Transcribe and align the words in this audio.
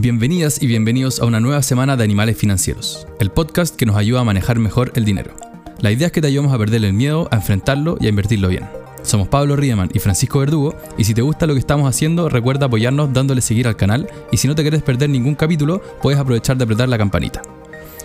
Bienvenidas 0.00 0.62
y 0.62 0.68
bienvenidos 0.68 1.18
a 1.18 1.24
una 1.24 1.40
nueva 1.40 1.60
semana 1.60 1.96
de 1.96 2.04
Animales 2.04 2.36
Financieros, 2.36 3.08
el 3.18 3.32
podcast 3.32 3.74
que 3.74 3.84
nos 3.84 3.96
ayuda 3.96 4.20
a 4.20 4.24
manejar 4.24 4.60
mejor 4.60 4.92
el 4.94 5.04
dinero. 5.04 5.34
La 5.80 5.90
idea 5.90 6.06
es 6.06 6.12
que 6.12 6.20
te 6.20 6.28
ayudemos 6.28 6.54
a 6.54 6.58
perderle 6.58 6.86
el 6.86 6.92
miedo, 6.92 7.26
a 7.32 7.34
enfrentarlo 7.34 7.98
y 8.00 8.06
a 8.06 8.08
invertirlo 8.08 8.46
bien. 8.46 8.64
Somos 9.02 9.26
Pablo 9.26 9.56
Riemann 9.56 9.90
y 9.92 9.98
Francisco 9.98 10.38
Verdugo, 10.38 10.76
y 10.98 11.02
si 11.02 11.14
te 11.14 11.22
gusta 11.22 11.48
lo 11.48 11.54
que 11.54 11.58
estamos 11.58 11.88
haciendo, 11.88 12.28
recuerda 12.28 12.66
apoyarnos 12.66 13.12
dándole 13.12 13.40
seguir 13.40 13.66
al 13.66 13.74
canal, 13.74 14.08
y 14.30 14.36
si 14.36 14.46
no 14.46 14.54
te 14.54 14.62
quieres 14.62 14.84
perder 14.84 15.10
ningún 15.10 15.34
capítulo, 15.34 15.82
puedes 16.00 16.20
aprovechar 16.20 16.56
de 16.56 16.62
apretar 16.62 16.88
la 16.88 16.96
campanita. 16.96 17.42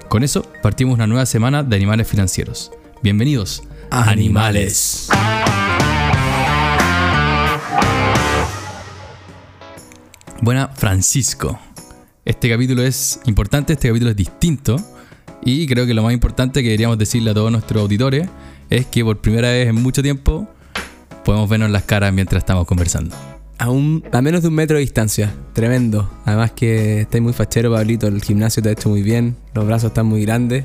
Con 0.09 0.23
eso, 0.23 0.41
partimos 0.63 0.95
una 0.95 1.05
nueva 1.05 1.27
semana 1.27 1.61
de 1.61 1.75
Animales 1.75 2.07
Financieros. 2.07 2.71
Bienvenidos 3.03 3.61
a 3.91 4.09
Animales. 4.09 5.09
Buena, 10.41 10.69
Francisco. 10.69 11.59
Este 12.25 12.49
capítulo 12.49 12.83
es 12.83 13.19
importante, 13.25 13.73
este 13.73 13.89
capítulo 13.89 14.11
es 14.11 14.15
distinto. 14.15 14.77
Y 15.43 15.67
creo 15.67 15.85
que 15.85 15.93
lo 15.93 16.03
más 16.03 16.13
importante 16.13 16.61
que 16.61 16.69
deberíamos 16.69 16.97
decirle 16.97 17.31
a 17.31 17.33
todos 17.33 17.51
nuestros 17.51 17.81
auditores 17.81 18.29
es 18.69 18.85
que 18.85 19.03
por 19.03 19.19
primera 19.19 19.49
vez 19.49 19.67
en 19.67 19.75
mucho 19.75 20.01
tiempo 20.01 20.47
podemos 21.25 21.49
vernos 21.49 21.69
las 21.69 21.83
caras 21.83 22.13
mientras 22.13 22.41
estamos 22.41 22.65
conversando. 22.65 23.13
A, 23.57 23.69
un, 23.69 24.05
a 24.13 24.21
menos 24.21 24.41
de 24.41 24.47
un 24.47 24.53
metro 24.53 24.77
de 24.77 24.81
distancia. 24.81 25.33
Tremendo. 25.51 26.09
Además 26.23 26.51
que 26.51 27.01
estáis 27.01 27.21
muy 27.21 27.33
fachero, 27.33 27.73
Pablito. 27.73 28.07
El 28.07 28.21
gimnasio 28.21 28.63
te 28.63 28.69
ha 28.69 28.71
hecho 28.71 28.87
muy 28.87 29.03
bien. 29.03 29.35
Los 29.53 29.65
brazos 29.65 29.89
están 29.89 30.05
muy 30.05 30.21
grandes. 30.21 30.63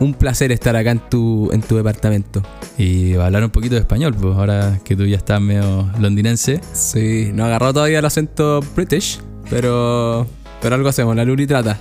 Un 0.00 0.12
placer 0.12 0.52
estar 0.52 0.76
acá 0.76 0.90
en 0.90 1.00
tu, 1.08 1.50
en 1.52 1.62
tu 1.62 1.76
departamento. 1.76 2.42
Y 2.76 3.14
hablar 3.14 3.44
un 3.44 3.50
poquito 3.50 3.76
de 3.76 3.80
español, 3.80 4.14
pues 4.14 4.36
ahora 4.36 4.78
que 4.84 4.94
tú 4.94 5.06
ya 5.06 5.16
estás 5.16 5.40
medio 5.40 5.90
londinense. 5.98 6.60
Sí, 6.74 7.30
no 7.32 7.44
ha 7.44 7.46
agarrado 7.46 7.72
todavía 7.72 7.98
el 7.98 8.04
acento 8.04 8.60
british, 8.76 9.20
pero, 9.50 10.26
pero 10.62 10.74
algo 10.74 10.88
hacemos. 10.88 11.14
La 11.16 11.24
Luli 11.24 11.46
trata. 11.46 11.78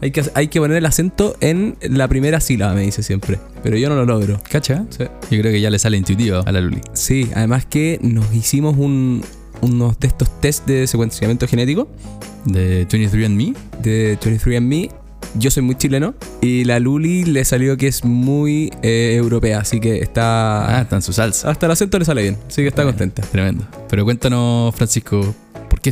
Hay 0.00 0.12
que, 0.12 0.22
hay 0.34 0.46
que 0.46 0.60
poner 0.60 0.76
el 0.76 0.86
acento 0.86 1.36
en 1.40 1.76
la 1.82 2.06
primera 2.06 2.38
sílaba, 2.40 2.72
me 2.74 2.82
dice 2.82 3.02
siempre. 3.02 3.38
Pero 3.64 3.76
yo 3.76 3.88
no 3.88 3.96
lo 3.96 4.04
logro. 4.04 4.40
¿Cacha? 4.48 4.84
Sí. 4.90 5.04
Yo 5.30 5.40
creo 5.40 5.50
que 5.52 5.60
ya 5.60 5.70
le 5.70 5.78
sale 5.80 5.96
intuitivo 5.96 6.42
a 6.46 6.52
la 6.52 6.60
Luli. 6.60 6.80
Sí, 6.92 7.28
además 7.34 7.66
que 7.66 7.98
nos 8.00 8.32
hicimos 8.32 8.76
un, 8.78 9.22
unos 9.60 9.98
de 9.98 10.06
estos 10.06 10.40
test 10.40 10.66
de 10.68 10.86
secuenciamiento 10.86 11.48
genético 11.48 11.88
De 12.44 12.86
23andMe. 12.86 13.56
de 13.82 14.16
23andMe. 14.20 14.90
Yo 15.34 15.50
soy 15.50 15.62
muy 15.64 15.74
chileno 15.74 16.14
y 16.40 16.64
la 16.64 16.78
Luli 16.78 17.24
le 17.24 17.44
salió 17.44 17.76
que 17.76 17.88
es 17.88 18.02
muy 18.04 18.72
eh, 18.82 19.14
europea, 19.16 19.58
así 19.60 19.78
que 19.80 19.94
Ah, 19.94 20.02
está... 20.02 20.80
está 20.82 20.96
en 20.96 21.02
su 21.02 21.12
salsa. 21.12 21.50
Hasta 21.50 21.66
el 21.66 21.72
acento 21.72 21.98
le 21.98 22.04
sale 22.04 22.22
bien, 22.22 22.36
así 22.48 22.62
que 22.62 22.68
está 22.68 22.82
Bueno, 22.84 22.96
contenta. 22.96 23.22
Tremendo. 23.30 23.66
Pero 23.90 24.04
cuéntanos, 24.04 24.74
Francisco, 24.76 25.20
¿por 25.20 25.34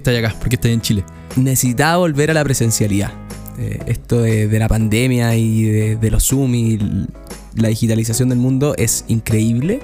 qué 0.02 0.10
estás 0.10 0.24
acá? 0.24 0.38
¿Por 0.38 0.48
qué 0.48 0.56
estás 0.56 0.70
en 0.70 0.80
Chile? 0.80 1.04
Necesitaba 1.36 1.96
volver 1.96 2.30
a 2.30 2.34
la 2.34 2.44
presencialidad. 2.44 3.12
Eh, 3.58 3.78
esto 3.86 4.20
de, 4.20 4.48
de 4.48 4.58
la 4.58 4.68
pandemia 4.68 5.34
y 5.36 5.64
de, 5.64 5.96
de 5.96 6.10
los 6.10 6.24
Zoom 6.24 6.54
y 6.54 6.78
la 7.54 7.68
digitalización 7.68 8.28
del 8.28 8.38
mundo 8.38 8.74
es 8.76 9.06
increíble, 9.08 9.80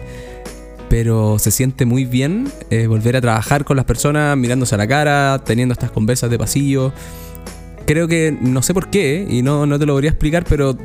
pero 0.91 1.39
se 1.39 1.51
siente 1.51 1.87
muy 1.87 2.05
bien 2.05 2.53
eh, 2.69 2.87
volver 2.87 3.17
a 3.17 3.23
trabajar 3.23 3.65
con 3.65 3.77
las 3.79 3.87
personas, 3.87 4.37
mirándose 4.37 4.75
a 4.75 4.79
la 4.79 4.87
cara, 4.87 5.43
teniendo 5.45 5.73
estas 5.73 5.91
conversas 5.91 6.29
de 6.29 6.39
pasillo. 6.39 6.93
Creo 7.87 8.07
que, 8.07 8.37
no 8.39 8.61
sé 8.61 8.75
por 8.75 8.91
qué, 8.91 9.27
y 9.29 9.41
no, 9.41 9.65
no 9.65 9.79
te 9.79 9.87
lo 9.87 9.95
podría 9.95 10.11
explicar, 10.11 10.45
pero 10.47 10.77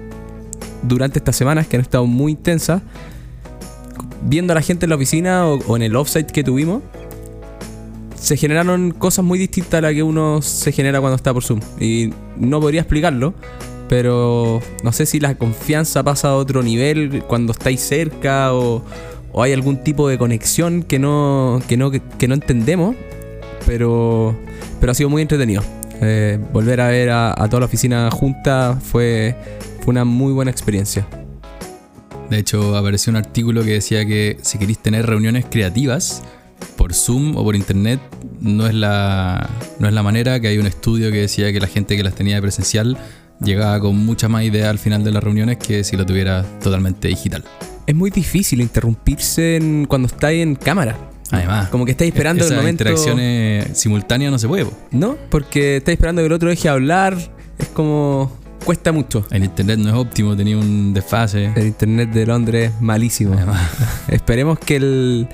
durante 0.84 1.20
estas 1.20 1.36
semanas 1.36 1.68
que 1.68 1.76
han 1.76 1.82
estado 1.82 2.06
muy 2.06 2.32
intensas, 2.32 2.82
viendo 4.22 4.54
a 4.54 4.56
la 4.56 4.62
gente 4.62 4.86
en 4.86 4.92
la 4.92 4.96
oficina 4.96 5.46
o, 5.48 5.60
o 5.68 5.76
en 5.76 5.82
el 5.82 5.98
offsite 5.98 6.32
que 6.32 6.46
tuvimos, 6.46 6.82
se 8.20 8.38
generaron 8.38 8.92
cosas 8.92 9.24
muy 9.24 9.40
distintas 9.40 9.80
a 9.80 9.82
las 9.82 9.94
que 9.94 10.04
uno 10.04 10.42
se 10.42 10.72
genera 10.72 11.00
cuando 11.00 11.16
está 11.16 11.34
por 11.34 11.44
Zoom. 11.44 11.62
Y 11.80 12.12
no 12.38 12.60
podría 12.60 12.82
explicarlo, 12.82 13.34
pero 13.88 14.62
no 14.84 14.92
sé 14.92 15.06
si 15.06 15.20
la 15.20 15.36
confianza 15.36 16.04
pasa 16.04 16.30
a 16.30 16.36
otro 16.36 16.64
nivel 16.64 17.24
cuando 17.28 17.52
estáis 17.54 17.82
cerca 17.82 18.54
o, 18.54 18.84
o 19.32 19.44
hay 19.44 19.54
algún 19.54 19.78
tipo 19.84 20.10
de 20.10 20.18
conexión 20.18 20.84
que 20.84 21.00
no, 21.00 21.62
que 21.68 21.78
no, 21.78 21.92
que 21.92 22.28
no 22.28 22.34
entendemos, 22.34 22.96
pero, 23.66 24.36
pero 24.80 24.92
ha 24.92 24.96
sido 24.96 25.10
muy 25.10 25.22
entretenido. 25.22 25.64
Eh, 26.02 26.40
volver 26.54 26.82
a 26.82 26.90
ver 26.90 27.10
a, 27.10 27.34
toda 27.50 27.62
la 27.62 27.66
oficina 27.66 28.10
junta 28.12 28.78
fue, 28.82 29.36
fue 29.82 29.92
una 29.92 30.06
muy 30.06 30.34
buena 30.34 30.52
experiencia. 30.52 31.08
De 32.30 32.40
hecho, 32.40 32.76
apareció 32.76 33.12
un 33.12 33.18
artículo 33.18 33.64
que 33.64 33.72
decía 33.72 34.06
que 34.06 34.38
si 34.42 34.58
queréis 34.58 34.80
tener 34.80 35.06
reuniones 35.06 35.46
creativas 35.50 36.24
por 36.76 36.94
Zoom 36.94 37.36
o 37.38 37.44
por 37.44 37.56
internet, 37.56 38.00
no 38.40 38.68
es 38.68 38.74
la, 38.74 39.50
no 39.80 39.88
es 39.88 39.94
la 39.94 40.04
manera, 40.04 40.40
que 40.40 40.48
hay 40.48 40.58
un 40.58 40.68
estudio 40.68 41.12
que 41.12 41.18
decía 41.22 41.52
que 41.52 41.60
la 41.60 41.68
gente 41.68 41.96
que 41.98 42.04
las 42.04 42.14
tenía 42.16 42.36
de 42.36 42.42
presencial 42.42 42.98
llegaba 43.42 43.80
con 43.80 43.96
mucha 43.98 44.28
más 44.30 44.44
idea 44.44 44.70
al 44.70 44.80
final 44.80 45.04
de 45.04 45.12
las 45.12 45.24
reuniones 45.24 45.58
que 45.58 45.84
si 45.84 45.96
lo 45.98 46.06
tuviera 46.06 46.44
totalmente 46.62 47.08
digital. 47.08 47.44
Es 47.86 47.96
muy 47.96 48.10
difícil 48.10 48.62
interrumpirse 48.62 49.56
en- 49.58 49.86
cuando 49.86 50.08
estáis 50.08 50.44
en 50.44 50.56
cámara. 50.56 50.98
Además, 51.32 51.68
Como 51.70 51.84
que 51.86 51.92
estáis 51.92 52.12
esperando 52.14 52.44
el 52.46 52.52
esas 52.52 52.58
momento. 52.64 52.84
interacciones 52.84 53.78
simultáneas 53.78 54.32
no 54.32 54.40
se 54.40 54.48
puede. 54.48 54.66
¿No? 54.92 55.18
Porque 55.30 55.78
estáis 55.78 55.96
esperando 55.98 56.22
que 56.22 56.26
el 56.28 56.32
otro 56.34 56.50
deje 56.50 56.70
hablar. 56.70 57.18
Es 57.60 57.68
como. 57.70 58.32
cuesta 58.64 58.92
mucho. 58.92 59.26
En 59.32 59.44
internet 59.44 59.78
no 59.80 59.90
es 59.90 59.96
óptimo, 59.96 60.36
tenía 60.38 60.58
un 60.58 60.94
desfase. 60.94 61.52
El 61.56 61.68
internet 61.68 62.12
de 62.12 62.26
Londres 62.26 62.72
es 62.74 62.82
malísimo. 62.82 63.34
Además. 63.34 63.62
Esperemos 64.08 64.58
que 64.60 64.76
el, 64.78 65.28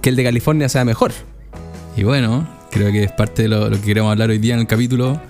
que 0.00 0.08
el 0.10 0.16
de 0.16 0.24
California 0.24 0.68
sea 0.68 0.84
mejor. 0.84 1.12
Y 1.96 2.04
bueno, 2.04 2.48
creo 2.70 2.92
que 2.92 3.04
es 3.04 3.12
parte 3.12 3.42
de 3.42 3.48
lo, 3.48 3.70
que 3.70 3.80
queremos 3.80 4.10
hablar 4.10 4.30
hoy 4.30 4.38
día 4.38 4.54
en 4.54 4.60
el 4.60 4.66
capítulo. 4.66 5.20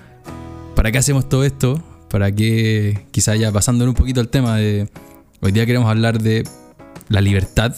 ¿Para 0.75 0.91
qué 0.91 0.97
hacemos 0.97 1.27
todo 1.27 1.43
esto? 1.43 1.81
¿Para 2.09 2.31
qué, 2.31 3.05
quizá 3.11 3.35
ya 3.35 3.51
pasando 3.51 3.85
un 3.85 3.93
poquito 3.93 4.21
al 4.21 4.29
tema 4.29 4.57
de... 4.57 4.89
Hoy 5.41 5.51
día 5.51 5.65
queremos 5.65 5.89
hablar 5.89 6.21
de 6.21 6.43
la 7.09 7.19
libertad, 7.19 7.75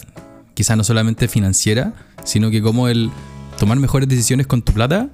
quizá 0.53 0.75
no 0.75 0.83
solamente 0.83 1.27
financiera, 1.27 1.93
sino 2.23 2.51
que 2.51 2.61
cómo 2.61 2.89
el 2.89 3.09
tomar 3.57 3.77
mejores 3.79 4.09
decisiones 4.09 4.47
con 4.47 4.61
tu 4.61 4.73
plata 4.73 5.09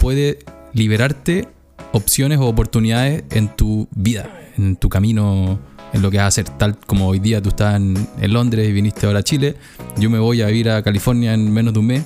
puede 0.00 0.38
liberarte 0.72 1.48
opciones 1.92 2.38
o 2.38 2.46
oportunidades 2.46 3.24
en 3.30 3.54
tu 3.54 3.88
vida, 3.94 4.30
en 4.56 4.76
tu 4.76 4.88
camino, 4.88 5.58
en 5.92 6.02
lo 6.02 6.10
que 6.10 6.18
vas 6.18 6.24
a 6.24 6.28
hacer. 6.28 6.48
Tal 6.48 6.76
como 6.86 7.08
hoy 7.08 7.18
día 7.18 7.40
tú 7.40 7.50
estás 7.50 7.76
en, 7.76 8.08
Londres 8.20 8.68
y 8.68 8.72
viniste 8.72 9.06
ahora 9.06 9.20
a 9.20 9.22
Chile, 9.22 9.56
yo 9.98 10.10
me 10.10 10.18
voy 10.18 10.42
a 10.42 10.50
ir 10.50 10.70
a 10.70 10.82
California 10.82 11.34
en 11.34 11.52
menos 11.52 11.74
de 11.74 11.80
un 11.80 11.86
mes, 11.86 12.02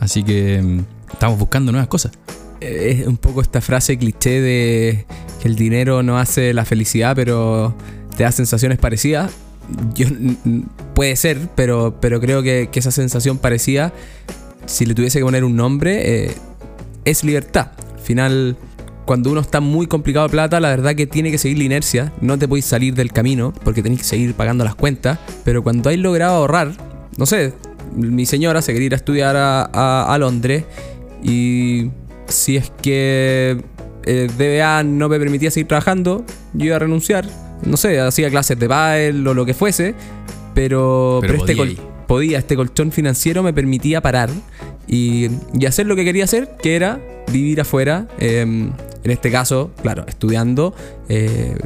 así 0.00 0.22
que 0.22 0.60
mm, 0.62 1.12
estamos 1.12 1.38
buscando 1.38 1.72
nuevas 1.72 1.88
cosas. 1.88 2.12
Eh, 2.60 2.98
Es 3.00 3.06
un 3.06 3.16
poco 3.16 3.40
esta 3.40 3.60
frase 3.60 3.98
cliché 3.98 4.40
de 4.40 5.06
que 5.40 5.48
el 5.48 5.56
dinero 5.56 6.02
no 6.02 6.18
hace 6.18 6.52
la 6.54 6.64
felicidad, 6.64 7.14
pero 7.16 7.74
te 8.16 8.24
da 8.24 8.32
sensaciones 8.32 8.78
parecidas. 8.78 9.32
Yo, 9.94 10.06
puede 10.94 11.16
ser, 11.16 11.48
pero, 11.54 11.96
pero 12.00 12.20
creo 12.20 12.42
que, 12.42 12.68
que 12.70 12.78
esa 12.78 12.90
sensación 12.90 13.38
parecida, 13.38 13.92
si 14.66 14.84
le 14.84 14.94
tuviese 14.94 15.18
que 15.18 15.24
poner 15.24 15.44
un 15.44 15.56
nombre, 15.56 16.26
eh, 16.26 16.34
es 17.04 17.24
libertad. 17.24 17.72
Al 17.94 18.00
final, 18.00 18.56
cuando 19.04 19.30
uno 19.30 19.40
está 19.40 19.60
muy 19.60 19.86
complicado 19.86 20.26
de 20.26 20.32
plata, 20.32 20.60
la 20.60 20.68
verdad 20.70 20.94
que 20.94 21.06
tiene 21.06 21.30
que 21.30 21.38
seguir 21.38 21.58
la 21.58 21.64
inercia. 21.64 22.12
No 22.20 22.38
te 22.38 22.48
podéis 22.48 22.64
salir 22.66 22.94
del 22.94 23.12
camino 23.12 23.52
porque 23.64 23.82
tenéis 23.82 24.00
que 24.02 24.06
seguir 24.06 24.34
pagando 24.34 24.64
las 24.64 24.74
cuentas. 24.74 25.18
Pero 25.44 25.62
cuando 25.62 25.90
hay 25.90 25.96
logrado 25.96 26.36
ahorrar, 26.36 26.72
no 27.16 27.26
sé, 27.26 27.52
mi 27.94 28.26
señora 28.26 28.62
se 28.62 28.72
quería 28.72 28.86
ir 28.86 28.92
a 28.94 28.96
estudiar 28.96 29.36
a, 29.36 29.64
a- 29.72 30.12
a 30.12 30.18
Londres 30.18 30.64
y 31.22 31.90
si 32.28 32.56
es 32.56 32.72
que 32.82 33.62
el 34.04 34.28
DBA 34.36 34.82
no 34.84 35.08
me 35.08 35.18
permitía 35.18 35.50
seguir 35.50 35.68
trabajando, 35.68 36.24
yo 36.54 36.66
iba 36.66 36.76
a 36.76 36.78
renunciar. 36.80 37.26
No 37.64 37.76
sé, 37.76 38.00
hacía 38.00 38.30
clases 38.30 38.58
de 38.58 38.66
baile 38.68 39.28
o 39.28 39.34
lo 39.34 39.46
que 39.46 39.54
fuese, 39.54 39.94
pero, 40.54 41.18
Pero 41.20 41.34
este 41.34 41.56
podía 41.56 41.76
col- 41.76 41.86
podía, 42.06 42.38
este 42.38 42.56
colchón 42.56 42.92
financiero 42.92 43.42
me 43.42 43.52
permitía 43.54 44.00
parar 44.02 44.28
y, 44.86 45.28
y 45.58 45.66
hacer 45.66 45.86
lo 45.86 45.96
que 45.96 46.04
quería 46.04 46.24
hacer, 46.24 46.56
que 46.62 46.76
era 46.76 47.00
vivir 47.32 47.60
afuera. 47.60 48.06
eh, 48.18 48.68
en 49.04 49.10
este 49.10 49.30
caso, 49.30 49.70
claro, 49.82 50.04
estudiando, 50.08 50.74
eh, 51.08 51.56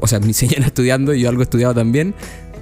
o 0.00 0.06
sea, 0.06 0.20
mi 0.20 0.32
señora 0.34 0.66
estudiando 0.66 1.14
y 1.14 1.20
yo 1.22 1.28
algo 1.28 1.42
he 1.42 1.44
estudiado 1.44 1.74
también, 1.74 2.14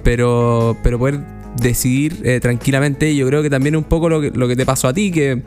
pero, 0.03 0.77
pero 0.83 0.97
poder 0.99 1.19
decidir 1.61 2.21
eh, 2.23 2.39
tranquilamente, 2.39 3.15
yo 3.15 3.27
creo 3.27 3.41
que 3.41 3.49
también 3.49 3.75
es 3.75 3.79
un 3.79 3.85
poco 3.85 4.09
lo 4.09 4.21
que, 4.21 4.31
lo 4.31 4.47
que 4.47 4.55
te 4.55 4.65
pasó 4.65 4.87
a 4.87 4.93
ti, 4.93 5.11
que, 5.11 5.41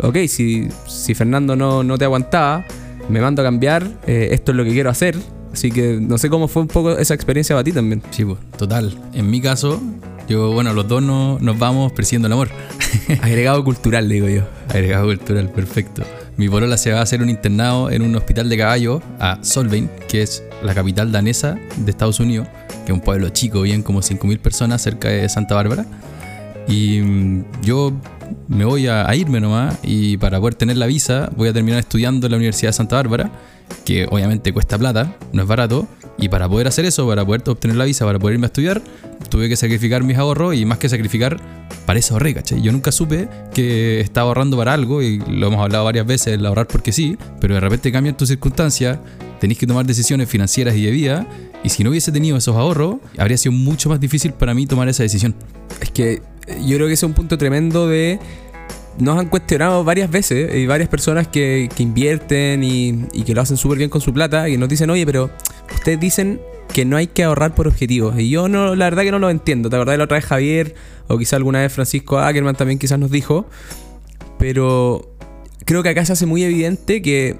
ok, 0.00 0.16
si, 0.28 0.68
si 0.86 1.14
Fernando 1.14 1.56
no, 1.56 1.82
no 1.82 1.98
te 1.98 2.04
aguantaba, 2.04 2.64
me 3.08 3.20
mando 3.20 3.42
a 3.42 3.44
cambiar, 3.44 3.86
eh, 4.06 4.28
esto 4.32 4.52
es 4.52 4.56
lo 4.56 4.64
que 4.64 4.70
quiero 4.70 4.90
hacer, 4.90 5.16
así 5.52 5.70
que 5.70 5.98
no 6.00 6.18
sé 6.18 6.30
cómo 6.30 6.46
fue 6.48 6.62
un 6.62 6.68
poco 6.68 6.96
esa 6.98 7.14
experiencia 7.14 7.54
para 7.56 7.64
ti 7.64 7.72
también. 7.72 8.02
Sí, 8.10 8.24
pues, 8.24 8.38
total. 8.56 8.96
En 9.12 9.28
mi 9.28 9.40
caso, 9.40 9.80
yo, 10.28 10.52
bueno, 10.52 10.72
los 10.72 10.86
dos 10.88 11.02
no- 11.02 11.38
nos 11.40 11.58
vamos 11.58 11.92
persiguiendo 11.92 12.26
el 12.26 12.32
amor. 12.32 12.48
Agregado 13.22 13.62
cultural, 13.64 14.08
digo 14.08 14.28
yo. 14.28 14.42
Agregado 14.68 15.06
cultural, 15.06 15.50
perfecto. 15.50 16.02
Mi 16.36 16.50
polola 16.50 16.76
se 16.76 16.92
va 16.92 16.98
a 16.98 17.02
hacer 17.02 17.22
un 17.22 17.30
internado 17.30 17.90
en 17.90 18.02
un 18.02 18.14
hospital 18.14 18.48
de 18.48 18.58
caballos 18.58 19.02
a 19.18 19.38
Solvang, 19.42 19.88
que 20.06 20.20
es 20.20 20.44
la 20.62 20.74
capital 20.74 21.10
danesa 21.10 21.58
de 21.76 21.90
Estados 21.90 22.20
Unidos, 22.20 22.46
que 22.84 22.92
es 22.92 22.98
un 22.98 23.00
pueblo 23.00 23.30
chico, 23.30 23.62
bien 23.62 23.82
como 23.82 24.00
5.000 24.00 24.38
personas 24.38 24.82
cerca 24.82 25.08
de 25.08 25.28
Santa 25.30 25.54
Bárbara. 25.54 25.86
Y 26.68 27.00
mm, 27.00 27.44
yo 27.62 27.92
me 28.48 28.66
voy 28.66 28.86
a, 28.86 29.08
a 29.08 29.16
irme 29.16 29.40
nomás 29.40 29.78
y 29.82 30.18
para 30.18 30.38
poder 30.38 30.56
tener 30.56 30.76
la 30.76 30.86
visa 30.86 31.30
voy 31.36 31.48
a 31.48 31.52
terminar 31.54 31.80
estudiando 31.80 32.26
en 32.26 32.32
la 32.32 32.36
Universidad 32.36 32.70
de 32.70 32.74
Santa 32.74 32.96
Bárbara 32.96 33.30
que 33.84 34.06
obviamente 34.10 34.52
cuesta 34.52 34.78
plata, 34.78 35.16
no 35.32 35.42
es 35.42 35.48
barato, 35.48 35.86
y 36.18 36.28
para 36.28 36.48
poder 36.48 36.66
hacer 36.66 36.84
eso, 36.84 37.06
para 37.06 37.24
poder 37.24 37.42
obtener 37.46 37.76
la 37.76 37.84
visa, 37.84 38.04
para 38.04 38.18
poder 38.18 38.34
irme 38.34 38.46
a 38.46 38.48
estudiar, 38.48 38.82
tuve 39.28 39.48
que 39.48 39.56
sacrificar 39.56 40.02
mis 40.02 40.16
ahorros 40.16 40.54
y 40.54 40.64
más 40.64 40.78
que 40.78 40.88
sacrificar, 40.88 41.38
para 41.84 41.98
eso 41.98 42.14
ahorré, 42.14 42.34
¿cachai? 42.34 42.62
Yo 42.62 42.72
nunca 42.72 42.90
supe 42.90 43.28
que 43.52 44.00
estaba 44.00 44.28
ahorrando 44.28 44.56
para 44.56 44.72
algo 44.72 45.02
y 45.02 45.18
lo 45.18 45.48
hemos 45.48 45.60
hablado 45.60 45.84
varias 45.84 46.06
veces, 46.06 46.34
el 46.34 46.46
ahorrar 46.46 46.66
porque 46.66 46.92
sí, 46.92 47.18
pero 47.40 47.54
de 47.54 47.60
repente 47.60 47.92
cambian 47.92 48.16
tus 48.16 48.28
circunstancias, 48.28 48.98
tenéis 49.40 49.58
que 49.58 49.66
tomar 49.66 49.84
decisiones 49.84 50.28
financieras 50.28 50.74
y 50.76 50.84
de 50.84 50.90
vida, 50.90 51.26
y 51.62 51.68
si 51.68 51.84
no 51.84 51.90
hubiese 51.90 52.12
tenido 52.12 52.36
esos 52.36 52.56
ahorros, 52.56 52.96
habría 53.18 53.36
sido 53.36 53.52
mucho 53.52 53.88
más 53.88 54.00
difícil 54.00 54.32
para 54.32 54.54
mí 54.54 54.66
tomar 54.66 54.88
esa 54.88 55.02
decisión. 55.02 55.34
Es 55.80 55.90
que 55.90 56.22
eh, 56.46 56.60
yo 56.64 56.76
creo 56.76 56.86
que 56.86 56.94
ese 56.94 57.04
es 57.04 57.08
un 57.08 57.14
punto 57.14 57.36
tremendo 57.36 57.88
de 57.88 58.18
nos 58.98 59.18
han 59.18 59.28
cuestionado 59.28 59.84
varias 59.84 60.10
veces 60.10 60.54
y 60.54 60.66
varias 60.66 60.88
personas 60.88 61.28
que, 61.28 61.68
que 61.74 61.82
invierten 61.82 62.64
y, 62.64 63.06
y 63.12 63.22
que 63.22 63.34
lo 63.34 63.40
hacen 63.40 63.56
súper 63.56 63.78
bien 63.78 63.90
con 63.90 64.00
su 64.00 64.12
plata 64.12 64.48
y 64.48 64.56
nos 64.56 64.68
dicen, 64.68 64.90
oye, 64.90 65.04
pero 65.04 65.30
ustedes 65.74 66.00
dicen 66.00 66.40
que 66.72 66.84
no 66.84 66.96
hay 66.96 67.06
que 67.06 67.24
ahorrar 67.24 67.54
por 67.54 67.68
objetivos. 67.68 68.18
Y 68.18 68.28
yo 68.28 68.48
no, 68.48 68.74
la 68.74 68.86
verdad 68.86 69.02
que 69.02 69.10
no 69.10 69.18
lo 69.18 69.30
entiendo. 69.30 69.68
La 69.68 69.78
verdad 69.78 69.96
la 69.98 70.04
otra 70.04 70.16
vez 70.16 70.26
Javier, 70.26 70.74
o 71.08 71.18
quizá 71.18 71.36
alguna 71.36 71.60
vez 71.60 71.72
Francisco 71.72 72.18
Ackerman 72.18 72.54
también 72.54 72.78
quizás 72.78 72.98
nos 72.98 73.10
dijo. 73.10 73.46
Pero 74.38 75.14
creo 75.64 75.82
que 75.82 75.88
acá 75.90 76.04
se 76.04 76.12
hace 76.12 76.26
muy 76.26 76.44
evidente 76.44 77.00
que 77.00 77.36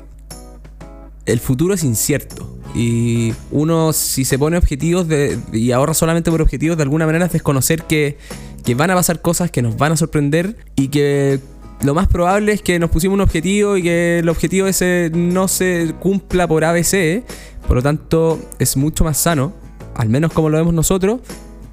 el 1.27 1.41
futuro 1.41 1.75
es 1.75 1.85
incierto. 1.85 2.57
Y 2.75 3.33
uno, 3.51 3.93
si 3.93 4.25
se 4.25 4.39
pone 4.39 4.59
objetivos 4.59 5.07
y 5.53 5.73
ahorra 5.73 5.95
solamente 5.95 6.31
por 6.31 6.43
objetivos, 6.43 6.77
de 6.77 6.85
alguna 6.85 7.07
manera 7.07 7.27
es 7.27 7.33
desconocer 7.33 7.83
que, 7.83 8.19
que 8.67 8.75
van 8.75 8.91
a 8.91 8.95
pasar 8.97 9.23
cosas 9.23 9.51
que 9.51 9.63
nos 9.63 9.77
van 9.77 9.93
a 9.93 9.97
sorprender 9.97 10.57
y 10.75 10.89
que 10.89 11.39
lo 11.83 11.95
más 11.95 12.09
probable 12.09 12.53
es 12.53 12.63
que 12.63 12.81
nos 12.81 12.91
pusimos 12.91 13.15
un 13.15 13.21
objetivo 13.21 13.77
y 13.77 13.83
que 13.85 14.19
el 14.19 14.29
objetivo 14.29 14.67
ese 14.67 15.11
no 15.15 15.47
se 15.47 15.95
cumpla 16.01 16.49
por 16.49 16.65
ABC. 16.65 17.23
Por 17.69 17.77
lo 17.77 17.83
tanto, 17.83 18.41
es 18.59 18.77
mucho 18.77 19.05
más 19.05 19.19
sano, 19.19 19.53
al 19.95 20.09
menos 20.09 20.33
como 20.33 20.51
lo 20.51 20.59
vemos 20.59 20.75
nosotros, 20.75 21.21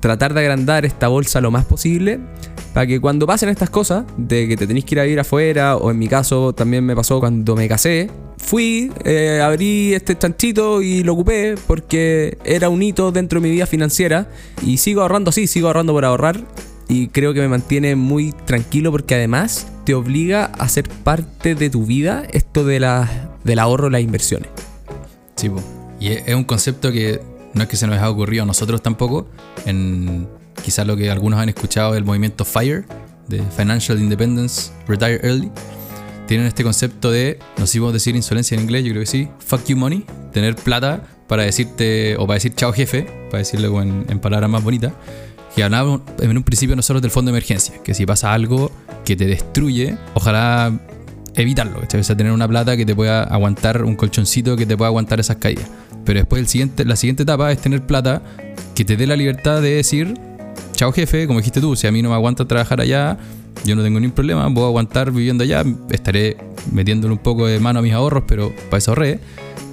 tratar 0.01 0.35
de 0.35 0.41
agrandar 0.41 0.85
esta 0.85 1.07
bolsa 1.07 1.41
lo 1.41 1.49
más 1.49 1.65
posible 1.65 2.19
para 2.75 2.85
que 2.85 3.01
cuando 3.01 3.25
pasen 3.25 3.49
estas 3.49 3.71
cosas, 3.71 4.05
de 4.17 4.47
que 4.47 4.55
te 4.55 4.67
tenéis 4.67 4.85
que 4.85 4.93
ir 4.93 4.99
a 4.99 5.03
vivir 5.03 5.19
afuera, 5.19 5.77
o 5.77 5.89
en 5.89 5.97
mi 5.97 6.07
caso 6.07 6.53
también 6.53 6.85
me 6.85 6.95
pasó 6.95 7.19
cuando 7.19 7.55
me 7.55 7.67
casé, 7.67 8.09
fui, 8.37 8.91
eh, 9.03 9.41
abrí 9.43 9.93
este 9.95 10.17
chanchito 10.17 10.81
y 10.83 11.03
lo 11.03 11.13
ocupé 11.13 11.55
porque 11.65 12.37
era 12.43 12.69
un 12.69 12.83
hito 12.83 13.11
dentro 13.11 13.39
de 13.39 13.47
mi 13.47 13.51
vida 13.51 13.65
financiera 13.65 14.27
y 14.63 14.77
sigo 14.77 15.01
ahorrando 15.01 15.29
así, 15.29 15.47
sigo 15.47 15.67
ahorrando 15.67 15.93
por 15.93 16.05
ahorrar 16.05 16.41
y 16.87 17.07
creo 17.07 17.33
que 17.33 17.41
me 17.41 17.47
mantiene 17.47 17.95
muy 17.95 18.31
tranquilo 18.31 18.91
porque 18.91 19.15
además 19.15 19.67
te 19.85 19.93
obliga 19.93 20.45
a 20.45 20.67
ser 20.69 20.89
parte 20.89 21.55
de 21.55 21.69
tu 21.69 21.85
vida 21.85 22.23
esto 22.31 22.63
de 22.63 22.79
la, 22.79 23.31
del 23.43 23.59
ahorro, 23.59 23.89
las 23.89 24.01
inversiones. 24.01 24.49
Sí, 25.35 25.49
y 25.99 26.09
es 26.09 26.35
un 26.35 26.43
concepto 26.43 26.91
que 26.91 27.21
no 27.53 27.63
es 27.63 27.69
que 27.69 27.77
se 27.77 27.87
nos 27.87 27.95
haya 27.95 28.09
ocurrido 28.09 28.43
a 28.43 28.45
nosotros 28.45 28.81
tampoco. 28.81 29.27
En 29.65 30.27
quizás 30.63 30.85
lo 30.87 30.95
que 30.95 31.09
algunos 31.09 31.39
han 31.39 31.49
escuchado 31.49 31.93
del 31.93 32.03
movimiento 32.03 32.45
FIRE, 32.45 32.83
de 33.27 33.41
Financial 33.55 33.99
Independence, 33.99 34.71
Retire 34.87 35.19
Early. 35.23 35.51
Tienen 36.27 36.47
este 36.47 36.63
concepto 36.63 37.11
de, 37.11 37.37
no 37.57 37.67
sé 37.67 37.73
si 37.73 37.79
podemos 37.79 37.93
decir 37.93 38.15
insolencia 38.15 38.55
en 38.55 38.63
inglés, 38.63 38.85
yo 38.85 38.91
creo 38.91 39.01
que 39.01 39.07
sí, 39.07 39.27
fuck 39.39 39.65
you 39.65 39.75
money, 39.75 40.05
tener 40.31 40.55
plata 40.55 41.03
para 41.27 41.43
decirte, 41.43 42.15
o 42.17 42.25
para 42.25 42.35
decir 42.35 42.53
chao 42.55 42.71
jefe, 42.71 43.03
para 43.29 43.39
decirlo 43.39 43.81
en, 43.81 44.05
en 44.09 44.19
palabras 44.19 44.49
más 44.49 44.63
bonitas, 44.63 44.93
que 45.55 45.63
hablábamos 45.63 46.01
en 46.19 46.35
un 46.35 46.43
principio 46.43 46.75
nosotros 46.75 47.01
del 47.01 47.11
fondo 47.11 47.31
de 47.31 47.37
emergencia, 47.37 47.75
que 47.83 47.93
si 47.93 48.05
pasa 48.05 48.33
algo 48.33 48.71
que 49.05 49.15
te 49.15 49.25
destruye, 49.25 49.97
ojalá 50.13 50.79
evitarlo, 51.35 51.79
¿cachai? 51.81 52.01
O 52.01 52.03
sea, 52.03 52.15
tener 52.15 52.31
una 52.31 52.47
plata 52.47 52.77
que 52.77 52.85
te 52.85 52.95
pueda 52.95 53.23
aguantar, 53.23 53.83
un 53.83 53.95
colchoncito 53.95 54.55
que 54.55 54.65
te 54.65 54.77
pueda 54.77 54.89
aguantar 54.89 55.19
esas 55.19 55.37
caídas. 55.37 55.69
Pero 56.05 56.19
después 56.19 56.41
el 56.41 56.47
siguiente, 56.47 56.85
la 56.85 56.95
siguiente 56.95 57.23
etapa 57.23 57.51
es 57.51 57.59
tener 57.59 57.85
plata 57.85 58.21
que 58.75 58.85
te 58.85 58.97
dé 58.97 59.07
la 59.07 59.15
libertad 59.15 59.61
de 59.61 59.75
decir, 59.75 60.13
chao 60.73 60.91
jefe, 60.91 61.27
como 61.27 61.39
dijiste 61.39 61.61
tú, 61.61 61.75
si 61.75 61.87
a 61.87 61.91
mí 61.91 62.01
no 62.01 62.09
me 62.09 62.15
aguanta 62.15 62.45
trabajar 62.45 62.81
allá, 62.81 63.17
yo 63.65 63.75
no 63.75 63.83
tengo 63.83 63.99
ningún 63.99 64.15
problema, 64.15 64.43
a 64.43 64.45
aguantar 64.45 65.11
viviendo 65.11 65.43
allá, 65.43 65.63
estaré 65.89 66.37
metiéndole 66.71 67.13
un 67.13 67.19
poco 67.19 67.47
de 67.47 67.59
mano 67.59 67.79
a 67.79 67.81
mis 67.81 67.93
ahorros, 67.93 68.23
pero 68.27 68.53
para 68.69 68.77
eso 68.77 68.91
ahorré. 68.91 69.19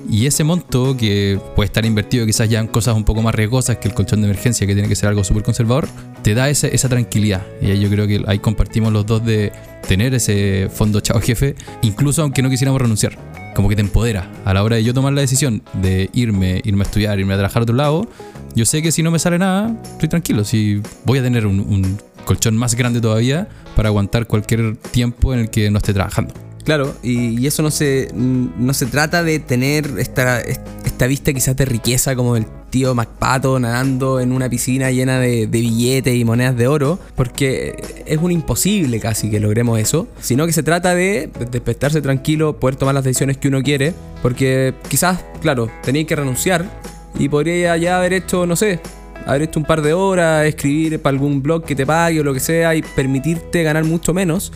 Y 0.09 0.27
ese 0.27 0.43
monto 0.43 0.97
que 0.97 1.39
puede 1.55 1.67
estar 1.67 1.85
invertido 1.85 2.27
quizás 2.27 2.49
ya 2.49 2.59
en 2.59 2.67
cosas 2.67 2.97
un 2.97 3.05
poco 3.05 3.23
más 3.23 3.35
riesgosas 3.35 3.77
que 3.77 3.87
el 3.87 3.95
colchón 3.95 4.21
de 4.21 4.27
emergencia, 4.27 4.67
que 4.67 4.75
tiene 4.75 4.89
que 4.89 4.97
ser 4.97 5.09
algo 5.09 5.23
súper 5.23 5.45
conservador, 5.45 5.87
te 6.23 6.35
da 6.35 6.49
esa, 6.49 6.67
esa 6.67 6.89
tranquilidad. 6.89 7.47
Y 7.63 7.71
ahí 7.71 7.81
yo 7.81 7.89
creo 7.89 8.09
que 8.09 8.23
ahí 8.27 8.39
compartimos 8.41 8.93
los 8.93 9.07
dos 9.07 9.25
de 9.25 9.53
tener 9.87 10.15
ese 10.15 10.69
fondo 10.73 11.01
chao 11.01 11.21
jefe, 11.21 11.55
incluso 11.83 12.23
aunque 12.23 12.43
no 12.43 12.51
quisiéramos 12.51 12.81
renunciar. 12.81 13.19
Como 13.55 13.69
que 13.69 13.77
te 13.77 13.83
empodera. 13.83 14.31
A 14.45 14.55
la 14.55 14.63
hora 14.63 14.77
de 14.77 14.85
yo 14.85 14.95
tomar 14.95 15.13
la 15.13 15.21
decisión 15.21 15.63
de 15.75 16.09
irme, 16.13 16.61
irme 16.65 16.83
a 16.83 16.87
estudiar, 16.87 17.21
irme 17.21 17.35
a 17.35 17.37
trabajar 17.37 17.61
a 17.61 17.65
otro 17.65 17.77
lado, 17.77 18.09
yo 18.55 18.65
sé 18.65 18.83
que 18.83 18.91
si 18.91 19.03
no 19.03 19.11
me 19.11 19.19
sale 19.19 19.39
nada, 19.39 19.77
estoy 19.93 20.09
tranquilo. 20.09 20.45
Si 20.45 20.83
voy 21.05 21.19
a 21.19 21.23
tener 21.23 21.47
un, 21.47 21.61
un 21.61 21.99
colchón 22.25 22.57
más 22.57 22.75
grande 22.75 23.01
todavía 23.01 23.49
para 23.77 23.89
aguantar 23.89 24.27
cualquier 24.27 24.77
tiempo 24.77 25.33
en 25.33 25.41
el 25.41 25.51
que 25.51 25.71
no 25.71 25.79
esté 25.79 25.93
trabajando. 25.93 26.35
Claro, 26.65 26.95
y, 27.03 27.47
eso 27.47 27.63
no 27.63 27.71
se, 27.71 28.11
no 28.15 28.75
se 28.75 28.87
trata 28.87 29.23
de 29.23 29.39
tener 29.39 29.95
esta, 29.99 30.41
esta 30.41 31.07
vista 31.07 31.33
quizás 31.33 31.57
de 31.57 31.65
riqueza 31.65 32.15
como 32.15 32.37
el 32.37 32.47
tío 32.69 32.95
MacPato 32.95 33.59
nadando 33.59 34.21
en 34.21 34.33
una 34.33 34.49
piscina 34.49 34.91
llena 34.91 35.19
de, 35.19 35.47
de 35.47 35.61
billetes 35.61 36.15
y 36.15 36.25
monedas 36.25 36.57
de 36.57 36.69
oro, 36.69 36.99
porque 37.17 37.75
es 38.07 38.19
un 38.19 38.31
imposible 38.31 39.01
casi 39.01 39.31
que 39.31 39.41
logremos 39.41 39.79
eso, 39.79 40.07
sino 40.21 40.47
que 40.47 40.53
se 40.53 40.63
trata 40.63 40.95
de 40.95 41.31
despertarse 41.51 42.03
tranquilo, 42.03 42.61
poder 42.61 42.77
tomar 42.77 42.95
las 42.95 43.05
decisiones 43.05 43.39
que 43.39 43.49
uno 43.49 43.63
quiere, 43.63 43.95
porque 44.23 44.75
quizás, 44.89 45.19
claro, 45.41 45.71
tenéis 45.83 46.07
que 46.07 46.17
renunciar 46.17 46.71
y 47.19 47.29
podría 47.29 47.77
ya 47.77 47.97
haber 47.97 48.13
hecho, 48.13 48.47
no 48.47 48.55
sé, 48.55 48.81
haber 49.27 49.43
hecho 49.43 49.61
un 49.61 49.67
par 49.67 49.83
de 49.83 49.93
horas, 49.93 50.47
escribir 50.47 51.01
para 51.01 51.15
algún 51.15 51.43
blog 51.43 51.65
que 51.65 51.75
te 51.75 51.87
pague 51.87 52.21
o 52.21 52.25
lo 52.25 52.35
que 52.35 52.41
sea 52.41 52.75
y 52.75 52.83
permitirte 52.83 53.63
ganar 53.63 53.85
mucho 53.85 54.15
menos, 54.15 54.53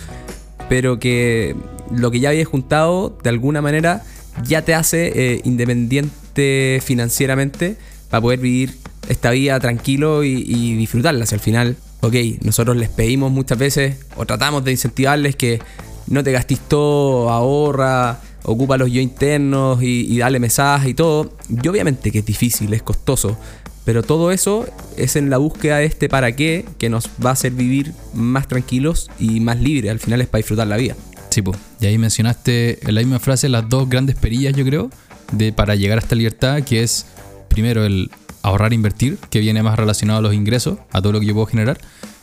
pero 0.68 0.98
que 0.98 1.54
lo 1.90 2.10
que 2.10 2.20
ya 2.20 2.30
habías 2.30 2.48
juntado 2.48 3.16
de 3.22 3.30
alguna 3.30 3.60
manera 3.62 4.02
ya 4.46 4.62
te 4.62 4.74
hace 4.74 5.12
eh, 5.14 5.40
independiente 5.44 6.80
financieramente 6.82 7.76
para 8.10 8.20
poder 8.20 8.40
vivir 8.40 8.76
esta 9.08 9.30
vida 9.30 9.58
tranquilo 9.60 10.24
y, 10.24 10.74
disfrutarla. 10.76 11.26
Si 11.26 11.34
al 11.34 11.40
final, 11.40 11.76
ok, 12.00 12.14
nosotros 12.42 12.76
les 12.76 12.88
pedimos 12.88 13.30
muchas 13.30 13.58
veces 13.58 13.96
o 14.16 14.26
tratamos 14.26 14.64
de 14.64 14.72
incentivarles 14.72 15.36
que 15.36 15.60
no 16.06 16.22
te 16.22 16.32
gastes 16.32 16.58
todo, 16.60 17.30
ahorra, 17.30 18.20
ocupa 18.44 18.76
los 18.76 18.90
yo 18.90 19.00
internos 19.00 19.82
y, 19.82 20.12
y 20.12 20.18
dale 20.18 20.38
mensajes 20.38 20.90
y 20.90 20.94
todo. 20.94 21.32
Y 21.48 21.68
obviamente 21.68 22.10
que 22.10 22.20
es 22.20 22.26
difícil, 22.26 22.72
es 22.72 22.82
costoso. 22.82 23.36
Pero 23.84 24.02
todo 24.02 24.30
eso 24.32 24.66
es 24.96 25.16
en 25.16 25.30
la 25.30 25.38
búsqueda 25.38 25.78
de 25.78 25.84
este 25.84 26.08
para 26.08 26.34
qué 26.34 26.64
que 26.78 26.88
nos 26.88 27.08
va 27.24 27.30
a 27.30 27.32
hacer 27.34 27.52
vivir 27.52 27.92
más 28.14 28.48
tranquilos 28.48 29.10
y 29.18 29.40
más 29.40 29.60
libres. 29.60 29.90
Al 29.90 30.00
final 30.00 30.20
es 30.20 30.28
para 30.28 30.40
disfrutar 30.40 30.66
la 30.66 30.76
vida. 30.76 30.96
Sí, 31.30 31.42
po. 31.42 31.52
y 31.80 31.86
ahí 31.86 31.98
mencionaste 31.98 32.78
en 32.88 32.94
la 32.94 33.00
misma 33.00 33.18
frase 33.18 33.48
las 33.48 33.68
dos 33.68 33.88
grandes 33.88 34.14
perillas, 34.14 34.54
yo 34.54 34.64
creo, 34.64 34.90
de 35.32 35.52
para 35.52 35.74
llegar 35.74 35.98
a 35.98 36.00
esta 36.00 36.14
libertad, 36.14 36.62
que 36.62 36.84
es 36.84 37.06
primero 37.48 37.84
el 37.84 38.10
ahorrar 38.42 38.70
e 38.70 38.76
invertir, 38.76 39.18
que 39.30 39.40
viene 39.40 39.62
más 39.62 39.76
relacionado 39.76 40.20
a 40.20 40.22
los 40.22 40.32
ingresos, 40.32 40.78
a 40.92 41.02
todo 41.02 41.12
lo 41.12 41.20
que 41.20 41.26
yo 41.26 41.34
puedo 41.34 41.46
generar, 41.46 41.78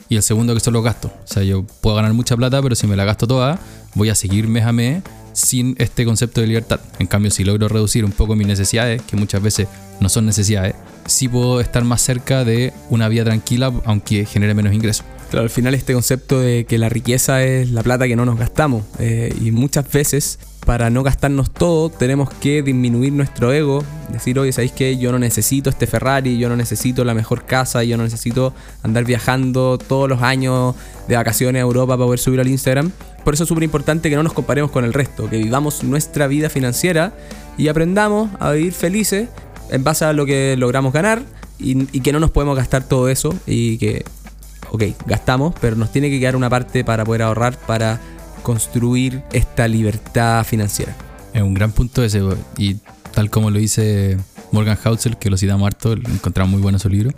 y 0.07 0.15
el 0.15 0.23
segundo 0.23 0.53
que 0.53 0.61
son 0.61 0.73
los 0.73 0.83
gastos. 0.83 1.11
O 1.11 1.27
sea, 1.27 1.43
yo 1.43 1.65
puedo 1.81 1.95
ganar 1.97 2.13
mucha 2.13 2.37
plata, 2.37 2.61
pero 2.61 2.75
si 2.75 2.87
me 2.87 2.95
la 2.95 3.03
gasto 3.03 3.27
toda, 3.27 3.59
voy 3.95 4.09
a 4.09 4.15
seguir 4.15 4.47
mes 4.47 4.65
a 4.65 4.71
mes 4.71 5.03
sin 5.33 5.75
este 5.77 6.05
concepto 6.05 6.41
de 6.41 6.47
libertad. 6.47 6.79
En 6.99 7.07
cambio, 7.07 7.31
si 7.31 7.43
logro 7.43 7.67
reducir 7.67 8.05
un 8.05 8.11
poco 8.11 8.35
mis 8.35 8.47
necesidades, 8.47 9.01
que 9.01 9.17
muchas 9.17 9.41
veces 9.41 9.67
no 9.99 10.09
son 10.09 10.25
necesidades, 10.25 10.75
sí 11.05 11.27
puedo 11.27 11.61
estar 11.61 11.83
más 11.83 12.01
cerca 12.01 12.43
de 12.43 12.73
una 12.89 13.07
vida 13.07 13.23
tranquila, 13.23 13.71
aunque 13.85 14.25
genere 14.25 14.53
menos 14.53 14.73
ingresos. 14.73 15.05
Claro, 15.29 15.43
al 15.43 15.49
final 15.49 15.73
este 15.75 15.93
concepto 15.93 16.41
de 16.41 16.65
que 16.65 16.77
la 16.77 16.89
riqueza 16.89 17.41
es 17.43 17.71
la 17.71 17.83
plata 17.83 18.05
que 18.05 18.17
no 18.17 18.25
nos 18.25 18.37
gastamos. 18.37 18.83
eh, 18.99 19.33
y 19.39 19.51
muchas 19.51 19.89
veces, 19.89 20.39
para 20.65 20.89
no 20.89 21.03
gastarnos 21.03 21.51
todo, 21.51 21.89
tenemos 21.89 22.29
que 22.29 22.61
disminuir 22.61 23.13
nuestro 23.13 23.53
ego. 23.53 23.81
Decir, 24.09 24.37
oye, 24.37 24.51
¿sabéis 24.51 24.73
qué? 24.73 24.97
Yo 24.97 25.11
no 25.13 25.19
necesito 25.19 25.69
este 25.69 25.87
Ferrari, 25.87 26.37
yo 26.37 26.49
no 26.49 26.57
necesito 26.57 27.05
la 27.05 27.13
mejor 27.13 27.45
casa, 27.45 27.81
yo 27.83 27.95
no 27.95 28.03
necesito 28.03 28.53
andar 28.83 29.05
viajando 29.05 29.77
todos 29.77 30.09
los 30.09 30.21
años 30.21 30.75
de 31.07 31.15
vacaciones 31.15 31.61
a 31.61 31.63
Europa 31.63 31.95
para 31.95 32.05
poder 32.05 32.19
subir 32.19 32.41
al 32.41 32.49
Instagram. 32.49 32.91
Por 33.23 33.33
eso 33.33 33.43
es 33.43 33.47
súper 33.47 33.63
importante 33.63 34.09
que 34.09 34.17
no 34.17 34.23
nos 34.23 34.33
comparemos 34.33 34.69
con 34.69 34.83
el 34.83 34.91
resto, 34.91 35.29
que 35.29 35.37
vivamos 35.37 35.81
nuestra 35.83 36.27
vida 36.27 36.49
financiera 36.49 37.13
y 37.57 37.69
aprendamos 37.69 38.29
a 38.39 38.51
vivir 38.51 38.73
felices 38.73 39.29
en 39.71 39.83
base 39.83 40.05
a 40.05 40.13
lo 40.13 40.25
que 40.25 40.55
logramos 40.57 40.93
ganar 40.93 41.23
y, 41.57 41.85
que 42.01 42.11
no 42.11 42.19
nos 42.19 42.31
podemos 42.31 42.55
gastar 42.55 42.83
todo 42.83 43.09
eso 43.09 43.33
y 43.45 43.77
que 43.77 44.03
ok, 44.69 44.83
gastamos, 45.05 45.53
pero 45.59 45.75
nos 45.75 45.91
tiene 45.91 46.09
que 46.09 46.19
quedar 46.19 46.35
una 46.35 46.49
parte 46.49 46.83
para 46.83 47.03
poder 47.03 47.23
ahorrar, 47.23 47.57
para 47.57 47.99
construir 48.43 49.23
esta 49.31 49.67
libertad 49.67 50.43
financiera. 50.45 50.95
Es 51.33 51.41
un 51.41 51.53
gran 51.53 51.71
punto 51.71 52.03
ese, 52.03 52.21
y 52.57 52.77
tal 53.13 53.29
como 53.29 53.51
lo 53.51 53.59
dice 53.59 54.17
Morgan 54.51 54.77
Housel, 54.77 55.17
que 55.17 55.29
lo 55.29 55.37
citamos 55.37 55.65
harto, 55.67 55.93
encontramos 55.93 56.51
muy 56.51 56.61
bueno 56.61 56.79
su 56.79 56.89
libro. 56.89 57.11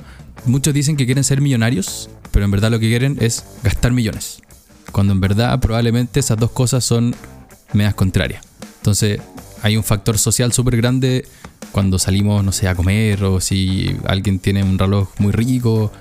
Muchos 0.46 0.74
dicen 0.74 0.98
que 0.98 1.06
quieren 1.06 1.24
ser 1.24 1.42
millonarios, 1.42 2.10
pero 2.32 2.46
en 2.46 2.52
verdad 2.52 2.70
lo 2.72 2.80
que 2.80 2.90
quieren 2.90 3.18
es 3.22 3.46
gastar 3.64 3.92
millones. 3.92 4.42
Cuando 4.92 5.14
en 5.14 5.22
verdad 5.22 5.60
probablemente 5.60 6.20
esas 6.20 6.38
dos 6.38 6.52
cosas 6.52 6.84
son 6.84 7.16
medias 7.72 7.96
contrarias. 7.96 8.44
Entonces, 8.78 9.22
hay 9.64 9.78
un 9.78 9.84
factor 9.84 10.18
social 10.18 10.52
súper 10.52 10.78
grande 10.78 11.26
cuando 11.72 11.98
salimos, 11.98 12.44
no 12.44 12.52
sé, 12.52 12.68
a 12.68 12.76
comer 12.76 13.24
o 13.24 13.40
si 13.40 13.96
alguien 14.06 14.38
tiene 14.38 14.62
un 14.62 14.78
reloj 14.78 15.10
muy 15.18 15.32
rico 15.32 15.92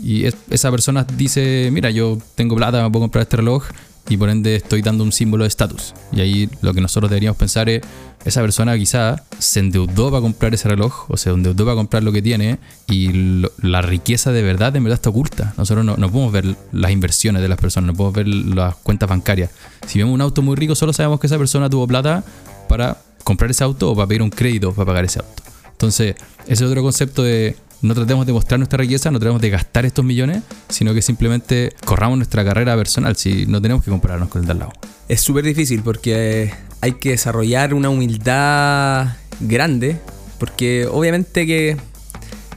y 0.00 0.26
esa 0.50 0.70
persona 0.70 1.04
dice, 1.16 1.70
mira, 1.72 1.90
yo 1.90 2.18
tengo 2.34 2.54
plata, 2.54 2.82
me 2.82 2.90
puedo 2.90 3.04
comprar 3.04 3.22
este 3.22 3.38
reloj 3.38 3.64
y 4.10 4.16
por 4.16 4.28
ende 4.30 4.56
estoy 4.56 4.82
dando 4.82 5.04
un 5.04 5.12
símbolo 5.12 5.44
de 5.44 5.48
estatus. 5.48 5.94
Y 6.12 6.20
ahí 6.20 6.50
lo 6.60 6.72
que 6.72 6.80
nosotros 6.80 7.10
deberíamos 7.10 7.36
pensar 7.36 7.68
es, 7.68 7.82
esa 8.24 8.42
persona 8.42 8.76
quizá 8.76 9.22
se 9.38 9.60
endeudó 9.60 10.10
para 10.10 10.20
comprar 10.20 10.52
ese 10.52 10.68
reloj 10.68 11.10
o 11.10 11.16
se 11.16 11.30
endeudó 11.30 11.64
para 11.64 11.76
comprar 11.76 12.02
lo 12.02 12.12
que 12.12 12.20
tiene 12.20 12.58
y 12.88 13.42
la 13.62 13.80
riqueza 13.80 14.32
de 14.32 14.42
verdad 14.42 14.74
en 14.76 14.84
verdad 14.84 14.98
está 14.98 15.10
oculta. 15.10 15.54
Nosotros 15.56 15.84
no, 15.84 15.96
no, 15.96 16.10
podemos 16.10 16.32
ver 16.32 16.56
las 16.72 16.90
inversiones 16.90 17.40
de 17.42 17.48
las 17.48 17.58
personas, 17.58 17.88
no 17.88 17.94
podemos 17.94 18.14
ver 18.14 18.28
las 18.28 18.76
cuentas 18.76 19.08
bancarias. 19.08 19.50
Si 19.86 19.98
vemos 19.98 20.14
un 20.14 20.20
auto 20.20 20.42
muy 20.42 20.56
rico, 20.56 20.74
solo 20.74 20.92
sabemos 20.92 21.20
que 21.20 21.26
esa 21.26 21.38
persona 21.38 21.70
tuvo 21.70 21.86
plata 21.86 22.22
para 22.68 22.98
comprar 23.24 23.50
ese 23.50 23.64
auto 23.64 23.90
o 23.90 23.96
para 23.96 24.06
pedir 24.06 24.22
un 24.22 24.30
crédito 24.30 24.72
para 24.72 24.86
pagar 24.86 25.04
ese 25.04 25.20
auto. 25.20 25.42
Entonces, 25.70 26.16
ese 26.46 26.64
es 26.64 26.70
otro 26.70 26.82
concepto 26.82 27.22
de 27.22 27.56
no 27.80 27.94
tratemos 27.94 28.26
de 28.26 28.32
mostrar 28.32 28.58
nuestra 28.58 28.78
riqueza, 28.78 29.10
no 29.10 29.18
tratemos 29.20 29.40
de 29.40 29.50
gastar 29.50 29.86
estos 29.86 30.04
millones, 30.04 30.42
sino 30.68 30.94
que 30.94 31.02
simplemente 31.02 31.72
corramos 31.84 32.18
nuestra 32.18 32.44
carrera 32.44 32.76
personal, 32.76 33.16
si 33.16 33.46
no 33.46 33.62
tenemos 33.62 33.84
que 33.84 33.90
compararnos 33.90 34.28
con 34.28 34.42
el 34.42 34.46
de 34.46 34.52
al 34.52 34.58
lado. 34.58 34.72
Es 35.08 35.20
súper 35.20 35.44
difícil 35.44 35.82
porque 35.82 36.52
hay 36.80 36.92
que 36.94 37.10
desarrollar 37.10 37.74
una 37.74 37.88
humildad 37.88 39.08
grande, 39.40 39.96
porque 40.38 40.86
obviamente 40.90 41.46
que, 41.46 41.76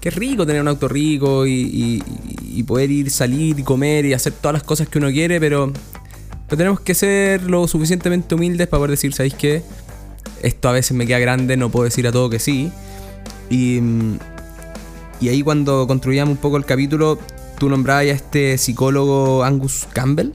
es 0.02 0.16
rico 0.16 0.48
tener 0.48 0.62
un 0.62 0.68
auto 0.68 0.88
rico 0.88 1.46
y, 1.46 2.04
poder 2.66 2.90
ir, 2.90 3.12
salir 3.12 3.60
y 3.60 3.64
comer 3.64 4.06
y 4.06 4.14
hacer 4.14 4.34
todas 4.34 4.54
las 4.54 4.64
cosas 4.64 4.88
que 4.88 4.98
uno 4.98 5.10
quiere, 5.10 5.40
pero, 5.40 5.72
pero 6.48 6.58
tenemos 6.58 6.80
que 6.80 6.96
ser 6.96 7.44
lo 7.44 7.68
suficientemente 7.68 8.34
humildes 8.34 8.68
para 8.68 8.80
poder 8.80 8.92
decir, 8.92 9.14
¿sabéis 9.14 9.36
qué? 9.36 9.62
Esto 10.42 10.70
a 10.70 10.72
veces 10.72 10.96
me 10.96 11.06
queda 11.06 11.20
grande, 11.20 11.58
no 11.58 11.70
puedo 11.70 11.86
decir 11.86 12.08
a 12.08 12.12
todo 12.12 12.30
que 12.30 12.40
sí. 12.40 12.72
Y, 13.50 13.80
ahí 15.22 15.42
cuando 15.44 15.86
construíamos 15.88 16.32
un 16.32 16.38
poco 16.38 16.58
el 16.58 16.66
capítulo, 16.66 17.20
tú 17.60 17.70
nombrabas 17.70 18.06
a 18.06 18.12
este 18.12 18.58
psicólogo 18.58 19.44
Angus 19.44 19.88
Campbell, 19.94 20.32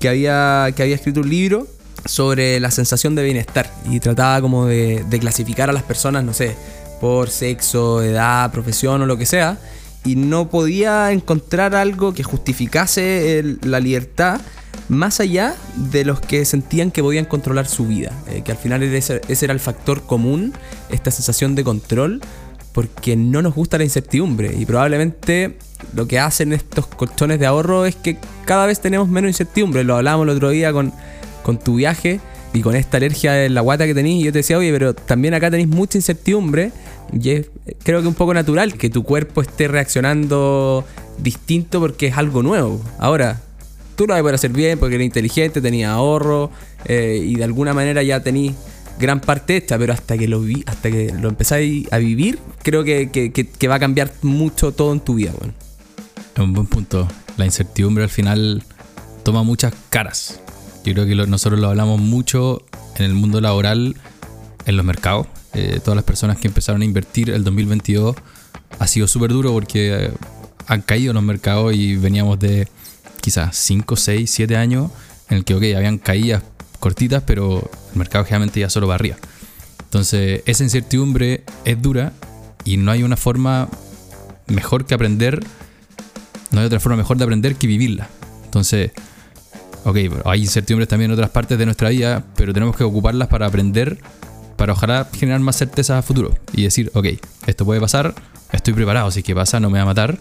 que 0.00 0.08
había, 0.08 0.70
que 0.74 0.82
había 0.82 0.94
escrito 0.94 1.20
un 1.20 1.28
libro 1.28 1.66
sobre 2.04 2.58
la 2.58 2.70
sensación 2.70 3.14
de 3.14 3.24
bienestar 3.24 3.70
y 3.90 4.00
trataba 4.00 4.40
como 4.40 4.66
de, 4.66 5.04
clasificar 5.20 5.68
a 5.70 5.72
las 5.72 5.82
personas, 5.82 6.24
no 6.24 6.32
sé, 6.32 6.56
por 7.00 7.30
sexo, 7.30 8.02
edad, 8.02 8.50
profesión 8.50 9.02
o 9.02 9.06
lo 9.06 9.16
que 9.16 9.26
sea, 9.26 9.58
y 10.04 10.16
no 10.16 10.48
podía 10.48 11.12
encontrar 11.12 11.74
algo 11.74 12.14
que 12.14 12.22
justificase 12.22 13.56
la 13.62 13.80
libertad 13.80 14.40
más 14.88 15.20
allá 15.20 15.54
de 15.76 16.04
los 16.04 16.20
que 16.20 16.44
sentían 16.44 16.90
que 16.90 17.02
podían 17.02 17.26
controlar 17.26 17.66
su 17.66 17.86
vida, 17.86 18.12
eh, 18.28 18.42
que 18.42 18.52
al 18.52 18.58
final 18.58 18.82
ese, 18.82 19.20
ese, 19.28 19.44
era 19.44 19.52
el 19.52 19.60
factor 19.60 20.02
común, 20.02 20.54
esta 20.88 21.10
sensación 21.10 21.54
de 21.54 21.64
control, 21.64 22.22
porque 22.72 23.16
no 23.16 23.42
nos 23.42 23.54
gusta 23.54 23.76
la 23.76 23.84
incertidumbre 23.84 24.54
y 24.56 24.64
probablemente 24.64 25.58
lo 25.94 26.06
que 26.06 26.18
hacen 26.18 26.52
estos 26.52 26.86
colchones 26.86 27.38
de 27.38 27.46
ahorro 27.46 27.86
es 27.86 27.96
que 27.96 28.18
cada 28.44 28.66
vez 28.66 28.80
tenemos 28.80 29.08
menos 29.08 29.28
incertidumbre. 29.28 29.84
Lo 29.84 29.96
hablábamos 29.96 30.24
el 30.28 30.36
otro 30.36 30.50
día 30.50 30.72
con, 30.72 30.92
con 31.42 31.58
tu 31.58 31.76
viaje 31.76 32.20
y 32.52 32.62
con 32.62 32.76
esta 32.76 32.96
alergia 32.96 33.44
en 33.44 33.54
la 33.54 33.60
guata 33.60 33.86
que 33.86 33.94
tenéis. 33.94 34.24
Yo 34.24 34.32
te 34.32 34.38
decía, 34.38 34.58
oye, 34.58 34.72
pero 34.72 34.94
también 34.94 35.34
acá 35.34 35.50
tenéis 35.50 35.68
mucha 35.68 35.98
incertidumbre 35.98 36.72
y 37.12 37.30
es 37.30 37.50
creo 37.82 38.02
que 38.02 38.08
un 38.08 38.14
poco 38.14 38.34
natural 38.34 38.74
que 38.74 38.90
tu 38.90 39.02
cuerpo 39.02 39.42
esté 39.42 39.68
reaccionando 39.68 40.84
distinto 41.18 41.80
porque 41.80 42.08
es 42.08 42.16
algo 42.16 42.42
nuevo. 42.42 42.80
Ahora, 42.98 43.40
tú 43.96 44.06
lo 44.06 44.12
vas 44.12 44.20
a 44.20 44.22
poder 44.22 44.34
hacer 44.36 44.52
bien 44.52 44.78
porque 44.78 44.94
eres 44.94 45.06
inteligente, 45.06 45.60
tenías 45.60 45.90
ahorro 45.90 46.50
eh, 46.84 47.20
y 47.22 47.34
de 47.34 47.44
alguna 47.44 47.74
manera 47.74 48.02
ya 48.02 48.22
tenéis 48.22 48.52
gran 48.98 49.20
parte 49.20 49.56
esta, 49.56 49.78
pero 49.78 49.92
hasta 49.92 50.18
que 50.18 50.28
lo 50.28 50.40
vi, 50.40 50.62
hasta 50.66 50.90
que 50.90 51.12
lo 51.12 51.28
empezáis 51.28 51.90
a 51.92 51.98
vivir, 51.98 52.38
creo 52.62 52.84
que, 52.84 53.68
va 53.68 53.76
a 53.76 53.78
cambiar 53.78 54.10
mucho 54.22 54.72
todo 54.72 54.92
en 54.92 55.00
tu 55.00 55.14
vida, 55.14 55.32
bueno. 55.38 55.54
Es 56.34 56.40
un 56.40 56.52
buen 56.52 56.66
punto. 56.66 57.08
La 57.36 57.44
incertidumbre 57.44 58.04
al 58.04 58.10
final 58.10 58.62
toma 59.22 59.42
muchas 59.42 59.72
caras. 59.88 60.40
Yo 60.84 60.94
creo 60.94 61.06
que 61.06 61.14
nosotros 61.14 61.60
lo 61.60 61.68
hablamos 61.68 62.00
mucho 62.00 62.62
en 62.96 63.04
el 63.04 63.14
mundo 63.14 63.40
laboral, 63.40 63.96
en 64.66 64.76
los 64.76 64.84
mercados. 64.84 65.26
Eh, 65.58 65.80
todas 65.80 65.96
las 65.96 66.04
personas 66.04 66.38
que 66.38 66.46
empezaron 66.46 66.82
a 66.82 66.84
invertir 66.84 67.30
el 67.30 67.42
2022 67.42 68.14
ha 68.78 68.86
sido 68.86 69.08
súper 69.08 69.32
duro 69.32 69.52
porque 69.52 69.92
eh, 69.92 70.10
han 70.68 70.82
caído 70.82 71.12
los 71.12 71.22
mercados 71.22 71.74
y 71.74 71.96
veníamos 71.96 72.38
de 72.38 72.68
quizás 73.20 73.56
5, 73.56 73.96
6, 73.96 74.30
7 74.30 74.56
años 74.56 74.92
en 75.28 75.38
el 75.38 75.44
que, 75.44 75.56
ok, 75.56 75.62
habían 75.76 75.98
caídas 75.98 76.44
cortitas, 76.78 77.24
pero 77.26 77.68
el 77.92 77.98
mercado 77.98 78.24
generalmente 78.24 78.60
ya 78.60 78.70
solo 78.70 78.86
va 78.86 78.94
arriba. 78.94 79.16
Entonces, 79.82 80.42
esa 80.46 80.62
incertidumbre 80.62 81.42
es 81.64 81.82
dura 81.82 82.12
y 82.64 82.76
no 82.76 82.92
hay 82.92 83.02
una 83.02 83.16
forma 83.16 83.68
mejor 84.46 84.86
que 84.86 84.94
aprender, 84.94 85.44
no 86.52 86.60
hay 86.60 86.66
otra 86.66 86.78
forma 86.78 86.98
mejor 86.98 87.16
de 87.16 87.24
aprender 87.24 87.56
que 87.56 87.66
vivirla. 87.66 88.08
Entonces, 88.44 88.92
ok, 89.84 89.96
hay 90.24 90.42
incertidumbres 90.42 90.88
también 90.88 91.10
en 91.10 91.14
otras 91.14 91.30
partes 91.30 91.58
de 91.58 91.64
nuestra 91.64 91.88
vida, 91.88 92.24
pero 92.36 92.54
tenemos 92.54 92.76
que 92.76 92.84
ocuparlas 92.84 93.26
para 93.26 93.46
aprender, 93.46 93.98
para 94.58 94.72
ojalá 94.72 95.08
generar 95.16 95.40
más 95.40 95.56
certeza 95.56 95.96
a 95.96 96.02
futuro 96.02 96.34
y 96.52 96.64
decir, 96.64 96.90
ok, 96.92 97.06
esto 97.46 97.64
puede 97.64 97.80
pasar, 97.80 98.14
estoy 98.52 98.74
preparado, 98.74 99.10
si 99.10 99.20
es 99.20 99.24
que 99.24 99.34
pasa, 99.34 99.60
no 99.60 99.70
me 99.70 99.78
va 99.78 99.84
a 99.84 99.86
matar, 99.86 100.18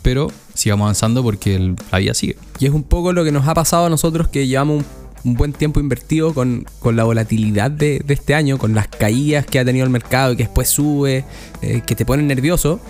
pero 0.00 0.30
sigamos 0.54 0.84
avanzando 0.84 1.22
porque 1.22 1.74
la 1.90 1.98
vida 1.98 2.14
sigue. 2.14 2.36
Y 2.60 2.66
es 2.66 2.72
un 2.72 2.84
poco 2.84 3.12
lo 3.12 3.24
que 3.24 3.32
nos 3.32 3.46
ha 3.48 3.52
pasado 3.52 3.86
a 3.86 3.90
nosotros 3.90 4.28
que 4.28 4.46
llevamos 4.46 4.84
un 5.24 5.34
buen 5.34 5.52
tiempo 5.52 5.80
invertido 5.80 6.32
con, 6.32 6.66
la 6.84 7.04
volatilidad 7.04 7.70
de, 7.70 8.02
este 8.08 8.34
año, 8.34 8.58
con 8.58 8.74
las 8.74 8.86
caídas 8.86 9.44
que 9.44 9.58
ha 9.58 9.64
tenido 9.64 9.84
el 9.84 9.90
mercado 9.90 10.32
y 10.32 10.36
que 10.36 10.44
después 10.44 10.68
sube, 10.68 11.24
eh, 11.60 11.82
que 11.84 11.96
te 11.96 12.06
ponen 12.06 12.28
nervioso. 12.28 12.80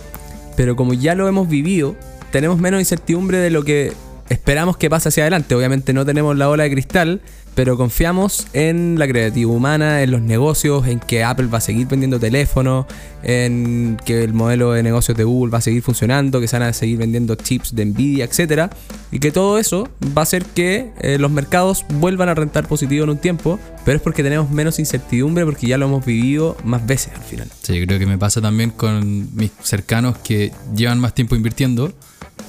Pero 0.54 0.76
como 0.76 0.92
ya 0.92 1.14
lo 1.14 1.26
hemos 1.28 1.49
vivido, 1.49 1.97
tenemos 2.30 2.59
menos 2.59 2.78
incertidumbre 2.78 3.38
de 3.38 3.49
lo 3.49 3.64
que 3.64 3.95
esperamos 4.28 4.76
que 4.76 4.90
pase 4.90 5.09
hacia 5.09 5.25
adelante. 5.25 5.54
Obviamente 5.54 5.95
no 5.95 6.04
tenemos 6.04 6.37
la 6.37 6.50
ola 6.50 6.64
de 6.64 6.71
cristal, 6.71 7.23
pero 7.54 7.76
confiamos 7.76 8.47
en 8.52 8.99
la 8.99 9.07
creatividad 9.07 9.50
humana, 9.50 10.02
en 10.02 10.11
los 10.11 10.23
negocios, 10.23 10.87
en 10.87 11.00
que 11.00 11.25
Apple 11.25 11.47
va 11.47 11.59
a 11.59 11.61
seguir 11.61 11.87
vendiendo 11.87 12.19
teléfonos, 12.19 12.87
en 13.23 13.99
que 14.04 14.23
el 14.25 14.33
modelo 14.33 14.73
de 14.73 14.83
negocios 14.83 15.16
de 15.16 15.25
Google 15.25 15.50
va 15.50 15.59
a 15.59 15.61
seguir 15.61 15.83
funcionando, 15.83 16.40
que 16.40 16.49
se 16.49 16.59
van 16.59 16.69
a 16.69 16.73
seguir 16.73 16.99
vendiendo 16.99 17.35
chips 17.35 17.75
de 17.75 17.85
Nvidia, 17.85 18.25
etc. 18.25 18.73
Y 19.11 19.19
que 19.19 19.33
todo 19.33 19.59
eso 19.59 19.88
va 20.16 20.21
a 20.21 20.23
hacer 20.23 20.45
que 20.45 20.92
eh, 21.00 21.19
los 21.19 21.30
mercados 21.30 21.85
vuelvan 21.95 22.28
a 22.28 22.35
rentar 22.35 22.66
positivo 22.66 23.04
en 23.04 23.11
un 23.11 23.19
tiempo, 23.19 23.59
pero 23.85 23.97
es 23.97 24.02
porque 24.02 24.23
tenemos 24.23 24.50
menos 24.50 24.78
incertidumbre, 24.78 25.45
porque 25.45 25.66
ya 25.66 25.76
lo 25.76 25.87
hemos 25.87 26.04
vivido 26.04 26.57
más 26.64 26.87
veces 26.87 27.12
al 27.14 27.23
final. 27.23 27.49
Sí, 27.62 27.85
creo 27.87 27.99
que 27.99 28.07
me 28.07 28.19
pasa 28.19 28.40
también 28.40 28.71
con 28.71 29.35
mis 29.35 29.50
cercanos 29.62 30.16
que 30.19 30.52
llevan 30.75 31.00
más 31.00 31.14
tiempo 31.14 31.37
invirtiendo, 31.37 31.92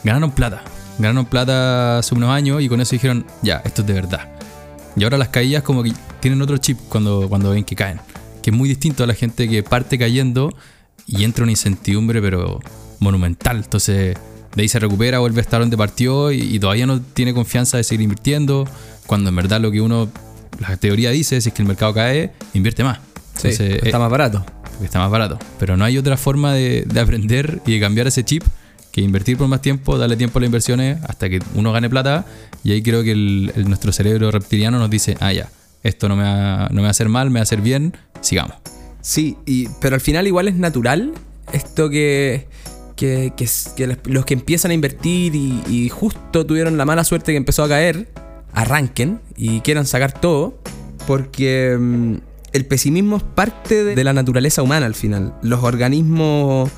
ganaron 0.03 0.31
plata. 0.31 0.63
Ganaron 0.99 1.25
plata 1.25 1.99
hace 1.99 2.13
unos 2.13 2.29
años 2.29 2.61
y 2.61 2.69
con 2.69 2.79
eso 2.79 2.91
dijeron, 2.91 3.25
ya, 3.41 3.61
esto 3.65 3.81
es 3.81 3.87
de 3.87 3.93
verdad 3.93 4.30
y 4.95 5.03
ahora 5.03 5.17
las 5.17 5.29
caídas 5.29 5.63
como 5.63 5.83
que 5.83 5.93
tienen 6.19 6.41
otro 6.41 6.57
chip 6.57 6.77
cuando, 6.89 7.27
cuando 7.29 7.51
ven 7.51 7.63
que 7.63 7.75
caen. 7.75 7.99
Que 8.41 8.49
es 8.49 8.55
muy 8.55 8.67
distinto 8.67 9.03
a 9.03 9.07
la 9.07 9.13
gente 9.13 9.47
que 9.47 9.63
parte 9.63 9.97
cayendo 9.97 10.53
y 11.07 11.23
entra 11.23 11.43
una 11.43 11.51
incertidumbre 11.51 12.21
pero 12.21 12.59
monumental. 12.99 13.57
Entonces 13.57 14.17
de 14.55 14.61
ahí 14.61 14.67
se 14.67 14.79
recupera, 14.79 15.19
vuelve 15.19 15.39
a 15.39 15.43
estar 15.43 15.61
donde 15.61 15.77
partió 15.77 16.31
y, 16.31 16.59
todavía 16.59 16.85
no 16.85 17.01
tiene 17.01 17.33
confianza 17.33 17.77
de 17.77 17.83
seguir 17.83 18.01
invirtiendo. 18.01 18.67
Cuando 19.05 19.29
en 19.29 19.35
verdad 19.35 19.61
lo 19.61 19.71
que 19.71 19.81
uno, 19.81 20.09
la 20.59 20.75
teoría 20.77 21.11
dice 21.11 21.37
es 21.37 21.51
que 21.51 21.61
el 21.61 21.67
mercado 21.67 21.93
cae, 21.93 22.31
invierte 22.53 22.83
más. 22.83 22.99
está 23.43 23.63
eh, 23.63 23.91
más 23.93 24.11
barato. 24.11 24.45
está 24.83 24.99
más 24.99 25.09
barato. 25.09 25.39
Pero 25.59 25.77
no 25.77 25.85
hay 25.85 25.97
otra 25.97 26.17
forma 26.17 26.53
de, 26.53 26.83
de 26.85 26.99
aprender 26.99 27.61
y 27.65 27.73
de 27.73 27.79
cambiar 27.79 28.07
ese 28.07 28.23
chip 28.25 28.43
que 28.91 29.01
invertir 29.01 29.37
por 29.37 29.47
más 29.47 29.61
tiempo, 29.61 29.97
darle 29.97 30.17
tiempo 30.17 30.39
a 30.39 30.41
las 30.41 30.47
inversiones 30.47 30.97
hasta 31.07 31.29
que 31.29 31.39
uno 31.55 31.71
gane 31.71 31.89
plata. 31.89 32.25
Y 32.63 32.71
ahí 32.71 32.81
creo 32.81 33.03
que 33.03 33.15
nuestro 33.65 33.91
cerebro 33.91 34.31
reptiliano 34.31 34.77
nos 34.79 34.89
dice, 34.89 35.17
ah, 35.19 35.33
ya, 35.33 35.49
esto 35.83 36.09
no 36.09 36.15
me, 36.15 36.23
va, 36.23 36.67
a 36.67 36.89
hacer 36.89 37.09
mal, 37.09 37.29
me 37.29 37.35
va 37.35 37.41
a 37.41 37.43
hacer 37.43 37.61
bien, 37.61 37.95
sigamos. 38.21 38.55
Sí, 39.01 39.37
y, 39.45 39.67
pero 39.79 39.95
al 39.95 40.01
final 40.01 40.27
igual 40.27 40.47
es 40.47 40.55
natural 40.55 41.13
esto 41.53 41.89
que, 41.89 42.47
que, 42.95 43.33
los 44.05 44.25
que 44.25 44.33
empiezan 44.33 44.71
a 44.71 44.73
invertir 44.73 45.35
y, 45.35 45.89
justo 45.89 46.45
tuvieron 46.45 46.77
la 46.77 46.85
mala 46.85 47.03
suerte 47.03 47.31
que 47.31 47.37
empezó 47.37 47.63
a 47.63 47.67
caer, 47.67 48.09
arranquen 48.53 49.21
y 49.35 49.61
quieran 49.61 49.85
sacar 49.85 50.19
todo, 50.19 50.59
porque 51.07 51.77
mm, 51.79 52.15
el 52.53 52.65
pesimismo 52.65 53.17
es 53.17 53.23
parte 53.23 53.83
de 53.83 54.03
la 54.03 54.13
naturaleza 54.13 54.61
humana 54.61 54.85
al 54.85 54.95
final. 54.95 55.33
Los 55.41 55.63
organismos 55.63 56.69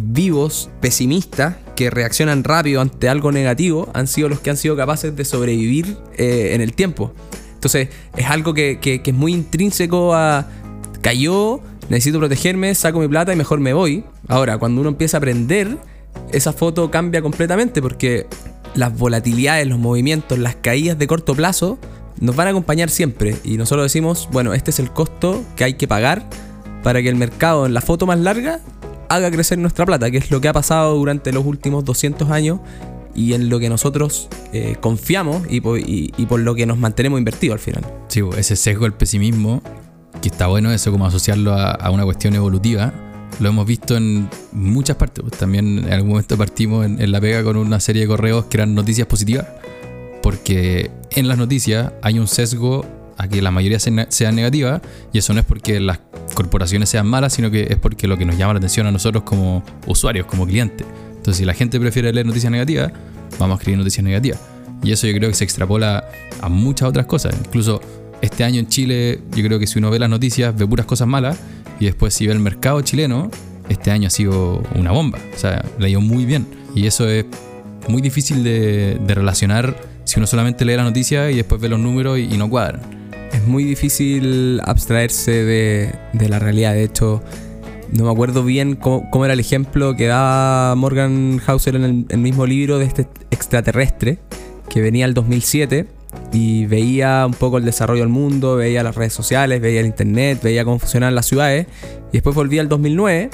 vivos, 0.00 0.70
pesimistas, 0.80 1.56
que 1.78 1.90
reaccionan 1.90 2.42
rápido 2.42 2.80
ante 2.80 3.08
algo 3.08 3.30
negativo, 3.30 3.88
han 3.94 4.08
sido 4.08 4.28
los 4.28 4.40
que 4.40 4.50
han 4.50 4.56
sido 4.56 4.76
capaces 4.76 5.14
de 5.14 5.24
sobrevivir 5.24 5.96
eh, 6.16 6.50
en 6.54 6.60
el 6.60 6.72
tiempo. 6.72 7.12
Entonces, 7.54 7.88
es 8.16 8.26
algo 8.26 8.54
que, 8.54 8.78
es 8.82 9.14
muy 9.14 9.32
intrínseco 9.32 10.14
a. 10.14 10.46
Cayó, 11.00 11.60
necesito 11.88 12.18
protegerme, 12.18 12.74
saco 12.74 12.98
mi 12.98 13.06
plata 13.06 13.32
y 13.32 13.36
mejor 13.36 13.60
me 13.60 13.72
voy. 13.72 14.04
Ahora, 14.26 14.58
cuando 14.58 14.80
uno 14.80 14.90
empieza 14.90 15.16
a 15.16 15.18
aprender, 15.18 15.78
esa 16.32 16.52
foto 16.52 16.90
cambia 16.90 17.22
completamente 17.22 17.80
porque 17.80 18.26
las 18.74 18.98
volatilidades, 18.98 19.66
los 19.68 19.78
movimientos, 19.78 20.38
las 20.38 20.56
caídas 20.56 20.98
de 20.98 21.06
corto 21.06 21.36
plazo 21.36 21.78
nos 22.20 22.34
van 22.34 22.48
a 22.48 22.50
acompañar 22.50 22.90
siempre. 22.90 23.36
Y 23.44 23.56
nosotros 23.56 23.84
decimos, 23.84 24.28
bueno, 24.32 24.52
este 24.54 24.72
es 24.72 24.80
el 24.80 24.90
costo 24.90 25.44
que 25.54 25.62
hay 25.62 25.74
que 25.74 25.86
pagar 25.86 26.28
para 26.82 27.00
que 27.02 27.08
el 27.08 27.16
mercado 27.16 27.66
en 27.66 27.74
la 27.74 27.80
foto 27.80 28.06
más 28.06 28.18
larga 28.18 28.60
haga 29.08 29.30
crecer 29.30 29.58
nuestra 29.58 29.86
plata, 29.86 30.10
que 30.10 30.18
es 30.18 30.30
lo 30.30 30.40
que 30.40 30.48
ha 30.48 30.52
pasado 30.52 30.94
durante 30.94 31.32
los 31.32 31.44
últimos 31.44 31.84
200 31.84 32.30
años 32.30 32.60
y 33.14 33.32
en 33.32 33.48
lo 33.48 33.58
que 33.58 33.68
nosotros 33.68 34.28
eh, 34.52 34.76
confiamos 34.80 35.42
y 35.48 35.60
por, 35.60 36.40
lo 36.40 36.54
que 36.54 36.66
nos 36.66 36.78
mantenemos 36.78 37.18
invertidos 37.18 37.54
al 37.54 37.58
final. 37.58 37.84
Sí, 38.08 38.22
ese 38.36 38.54
sesgo 38.56 38.84
del 38.84 38.94
pesimismo, 38.94 39.62
que 40.22 40.28
está 40.28 40.46
bueno 40.46 40.70
eso, 40.70 40.92
como 40.92 41.06
asociarlo 41.06 41.52
a, 41.52 41.90
una 41.90 42.04
cuestión 42.04 42.34
evolutiva, 42.34 42.92
lo 43.40 43.48
hemos 43.48 43.66
visto 43.66 43.96
en 43.96 44.28
muchas 44.52 44.96
partes. 44.96 45.24
También 45.38 45.78
en 45.78 45.92
algún 45.92 46.10
momento 46.10 46.36
partimos 46.36 46.86
en, 46.86 47.10
la 47.10 47.20
pega 47.20 47.42
con 47.42 47.56
una 47.56 47.80
serie 47.80 48.02
de 48.02 48.08
correos 48.08 48.44
que 48.46 48.58
eran 48.58 48.74
noticias 48.74 49.06
positivas, 49.06 49.46
porque 50.22 50.90
en 51.10 51.28
las 51.28 51.38
noticias 51.38 51.92
hay 52.02 52.18
un 52.18 52.28
sesgo 52.28 52.84
a 53.18 53.28
que 53.28 53.42
la 53.42 53.50
mayoría 53.50 53.78
sean 53.78 54.34
negativas 54.34 54.80
y 55.12 55.18
eso 55.18 55.34
no 55.34 55.40
es 55.40 55.46
porque 55.46 55.80
las 55.80 56.00
corporaciones 56.34 56.88
sean 56.88 57.06
malas, 57.06 57.34
sino 57.34 57.50
que 57.50 57.66
es 57.68 57.76
porque 57.76 58.08
lo 58.08 58.16
que 58.16 58.24
nos 58.24 58.38
llama 58.38 58.54
la 58.54 58.58
atención 58.58 58.86
a 58.86 58.92
nosotros 58.92 59.24
como 59.24 59.62
usuarios, 59.86 60.26
como 60.26 60.46
clientes. 60.46 60.86
Entonces, 61.10 61.36
si 61.36 61.44
la 61.44 61.52
gente 61.52 61.78
prefiere 61.80 62.12
leer 62.12 62.26
noticias 62.26 62.50
negativas, 62.50 62.92
vamos 63.38 63.56
a 63.56 63.58
escribir 63.58 63.78
noticias 63.78 64.04
negativas. 64.04 64.40
Y 64.82 64.92
eso 64.92 65.06
yo 65.06 65.14
creo 65.14 65.28
que 65.28 65.34
se 65.34 65.44
extrapola 65.44 66.04
a 66.40 66.48
muchas 66.48 66.88
otras 66.88 67.06
cosas. 67.06 67.34
Incluso 67.44 67.80
este 68.20 68.44
año 68.44 68.60
en 68.60 68.68
Chile, 68.68 69.20
yo 69.34 69.44
creo 69.44 69.58
que 69.58 69.66
si 69.66 69.78
uno 69.78 69.90
ve 69.90 69.98
las 69.98 70.08
noticias, 70.08 70.56
ve 70.56 70.66
puras 70.66 70.86
cosas 70.86 71.08
malas. 71.08 71.38
Y 71.80 71.86
después 71.86 72.14
si 72.14 72.26
ve 72.26 72.32
el 72.32 72.38
mercado 72.38 72.80
chileno, 72.82 73.30
este 73.68 73.90
año 73.90 74.06
ha 74.06 74.10
sido 74.10 74.62
una 74.74 74.92
bomba. 74.92 75.18
O 75.34 75.38
sea, 75.38 75.64
le 75.78 75.90
ido 75.90 76.00
muy 76.00 76.24
bien. 76.24 76.46
Y 76.74 76.86
eso 76.86 77.08
es 77.08 77.26
muy 77.88 78.02
difícil 78.02 78.44
de, 78.44 78.98
relacionar 79.06 79.76
si 80.04 80.18
uno 80.18 80.26
solamente 80.26 80.64
lee 80.64 80.76
las 80.76 80.84
noticias 80.84 81.32
y 81.32 81.36
después 81.36 81.60
ve 81.60 81.68
los 81.68 81.80
números 81.80 82.18
y, 82.18 82.36
no 82.36 82.48
cuadran. 82.48 82.97
Muy 83.48 83.64
difícil 83.64 84.60
abstraerse 84.64 85.32
de, 85.32 85.94
de 86.12 86.28
la 86.28 86.38
realidad. 86.38 86.74
De 86.74 86.84
hecho, 86.84 87.22
no 87.92 88.04
me 88.04 88.10
acuerdo 88.10 88.44
bien 88.44 88.76
cómo, 88.76 89.24
era 89.24 89.34
el 89.34 89.40
ejemplo 89.40 89.96
que 89.96 90.06
daba 90.06 90.74
Morgan 90.74 91.40
Hauser 91.46 91.76
en 91.76 92.06
el, 92.08 92.18
mismo 92.18 92.46
libro 92.46 92.78
de 92.78 92.84
este 92.84 93.08
extraterrestre 93.30 94.18
que 94.68 94.82
venía 94.82 95.06
el 95.06 95.14
2007 95.14 95.86
y 96.32 96.66
veía 96.66 97.24
un 97.26 97.32
poco 97.32 97.56
el 97.56 97.64
desarrollo 97.64 98.00
del 98.00 98.10
mundo, 98.10 98.56
veía 98.56 98.82
las 98.82 98.94
redes 98.94 99.14
sociales, 99.14 99.60
veía 99.60 99.80
el 99.80 99.86
internet, 99.86 100.40
veía 100.42 100.64
cómo 100.64 100.78
funcionaban 100.78 101.14
las 101.14 101.26
ciudades 101.26 101.66
y 102.10 102.12
después 102.12 102.36
volvía 102.36 102.60
al 102.60 102.68
2009 102.68 103.30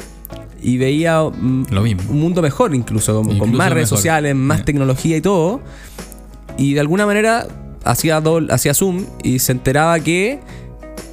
y 0.63 0.79
veía 0.79 1.21
mm, 1.21 1.67
un 2.09 2.21
mundo 2.21 2.41
mejor 2.41 2.75
incluso, 2.75 3.23
con 3.23 3.53
más 3.55 3.73
redes 3.73 3.89
sociales, 3.89 4.35
más 4.37 4.65
tecnología 4.65 5.17
y 5.17 5.21
todo. 5.21 5.61
Y 6.57 6.75
de 6.75 6.81
alguna 6.81 7.05
manera 7.05 7.49
hacía, 7.85 8.23
hacía 8.51 8.75
zoom 8.75 9.07
y 9.23 9.39
se 9.39 9.53
enteraba 9.53 9.99
que 10.01 10.41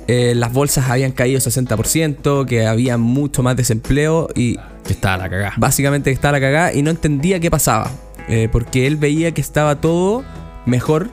eh, 0.07 0.33
las 0.35 0.51
bolsas 0.51 0.89
habían 0.89 1.11
caído 1.11 1.39
60%, 1.39 2.45
que 2.45 2.67
había 2.67 2.97
mucho 2.97 3.43
más 3.43 3.55
desempleo 3.55 4.27
y... 4.35 4.57
Que 4.83 4.93
estaba 4.93 5.17
la 5.17 5.29
cagada. 5.29 5.53
Básicamente 5.57 6.09
que 6.09 6.15
estaba 6.15 6.33
la 6.33 6.41
cagada 6.41 6.73
y 6.73 6.81
no 6.81 6.89
entendía 6.89 7.39
qué 7.39 7.51
pasaba. 7.51 7.91
Eh, 8.27 8.49
porque 8.51 8.87
él 8.87 8.97
veía 8.97 9.31
que 9.31 9.41
estaba 9.41 9.79
todo 9.79 10.23
mejor, 10.65 11.09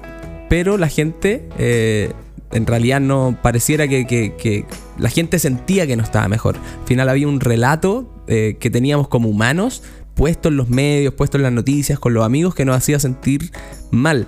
pero 0.48 0.78
la 0.78 0.88
gente 0.88 1.48
eh, 1.58 2.12
en 2.50 2.66
realidad 2.66 3.00
no 3.00 3.38
pareciera 3.42 3.86
que, 3.86 4.64
la 4.98 5.10
gente 5.10 5.38
sentía 5.38 5.86
que 5.86 5.96
no 5.96 6.02
estaba 6.02 6.26
mejor. 6.28 6.56
Al 6.56 6.86
final 6.86 7.08
había 7.08 7.28
un 7.28 7.40
relato 7.40 8.14
que 8.26 8.70
teníamos 8.70 9.08
como 9.08 9.30
humanos 9.30 9.82
puesto 10.18 10.48
en 10.48 10.56
los 10.56 10.68
medios, 10.68 11.14
puesto 11.14 11.36
en 11.36 11.44
las 11.44 11.52
noticias, 11.52 12.00
con 12.00 12.12
los 12.12 12.26
amigos 12.26 12.54
que 12.54 12.64
nos 12.64 12.76
hacía 12.76 12.98
sentir 12.98 13.52
mal. 13.92 14.26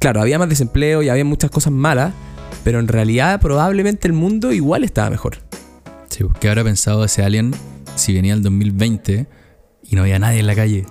Claro, 0.00 0.20
había 0.20 0.38
más 0.38 0.48
desempleo 0.48 1.02
y 1.02 1.08
había 1.08 1.24
muchas 1.24 1.50
cosas 1.50 1.72
malas, 1.72 2.12
pero 2.64 2.78
en 2.78 2.88
realidad 2.88 3.40
probablemente 3.40 4.06
el 4.06 4.12
mundo 4.12 4.52
igual 4.52 4.84
estaba 4.84 5.10
mejor. 5.10 5.38
Sí, 6.08 6.24
pues, 6.24 6.36
¿qué 6.40 6.48
habrá 6.48 6.64
pensado 6.64 7.04
ese 7.04 7.22
alien 7.22 7.54
si 7.96 8.14
venía 8.14 8.34
el 8.34 8.42
2020 8.42 9.26
y 9.82 9.96
no 9.96 10.02
había 10.02 10.18
nadie 10.18 10.40
en 10.40 10.46
la 10.46 10.54
calle? 10.54 10.86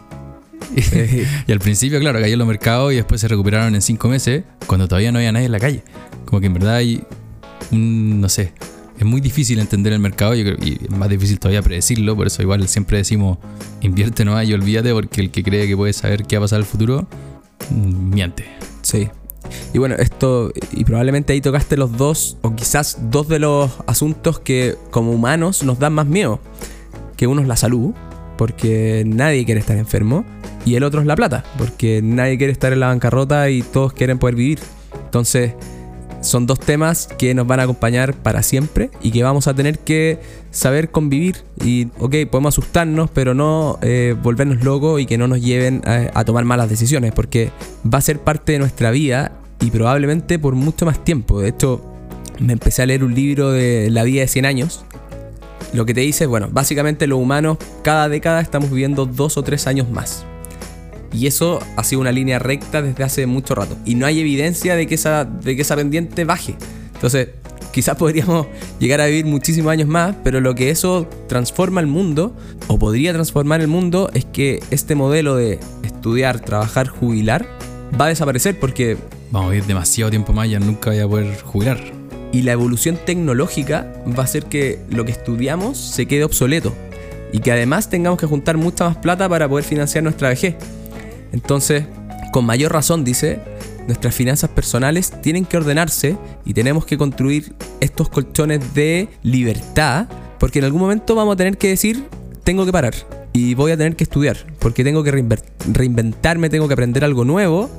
y 1.48 1.52
al 1.52 1.60
principio, 1.60 2.00
claro, 2.00 2.20
cayó 2.20 2.34
en 2.34 2.40
los 2.40 2.48
mercados 2.48 2.92
y 2.92 2.98
después 2.98 3.22
se 3.22 3.28
recuperaron 3.28 3.76
en 3.76 3.82
cinco 3.82 4.10
meses 4.10 4.44
cuando 4.66 4.88
todavía 4.88 5.12
no 5.12 5.20
había 5.20 5.32
nadie 5.32 5.46
en 5.46 5.52
la 5.52 5.60
calle. 5.60 5.84
Como 6.26 6.42
que 6.42 6.48
en 6.48 6.54
verdad 6.54 6.76
hay 6.76 7.04
un, 7.72 8.20
no 8.20 8.28
sé, 8.28 8.52
es 8.98 9.06
muy 9.06 9.22
difícil 9.22 9.60
entender 9.60 9.94
el 9.94 10.00
mercado 10.00 10.36
y, 10.36 10.42
es 10.42 10.90
más 10.90 11.10
difícil 11.10 11.40
todavía 11.40 11.62
predecirlo, 11.62 12.16
por 12.16 12.28
eso 12.28 12.42
igual 12.42 12.68
siempre 12.68 12.98
decimos 12.98 13.38
invierte 13.82 14.26
no 14.26 14.42
y 14.42 14.54
olvídate 14.54 14.92
porque 14.92 15.22
el 15.22 15.32
que 15.32 15.44
cree 15.44 15.68
que 15.68 15.78
puede 15.78 15.94
saber 15.94 16.26
qué 16.26 16.38
va 16.38 16.42
a 16.42 16.46
pasar 16.46 16.58
en 16.58 16.64
el 16.64 16.68
futuro, 16.68 17.08
mm, 17.70 18.10
miente. 18.14 18.46
Sí, 18.88 19.10
y 19.74 19.80
bueno, 19.80 19.96
esto, 19.96 20.54
y 20.72 20.86
probablemente 20.86 21.34
ahí 21.34 21.42
tocaste 21.42 21.76
los 21.76 21.98
dos, 21.98 22.38
o 22.42 22.56
quizás 22.56 22.98
dos 23.12 23.28
de 23.28 23.38
los 23.38 23.70
asuntos 23.86 24.40
que 24.40 24.78
como 24.92 25.12
humanos 25.12 25.62
nos 25.64 25.78
dan 25.78 25.92
más 25.92 26.06
miedo. 26.06 26.40
Que 27.18 27.28
uno 27.28 27.42
es 27.42 27.50
la 27.50 27.58
salud, 27.58 27.94
porque 28.38 29.04
nadie 29.06 29.44
quiere 29.44 29.60
estar 29.60 29.76
enfermo, 29.76 30.24
y 30.66 30.76
el 30.76 30.84
otro 30.84 31.02
es 31.02 31.06
la 31.06 31.18
plata, 31.18 31.44
porque 31.58 32.00
nadie 32.02 32.38
quiere 32.38 32.54
estar 32.54 32.72
en 32.72 32.80
la 32.80 32.88
bancarrota 32.88 33.50
y 33.50 33.62
todos 33.62 33.92
quieren 33.92 34.20
poder 34.20 34.36
vivir. 34.36 34.60
Entonces, 35.04 35.54
son 36.22 36.48
dos 36.48 36.60
temas 36.60 37.08
que 37.18 37.34
nos 37.34 37.48
van 37.48 37.60
a 37.60 37.64
acompañar 37.64 38.14
para 38.14 38.44
siempre 38.44 38.90
y 39.02 39.12
que 39.12 39.24
vamos 39.24 39.48
a 39.48 39.54
tener 39.54 39.80
que 39.80 40.20
saber 40.52 40.90
convivir. 40.90 41.38
Y, 41.64 41.88
ok, 42.00 42.16
podemos 42.30 42.56
asustarnos, 42.56 43.10
pero 43.12 43.34
no 43.34 43.80
eh, 43.82 44.16
volvernos 44.22 44.64
locos 44.64 45.02
y 45.02 45.06
que 45.06 45.18
no 45.18 45.28
nos 45.28 45.42
lleven 45.42 45.82
a, 45.86 46.24
tomar 46.26 46.46
malas 46.46 46.70
decisiones, 46.70 47.14
porque 47.14 47.52
va 47.86 48.00
a 48.00 48.02
ser 48.02 48.20
parte 48.20 48.54
de 48.54 48.60
nuestra 48.60 48.92
vida 48.92 49.32
y 49.60 49.72
probablemente 49.72 50.40
por 50.40 50.56
mucho 50.56 50.86
más 50.86 51.04
tiempo. 51.04 51.40
De 51.40 51.50
hecho, 51.50 51.82
me 52.40 52.54
empecé 52.54 52.84
a 52.84 52.86
leer 52.86 53.04
un 53.04 53.16
libro 53.16 53.52
de 53.52 53.90
la 53.90 54.04
vida 54.04 54.22
de 54.22 54.28
100 54.28 54.46
años. 54.46 54.84
Lo 55.74 55.86
que 55.86 55.94
te 55.94 56.02
dice, 56.02 56.26
bueno, 56.26 56.50
básicamente 56.52 57.08
los 57.08 57.20
humanos 57.20 57.58
cada 57.84 58.10
década 58.10 58.42
estamos 58.42 58.70
viviendo 58.70 59.06
dos 59.06 59.38
o 59.38 59.44
tres 59.44 59.68
años 59.68 59.90
más. 59.90 60.26
Y 61.14 61.28
eso 61.28 61.60
ha 61.76 61.84
sido 61.84 62.02
una 62.02 62.12
línea 62.12 62.40
recta 62.40 62.82
desde 62.82 63.04
hace 63.04 63.26
mucho 63.28 63.56
rato. 63.56 63.78
Y 63.86 63.96
no 63.96 64.06
hay 64.06 64.20
evidencia 64.20 64.76
de 64.76 64.88
que 64.88 64.96
esa, 64.96 65.26
de 65.26 65.56
que 65.56 65.62
esa 65.62 65.76
pendiente 65.76 66.26
baje. 66.26 66.56
Entonces, 66.94 67.30
quizás 67.72 67.96
podríamos 67.96 68.48
llegar 68.80 69.02
a 69.02 69.06
vivir 69.06 69.26
muchísimos 69.26 69.72
años 69.72 69.88
más, 69.88 70.16
pero 70.24 70.42
lo 70.42 70.56
que 70.56 70.70
eso 70.70 71.08
transforma 71.28 71.82
el 71.82 71.88
mundo, 71.88 72.36
o 72.68 72.80
podría 72.80 73.14
transformar 73.14 73.62
el 73.62 73.68
mundo, 73.68 74.10
es 74.14 74.26
que 74.26 74.62
este 74.72 74.96
modelo 74.96 75.36
de 75.36 75.60
estudiar, 75.84 76.40
trabajar, 76.40 76.88
jubilar, 76.88 77.46
va 78.00 78.06
a 78.06 78.10
desaparecer 78.10 78.60
porque... 78.60 78.98
Vamos 79.32 79.50
a 79.50 79.52
vivir 79.52 79.68
demasiado 79.68 80.10
tiempo 80.10 80.34
más, 80.34 80.50
ya 80.50 80.60
nunca 80.60 80.90
voy 80.90 81.00
a 81.00 81.08
poder 81.08 81.42
jubilar. 81.42 81.80
Y 82.32 82.42
la 82.42 82.52
evolución 82.52 82.98
tecnológica 83.06 83.94
va 84.08 84.22
a 84.22 84.26
hacer 84.26 84.46
que 84.46 84.80
lo 84.90 85.06
que 85.06 85.12
estudiamos 85.12 85.78
se 85.78 86.06
quede 86.06 86.24
obsoleto. 86.24 86.74
Y 87.32 87.40
que 87.40 87.52
además 87.52 87.90
tengamos 87.90 88.20
que 88.20 88.26
juntar 88.26 88.58
mucha 88.58 88.86
más 88.86 88.98
plata 88.98 89.28
para 89.28 89.48
poder 89.48 89.66
financiar 89.66 90.04
nuestra 90.04 90.30
vejez. 90.30 90.56
Entonces, 91.32 91.86
con 92.32 92.46
mayor 92.46 92.74
razón, 92.74 93.04
dice, 93.04 93.40
nuestras 93.88 94.14
finanzas 94.14 94.50
personales 94.50 95.12
tienen 95.22 95.46
que 95.46 95.58
ordenarse 95.58 96.18
y 96.46 96.54
tenemos 96.54 96.86
que 96.86 96.98
construir 96.98 97.54
estos 97.80 98.10
colchones 98.10 98.74
de 98.74 99.10
libertad, 99.24 100.08
porque 100.40 100.60
en 100.60 100.66
algún 100.66 100.82
momento 100.82 101.16
vamos 101.16 101.34
a 101.34 101.38
tener 101.38 101.58
que 101.58 101.70
decir, 101.70 102.06
tengo 102.44 102.66
que 102.66 102.72
parar 102.72 102.94
y 103.34 103.54
voy 103.54 103.72
a 103.72 103.78
tener 103.78 103.96
que 103.96 104.04
estudiar, 104.04 104.38
porque 104.60 104.84
tengo 104.84 105.04
que 105.04 105.12
reinventarme, 105.74 106.50
tengo 106.50 106.68
que 106.68 106.74
aprender 106.74 107.04
algo 107.04 107.24
nuevo, 107.24 107.70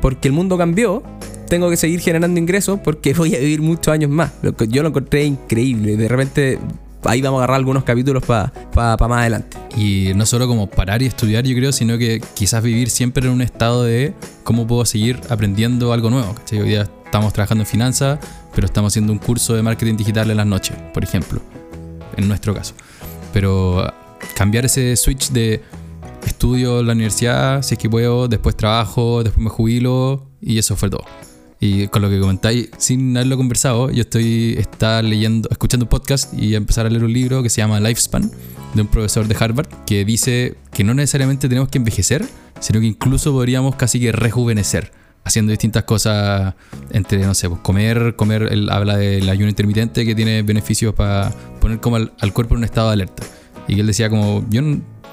porque 0.00 0.28
el 0.28 0.34
mundo 0.34 0.58
cambió, 0.58 1.02
tengo 1.48 1.70
que 1.70 1.76
seguir 1.76 2.00
generando 2.00 2.38
ingresos 2.38 2.78
porque 2.84 3.14
voy 3.16 3.34
a 3.34 3.38
vivir 3.38 3.62
muchos 3.62 3.88
años 3.88 4.10
más. 4.10 4.32
Yo 4.68 4.82
lo 4.82 4.88
encontré 4.88 5.24
increíble, 5.24 5.96
de 5.96 6.08
repente 6.08 6.58
ahí 7.04 7.22
vamos 7.22 7.38
a 7.38 7.44
agarrar 7.44 7.56
algunos 7.56 7.84
capítulos 7.84 8.24
para 8.24 8.52
más 8.74 9.20
adelante. 9.20 9.56
Y 9.76 10.12
no 10.14 10.26
solo 10.26 10.46
como 10.46 10.66
parar 10.68 11.02
y 11.02 11.06
estudiar, 11.06 11.44
yo 11.44 11.54
creo, 11.56 11.72
sino 11.72 11.98
que 11.98 12.20
quizás 12.34 12.62
vivir 12.62 12.90
siempre 12.90 13.26
en 13.26 13.32
un 13.32 13.42
estado 13.42 13.84
de 13.84 14.14
cómo 14.44 14.66
puedo 14.66 14.84
seguir 14.84 15.20
aprendiendo 15.28 15.92
algo 15.92 16.10
nuevo. 16.10 16.34
Hoy 16.52 16.68
día 16.68 16.88
estamos 17.04 17.32
trabajando 17.32 17.62
en 17.62 17.66
finanzas, 17.66 18.18
pero 18.54 18.66
estamos 18.66 18.92
haciendo 18.92 19.12
un 19.12 19.18
curso 19.18 19.54
de 19.54 19.62
marketing 19.62 19.96
digital 19.96 20.30
en 20.30 20.36
las 20.36 20.46
noches, 20.46 20.76
por 20.92 21.04
ejemplo, 21.04 21.40
en 22.16 22.28
nuestro 22.28 22.54
caso. 22.54 22.74
Pero 23.32 23.92
cambiar 24.34 24.64
ese 24.64 24.96
switch 24.96 25.30
de 25.30 25.62
estudio 26.26 26.80
en 26.80 26.86
la 26.86 26.92
universidad, 26.92 27.62
si 27.62 27.74
es 27.74 27.78
que 27.78 27.88
puedo, 27.88 28.28
después 28.28 28.56
trabajo, 28.56 29.22
después 29.22 29.42
me 29.42 29.50
jubilo 29.50 30.26
y 30.40 30.58
eso 30.58 30.76
fue 30.76 30.90
todo. 30.90 31.04
Y 31.60 31.88
con 31.88 32.02
lo 32.02 32.08
que 32.08 32.20
comentáis, 32.20 32.70
sin 32.78 33.16
haberlo 33.16 33.36
conversado, 33.36 33.90
yo 33.90 34.02
estoy 34.02 34.54
está 34.58 35.02
leyendo, 35.02 35.48
escuchando 35.50 35.84
un 35.84 35.90
podcast 35.90 36.32
y 36.32 36.54
empezar 36.54 36.86
a 36.86 36.90
leer 36.90 37.02
un 37.02 37.12
libro 37.12 37.42
que 37.42 37.50
se 37.50 37.60
llama 37.60 37.80
Lifespan, 37.80 38.30
de 38.74 38.82
un 38.82 38.88
profesor 38.88 39.26
de 39.26 39.36
Harvard, 39.38 39.66
que 39.84 40.04
dice 40.04 40.56
que 40.72 40.84
no 40.84 40.94
necesariamente 40.94 41.48
tenemos 41.48 41.68
que 41.68 41.78
envejecer, 41.78 42.24
sino 42.60 42.80
que 42.80 42.86
incluso 42.86 43.32
podríamos 43.32 43.74
casi 43.74 43.98
que 43.98 44.12
rejuvenecer, 44.12 44.92
haciendo 45.24 45.50
distintas 45.50 45.82
cosas 45.84 46.54
entre, 46.90 47.24
no 47.26 47.34
sé, 47.34 47.48
pues 47.48 47.60
comer, 47.60 48.14
comer, 48.16 48.48
él 48.52 48.70
habla 48.70 48.96
del 48.96 49.28
ayuno 49.28 49.48
intermitente 49.48 50.04
que 50.04 50.14
tiene 50.14 50.42
beneficios 50.42 50.94
para 50.94 51.32
poner 51.60 51.80
como 51.80 51.96
al, 51.96 52.32
cuerpo 52.32 52.54
en 52.54 52.58
un 52.58 52.64
estado 52.64 52.88
de 52.88 52.92
alerta. 52.94 53.24
Y 53.66 53.80
él 53.80 53.86
decía 53.86 54.08
como, 54.08 54.44
yo 54.48 54.62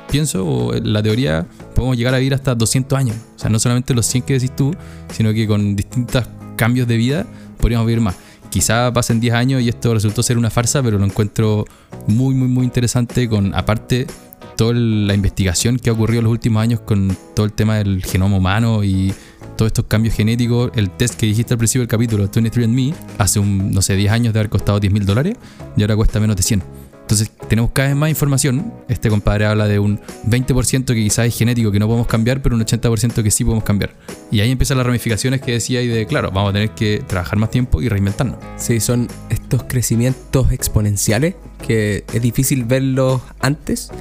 pienso, 0.09 0.71
la 0.83 1.01
teoría, 1.01 1.47
podemos 1.73 1.97
llegar 1.97 2.13
a 2.13 2.17
vivir 2.17 2.33
hasta 2.33 2.55
200 2.55 2.97
años. 2.97 3.17
O 3.35 3.39
sea, 3.39 3.49
no 3.49 3.59
solamente 3.59 3.93
los 3.93 4.05
100 4.05 4.23
que 4.23 4.33
decís 4.33 4.55
tú, 4.55 4.73
sino 5.11 5.33
que 5.33 5.47
con 5.47 5.75
distintas 5.75 6.27
cambios 6.55 6.87
de 6.87 6.97
vida, 6.97 7.25
podríamos 7.59 7.87
vivir 7.87 8.01
más. 8.01 8.15
Quizá 8.49 8.91
pasen 8.93 9.19
10 9.19 9.33
años 9.33 9.61
y 9.61 9.69
esto 9.69 9.93
resultó 9.93 10.23
ser 10.23 10.37
una 10.37 10.49
farsa, 10.49 10.81
pero 10.81 10.97
lo 10.97 11.05
encuentro 11.05 11.65
muy, 12.07 12.33
muy, 12.35 12.47
muy 12.47 12.63
interesante 12.63 13.27
con, 13.27 13.53
aparte, 13.53 14.07
toda 14.55 14.73
la 14.73 15.13
investigación 15.13 15.77
que 15.77 15.89
ha 15.89 15.93
ocurrido 15.93 16.19
en 16.19 16.25
los 16.25 16.31
últimos 16.31 16.61
años 16.63 16.79
con 16.79 17.17
todo 17.35 17.45
el 17.45 17.53
tema 17.53 17.75
del 17.75 18.03
genoma 18.03 18.37
humano 18.37 18.83
y 18.83 19.13
todos 19.57 19.67
estos 19.67 19.85
cambios 19.85 20.15
genéticos. 20.15 20.71
El 20.75 20.89
test 20.89 21.15
que 21.15 21.25
dijiste 21.25 21.53
al 21.53 21.57
principio 21.57 21.81
del 21.81 21.89
capítulo, 21.89 22.29
23andMe, 22.29 22.93
hace 23.17 23.39
un, 23.39 23.71
no 23.71 23.81
sé, 23.81 23.95
10 23.95 24.11
años 24.11 24.33
de 24.33 24.39
haber 24.39 24.49
costado 24.49 24.79
10 24.79 24.93
mil 24.93 25.05
dólares 25.05 25.35
y 25.75 25.81
ahora 25.81 25.95
cuesta 25.95 26.19
menos 26.19 26.35
de 26.35 26.43
100. 26.43 26.84
Entonces 27.05 27.29
tenemos 27.47 27.69
cada 27.71 27.89
vez 27.89 27.97
más 27.97 28.09
información. 28.09 28.73
Este 28.89 29.09
compadre 29.09 29.45
habla 29.45 29.67
de 29.67 29.77
un 29.77 29.99
20% 30.27 30.85
que 30.85 30.95
quizás 30.95 31.27
es 31.27 31.37
genético 31.37 31.71
que 31.71 31.77
no 31.77 31.85
podemos 31.85 32.07
cambiar, 32.07 32.41
pero 32.41 32.55
un 32.55 32.65
80% 32.65 33.21
que 33.21 33.29
sí 33.29 33.43
podemos 33.43 33.63
cambiar. 33.63 33.93
Y 34.31 34.39
ahí 34.39 34.49
empiezan 34.49 34.77
las 34.77 34.87
ramificaciones 34.87 35.39
que 35.39 35.51
decía 35.51 35.83
y 35.83 35.87
de, 35.87 36.07
claro, 36.07 36.31
vamos 36.31 36.49
a 36.49 36.53
tener 36.53 36.71
que 36.71 37.03
trabajar 37.05 37.37
más 37.37 37.51
tiempo 37.51 37.79
y 37.79 37.89
reinventarnos. 37.89 38.39
Sí, 38.57 38.79
son 38.79 39.07
estos 39.29 39.65
crecimientos 39.65 40.51
exponenciales 40.51 41.35
que 41.67 42.05
es 42.11 42.21
difícil 42.23 42.63
verlos 42.63 43.21
antes, 43.39 43.91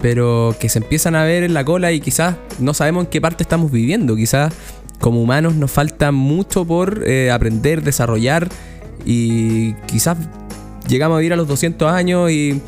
pero 0.00 0.54
que 0.60 0.68
se 0.68 0.78
empiezan 0.78 1.16
a 1.16 1.24
ver 1.24 1.42
en 1.42 1.52
la 1.52 1.64
cola 1.64 1.90
y 1.90 1.98
quizás 1.98 2.36
no 2.60 2.74
sabemos 2.74 3.06
en 3.06 3.10
qué 3.10 3.20
parte 3.20 3.42
estamos 3.42 3.72
viviendo. 3.72 4.14
Quizás 4.14 4.54
como 5.00 5.20
humanos 5.20 5.56
nos 5.56 5.72
falta 5.72 6.12
mucho 6.12 6.64
por 6.64 7.02
eh, 7.08 7.32
aprender, 7.32 7.82
desarrollar 7.82 8.48
y 9.04 9.72
quizás 9.88 10.16
llegamos 10.88 11.16
a 11.16 11.18
vivir 11.18 11.32
a 11.32 11.36
los 11.36 11.48
200 11.48 11.90
años 11.90 12.30
y, 12.30 12.60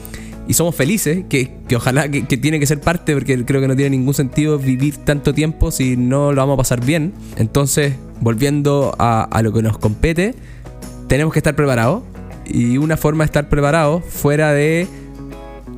somos 0.50 0.74
felices, 0.74 1.24
que, 1.28 1.50
ojalá 1.76 2.08
que, 2.08 2.22
tiene 2.22 2.58
que 2.58 2.66
ser 2.66 2.80
parte, 2.80 3.12
porque 3.12 3.44
creo 3.44 3.60
que 3.60 3.68
no 3.68 3.76
tiene 3.76 3.90
ningún 3.90 4.14
sentido 4.14 4.58
vivir 4.58 4.96
tanto 4.96 5.34
tiempo 5.34 5.70
si 5.70 5.96
no 5.96 6.32
lo 6.32 6.40
vamos 6.40 6.54
a 6.54 6.56
pasar 6.56 6.84
bien. 6.84 7.12
Entonces, 7.36 7.92
volviendo 8.20 8.94
a, 8.98 9.40
lo 9.42 9.52
que 9.52 9.62
nos 9.62 9.76
compete, 9.76 10.34
tenemos 11.06 11.34
que 11.34 11.40
estar 11.40 11.54
preparados. 11.54 12.02
Y 12.46 12.78
una 12.78 12.96
forma 12.96 13.24
de 13.24 13.26
estar 13.26 13.50
preparados, 13.50 14.02
fuera 14.06 14.54
de 14.54 14.88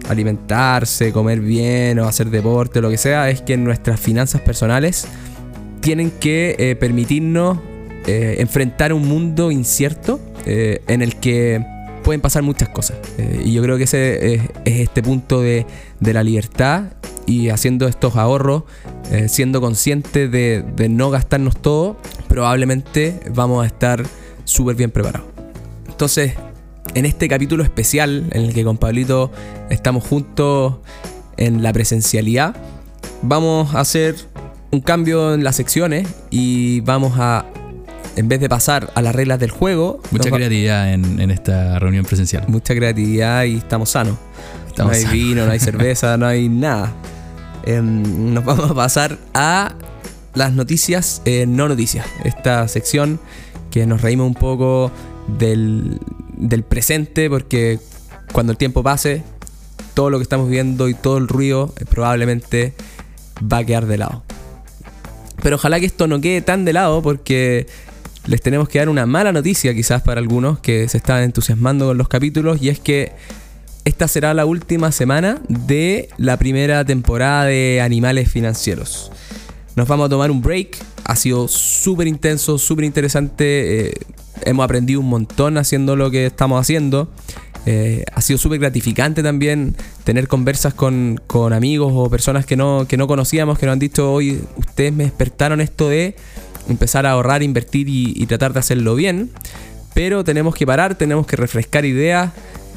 alimentarse, 0.09 1.13
comer 1.13 1.41
bien 1.41 1.99
o 1.99 2.07
hacer 2.07 2.31
deporte, 2.31 2.81
lo 2.81 2.91
que 2.91 2.97
sea, 2.97 3.29
es 3.29 3.43
que 3.43 3.57
nuestras 3.57 3.99
finanzas 3.99 4.41
personales 4.41 5.09
tienen 5.81 6.13
que 6.13 6.55
eh, 6.59 6.77
permitirnos 6.77 7.59
eh, 8.07 8.37
enfrentar 8.39 8.93
un 8.93 9.07
mundo 9.07 9.51
incierto 9.51 10.21
eh, 10.47 10.81
en 10.87 11.03
el 11.03 11.17
que 11.17 11.65
pueden 12.11 12.21
pasar 12.21 12.43
muchas 12.43 12.69
cosas. 12.71 12.97
Eh, 13.19 13.43
y 13.45 13.53
yo 13.53 13.63
creo 13.63 13.79
que 13.79 13.85
ese 13.85 14.35
es, 14.35 14.43
este 14.65 15.01
punto 15.01 15.41
de, 15.41 15.65
la 16.01 16.25
libertad 16.25 16.87
y 17.25 17.51
haciendo 17.51 17.87
estos 17.87 18.17
ahorros, 18.17 18.65
eh, 19.13 19.29
siendo 19.29 19.61
conscientes 19.61 20.29
de, 20.29 20.89
no 20.91 21.11
gastarnos 21.11 21.57
todo, 21.63 21.99
probablemente 22.27 23.21
vamos 23.33 23.63
a 23.63 23.67
estar 23.69 24.03
súper 24.43 24.75
bien 24.75 24.91
preparados. 24.91 25.29
Entonces, 25.87 26.33
en 26.97 27.07
este 27.07 27.29
capítulo 27.29 27.63
especial 27.63 28.27
en 28.33 28.43
el 28.43 28.55
que 28.55 28.65
con 28.65 28.77
Pablito 28.77 29.31
estamos 29.69 30.03
juntos 30.03 30.79
en 31.37 31.63
la 31.63 31.73
presencialidad, 31.73 32.57
vamos 33.23 33.73
a 33.73 33.79
hacer 33.79 34.17
un 34.73 34.81
cambio 34.81 35.33
en 35.33 35.45
las 35.45 35.55
secciones 35.55 36.09
y 36.29 36.81
vamos 36.81 37.13
a 37.21 37.47
en 38.17 38.29
vez 38.29 38.41
de 38.41 38.49
pasar 38.49 38.91
a 38.95 39.03
las 39.03 39.15
reglas 39.15 39.39
del 39.39 39.51
juego. 39.51 40.01
Mucha 40.11 40.31
creatividad 40.31 40.93
en, 40.93 41.31
esta 41.31 41.79
reunión 41.79 42.05
presencial. 42.05 42.45
Mucha 42.49 42.75
creatividad 42.75 43.45
y 43.45 43.57
estamos 43.57 43.91
sanos. 43.91 44.17
no 44.77 44.89
hay 44.89 45.05
vino, 45.07 45.47
no 45.47 45.53
hay 45.53 45.61
cerveza, 45.61 46.17
no 46.17 46.27
hay 46.27 46.49
nada. 46.49 46.93
Em, 47.65 48.33
nos 48.33 48.45
vamos 48.45 48.71
a 48.71 48.75
pasar 48.75 49.19
a 49.35 49.75
las 50.35 50.53
noticias 50.53 51.23
eh, 51.25 51.47
no 51.47 51.69
noticias. 51.69 52.07
Esta 52.25 52.67
sección 52.69 53.21
que 53.71 53.87
nos 53.87 54.01
reímos 54.01 54.27
un 54.27 54.35
poco 54.35 54.91
del, 55.39 56.01
del 56.37 56.63
presente 56.63 57.29
porque 57.29 57.79
cuando 58.33 58.53
el 58.53 58.59
tiempo 58.59 58.83
pase, 58.83 59.23
todo 59.95 60.11
lo 60.11 60.19
que 60.19 60.23
estamos 60.23 60.49
viendo 60.49 60.89
y 60.89 60.95
todo 60.95 61.19
el 61.19 61.29
ruido 61.29 61.75
eh, 61.79 61.85
probablemente 61.89 62.75
va 63.41 63.59
a 63.59 63.65
quedar 63.65 63.87
de 63.87 63.99
lado. 63.99 64.23
Pero 65.43 65.57
ojalá 65.57 65.81
que 65.81 65.87
esto 65.87 66.07
no 66.07 66.21
quede 66.21 66.43
tan 66.43 66.65
de 66.65 66.73
lado 66.73 67.03
porque 67.03 67.67
les 68.31 68.41
tenemos 68.41 68.69
que 68.69 68.79
dar 68.79 68.89
una 68.89 69.07
mala 69.07 69.33
noticia 69.33 69.75
quizás 69.75 70.03
para 70.03 70.21
algunos 70.21 70.61
que 70.61 70.89
se 70.89 70.99
están 70.99 71.25
entusiasmando 71.25 71.89
con 71.89 71.99
los 71.99 72.07
capítulos 72.07 72.63
y 72.63 72.69
es 72.69 72.79
que 72.79 73.11
esta 73.85 74.07
será 74.07 74.35
la 74.35 74.47
última 74.47 74.93
semana 74.93 75.41
de 75.49 76.09
la 76.17 76.37
primera 76.37 76.85
temporada 76.85 77.47
de 77.47 77.81
Animales 77.83 78.31
Financieros. 78.31 79.11
Nos 79.75 79.89
vamos 79.89 80.07
a 80.07 80.09
tomar 80.11 80.31
un 80.31 80.43
break, 80.43 80.79
ha 81.05 81.17
sido 81.17 81.49
súper 81.49 82.07
intenso, 82.07 82.57
súper 82.57 82.85
interesante, 82.85 83.89
eh, 83.89 83.95
hemos 84.43 84.63
aprendido 84.63 85.01
un 85.01 85.09
montón 85.09 85.59
haciendo 85.59 85.97
lo 85.97 86.13
que 86.13 86.27
estamos 86.27 86.61
haciendo. 86.61 87.11
Eh, 87.67 88.05
ha 88.15 88.21
sido 88.21 88.39
súper 88.39 88.61
gratificante 88.61 89.25
también 89.25 89.75
tener 90.05 90.29
conversas 90.29 90.73
con, 90.73 91.21
con, 91.27 91.53
amigos 91.53 91.93
o 91.97 92.09
personas 92.09 92.47
que 92.47 92.57
no, 92.57 92.87
que 92.89 92.97
no 92.97 93.09
conocíamos, 93.09 93.59
que 93.59 93.67
nos 93.67 93.73
han 93.73 93.81
dicho, 93.81 94.13
hoy 94.13 94.41
ustedes 94.57 94.93
me 94.93 95.03
despertaron 95.03 95.61
esto 95.61 95.89
de 95.89 96.15
empezar 96.69 97.07
a 97.07 97.13
ahorrar, 97.13 97.43
invertir 97.43 97.89
y, 97.89 98.27
tratar 98.27 98.53
de 98.53 98.61
hacerlo 98.61 98.95
bien. 98.95 99.31
Pero 99.95 100.25
tenemos 100.25 100.55
que 100.55 100.67
parar, 100.67 100.95
tenemos 100.95 101.27
que 101.27 101.37
refrescar 101.37 101.85
ideas. 101.85 102.31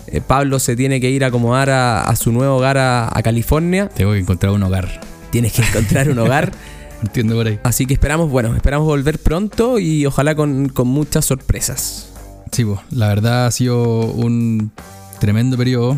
Eh, 0.08 0.22
Pablo 0.26 0.60
se 0.60 0.76
tiene 0.76 1.00
que 1.00 1.10
ir 1.10 1.24
a 1.24 1.28
acomodar 1.28 1.70
a, 1.70 2.16
su 2.16 2.32
nuevo 2.32 2.58
hogar 2.58 2.78
a, 2.78 3.22
California. 3.24 3.90
Tengo 3.90 4.14
que 4.14 4.20
encontrar 4.20 4.54
un 4.54 4.64
hogar. 4.64 5.02
Tienes 5.32 5.54
que 5.54 5.62
encontrar 5.62 6.10
un 6.10 6.20
hogar. 6.20 6.52
Entiendo 7.02 7.36
por 7.36 7.48
ahí. 7.48 7.60
Así 7.64 7.86
que 7.86 7.94
esperamos, 7.94 8.30
bueno, 8.30 8.56
esperamos 8.56 8.88
volver 8.88 9.20
pronto 9.20 9.78
y 9.78 10.06
ojalá 10.06 10.36
con, 10.36 10.72
muchas 10.86 11.26
sorpresas. 11.26 12.10
Sí, 12.52 12.64
pues, 12.64 12.80
la 12.92 13.08
verdad 13.10 13.48
ha 13.48 13.52
sido 13.52 13.84
un 14.06 14.72
tremendo 15.20 15.58
periodo 15.58 15.98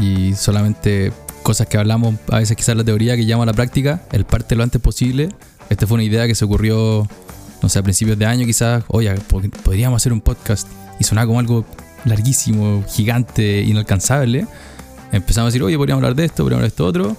y 0.00 0.34
solamente 0.34 1.12
cosas 1.42 1.66
que 1.66 1.76
hablamos, 1.76 2.14
a 2.30 2.38
veces 2.38 2.56
quizás 2.56 2.76
la 2.76 2.84
teoría 2.84 3.16
que 3.16 3.26
llama 3.26 3.42
a 3.42 3.46
la 3.46 3.52
práctica, 3.52 4.02
el 4.12 4.24
parte 4.24 4.56
lo 4.56 4.62
antes 4.62 4.80
posible. 4.80 5.28
Esta 5.70 5.86
fue 5.86 5.96
una 5.96 6.04
idea 6.04 6.26
que 6.26 6.34
se 6.34 6.44
ocurrió 6.44 7.08
no 7.64 7.70
sé, 7.70 7.78
a 7.78 7.82
principios 7.82 8.18
de 8.18 8.26
año 8.26 8.44
quizás, 8.44 8.84
oye, 8.88 9.14
podríamos 9.64 9.96
hacer 9.96 10.12
un 10.12 10.20
podcast 10.20 10.68
y 11.00 11.04
sonaba 11.04 11.26
como 11.26 11.40
algo 11.40 11.64
larguísimo, 12.04 12.84
gigante, 12.86 13.62
inalcanzable. 13.62 14.46
Empezamos 15.12 15.46
a 15.46 15.48
decir, 15.48 15.62
oye, 15.62 15.78
podríamos 15.78 16.02
hablar 16.02 16.14
de 16.14 16.26
esto, 16.26 16.42
podríamos 16.42 16.60
hablar 16.60 16.70
de 16.70 16.74
esto 16.74 16.84
otro. 16.84 17.16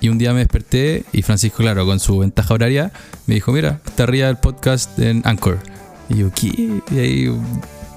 Y 0.00 0.08
un 0.08 0.16
día 0.16 0.32
me 0.32 0.38
desperté 0.38 1.04
y 1.12 1.22
Francisco, 1.22 1.58
claro, 1.58 1.84
con 1.84 1.98
su 1.98 2.18
ventaja 2.18 2.54
horaria, 2.54 2.92
me 3.26 3.34
dijo, 3.34 3.50
mira, 3.50 3.80
está 3.84 4.04
el 4.04 4.36
podcast 4.36 4.96
en 5.00 5.22
Anchor. 5.24 5.58
Y 6.08 6.18
yo, 6.18 6.30
¿qué? 6.30 6.46
Y 6.92 6.98
ahí 6.98 7.36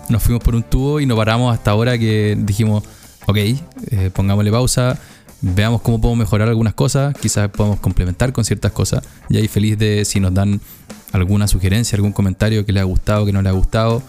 nos 0.09 0.23
fuimos 0.23 0.43
por 0.43 0.55
un 0.55 0.63
tubo 0.63 0.99
y 0.99 1.05
nos 1.05 1.15
paramos 1.15 1.53
hasta 1.53 1.69
ahora 1.69 1.99
que 1.99 2.35
dijimos, 2.35 2.83
ok, 3.27 3.37
eh, 3.37 4.09
pongámosle 4.11 4.49
pausa, 4.49 4.97
veamos 5.41 5.81
cómo 5.81 5.99
podemos 5.99 6.19
mejorar 6.19 6.47
algunas 6.47 6.73
cosas, 6.73 7.15
quizás 7.17 7.49
podemos 7.49 7.79
complementar 7.79 8.31
con 8.31 8.45
ciertas 8.45 8.71
cosas. 8.71 9.03
Y 9.29 9.37
ahí 9.37 9.47
feliz 9.47 9.77
de 9.77 10.05
si 10.05 10.19
nos 10.19 10.33
dan 10.33 10.61
alguna 11.11 11.47
sugerencia, 11.47 11.95
algún 11.95 12.13
comentario 12.13 12.65
que 12.65 12.71
le 12.71 12.79
ha 12.79 12.83
gustado, 12.83 13.25
que 13.25 13.33
no 13.33 13.41
le 13.41 13.49
ha 13.49 13.53
gustado. 13.53 14.01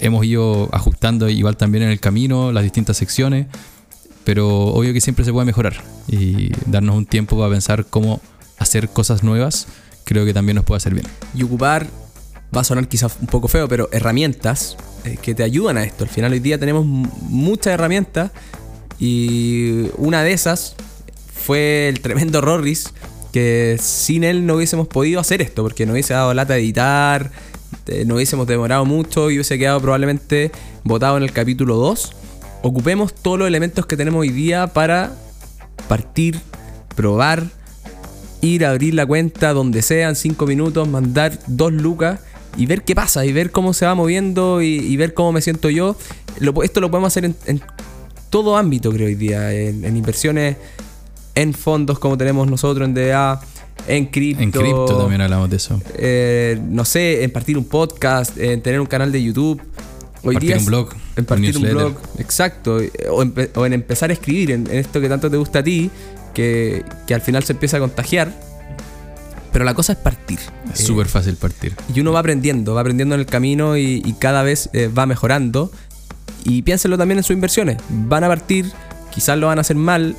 Hemos 0.00 0.24
ido 0.24 0.68
ajustando 0.72 1.28
igual 1.28 1.56
también 1.56 1.84
en 1.84 1.90
el 1.90 2.00
camino 2.00 2.52
las 2.52 2.62
distintas 2.62 2.96
secciones, 2.96 3.46
pero 4.24 4.66
obvio 4.68 4.92
que 4.92 5.00
siempre 5.00 5.24
se 5.24 5.32
puede 5.32 5.46
mejorar 5.46 5.82
y 6.08 6.50
darnos 6.66 6.96
un 6.96 7.06
tiempo 7.06 7.36
para 7.36 7.50
pensar 7.50 7.84
cómo 7.86 8.20
hacer 8.58 8.88
cosas 8.88 9.22
nuevas, 9.22 9.66
creo 10.04 10.24
que 10.24 10.32
también 10.32 10.56
nos 10.56 10.64
puede 10.64 10.78
hacer 10.78 10.94
bien. 10.94 11.06
Y 11.34 11.42
ocupar, 11.42 11.86
va 12.56 12.60
a 12.60 12.64
sonar 12.64 12.88
quizás 12.88 13.16
un 13.20 13.26
poco 13.26 13.48
feo, 13.48 13.68
pero 13.68 13.88
herramientas 13.92 14.76
eh, 15.04 15.18
que 15.20 15.34
te 15.34 15.42
ayudan 15.42 15.76
a 15.76 15.84
esto. 15.84 16.04
Al 16.04 16.10
final 16.10 16.32
hoy 16.32 16.40
día 16.40 16.58
tenemos 16.58 16.86
muchas 16.86 17.74
herramientas 17.74 18.30
y 18.98 19.90
una 19.96 20.22
de 20.22 20.32
esas 20.32 20.76
fue 21.32 21.88
el 21.88 22.00
tremendo 22.00 22.40
Rorris 22.40 22.92
que 23.32 23.78
sin 23.80 24.22
él 24.22 24.46
no 24.46 24.54
hubiésemos 24.54 24.86
podido 24.86 25.18
hacer 25.18 25.42
esto, 25.42 25.64
porque 25.64 25.86
no 25.86 25.92
hubiese 25.92 26.14
dado 26.14 26.32
lata 26.34 26.54
de 26.54 26.60
editar, 26.60 27.32
eh, 27.88 28.04
no 28.06 28.14
hubiésemos 28.14 28.46
demorado 28.46 28.84
mucho 28.84 29.28
y 29.30 29.34
hubiese 29.34 29.58
quedado 29.58 29.80
probablemente 29.80 30.52
votado 30.84 31.16
en 31.16 31.24
el 31.24 31.32
capítulo 31.32 31.74
2. 31.76 32.12
Ocupemos 32.62 33.12
todos 33.12 33.38
los 33.38 33.48
elementos 33.48 33.86
que 33.86 33.96
tenemos 33.96 34.20
hoy 34.20 34.30
día 34.30 34.68
para 34.68 35.16
partir, 35.88 36.38
probar, 36.94 37.44
ir 38.40 38.64
a 38.64 38.70
abrir 38.70 38.94
la 38.94 39.04
cuenta 39.04 39.52
donde 39.52 39.82
sean, 39.82 40.16
5 40.16 40.46
minutos, 40.46 40.88
mandar 40.88 41.38
dos 41.48 41.72
lucas 41.72 42.20
y 42.56 42.66
ver 42.66 42.84
qué 42.84 42.94
pasa 42.94 43.24
y 43.24 43.32
ver 43.32 43.50
cómo 43.50 43.74
se 43.74 43.84
va 43.84 43.94
moviendo 43.94 44.62
y, 44.62 44.96
ver 44.96 45.12
cómo 45.12 45.32
me 45.32 45.42
siento 45.42 45.70
yo. 45.70 45.96
esto 46.62 46.80
lo 46.80 46.90
podemos 46.90 47.08
hacer 47.08 47.24
en, 47.24 47.60
todo 48.34 48.56
ámbito, 48.56 48.90
creo, 48.90 49.06
hoy 49.06 49.14
día, 49.14 49.52
en 49.52 49.96
inversiones 49.96 50.56
en 51.36 51.52
fondos 51.52 51.98
como 51.98 52.16
tenemos 52.18 52.48
nosotros 52.48 52.88
en 52.88 52.94
DA, 52.94 53.40
en 53.86 54.06
cripto. 54.06 54.42
En 54.42 54.50
cripto 54.50 54.98
también 54.98 55.20
hablamos 55.20 55.50
de 55.50 55.56
eso. 55.56 55.80
Eh, 55.96 56.58
no 56.68 56.84
sé, 56.84 57.24
en 57.24 57.30
partir 57.30 57.58
un 57.58 57.64
podcast, 57.64 58.36
en 58.38 58.60
tener 58.62 58.80
un 58.80 58.86
canal 58.86 59.12
de 59.12 59.22
YouTube. 59.22 59.60
Hoy 60.22 60.34
partir 60.34 60.56
un 60.56 60.64
blog. 60.64 60.88
En 61.16 61.24
partir 61.26 61.56
un, 61.56 61.62
blog. 61.62 61.94
Exacto. 62.18 62.78
O 63.10 63.66
en, 63.66 63.72
empezar 63.72 64.10
a 64.10 64.14
escribir 64.14 64.52
en, 64.52 64.66
esto 64.70 65.00
que 65.00 65.08
tanto 65.08 65.30
te 65.30 65.36
gusta 65.36 65.58
a 65.58 65.62
ti, 65.62 65.90
que, 66.32 66.82
que 67.06 67.14
al 67.14 67.20
final 67.20 67.44
se 67.44 67.52
empieza 67.52 67.76
a 67.76 67.80
contagiar. 67.80 68.32
Pero 69.52 69.64
la 69.64 69.74
cosa 69.74 69.92
es 69.92 69.98
partir. 69.98 70.40
Es 70.72 70.80
Eh, 70.80 70.82
súper 70.82 71.06
fácil 71.06 71.36
partir. 71.36 71.76
y 71.94 72.00
uno 72.00 72.10
va 72.10 72.18
aprendiendo, 72.18 72.74
va 72.74 72.80
aprendiendo 72.80 73.14
en 73.14 73.20
el 73.20 73.26
camino 73.26 73.76
y, 73.76 74.02
y 74.04 74.14
cada 74.14 74.42
vez 74.42 74.70
eh, 74.72 74.88
va 74.88 75.06
mejorando. 75.06 75.70
Y 76.44 76.62
piénsenlo 76.62 76.98
también 76.98 77.18
en 77.18 77.24
sus 77.24 77.34
inversiones. 77.34 77.78
Van 77.88 78.22
a 78.22 78.28
partir, 78.28 78.70
quizás 79.12 79.38
lo 79.38 79.46
van 79.48 79.58
a 79.58 79.62
hacer 79.62 79.76
mal, 79.76 80.14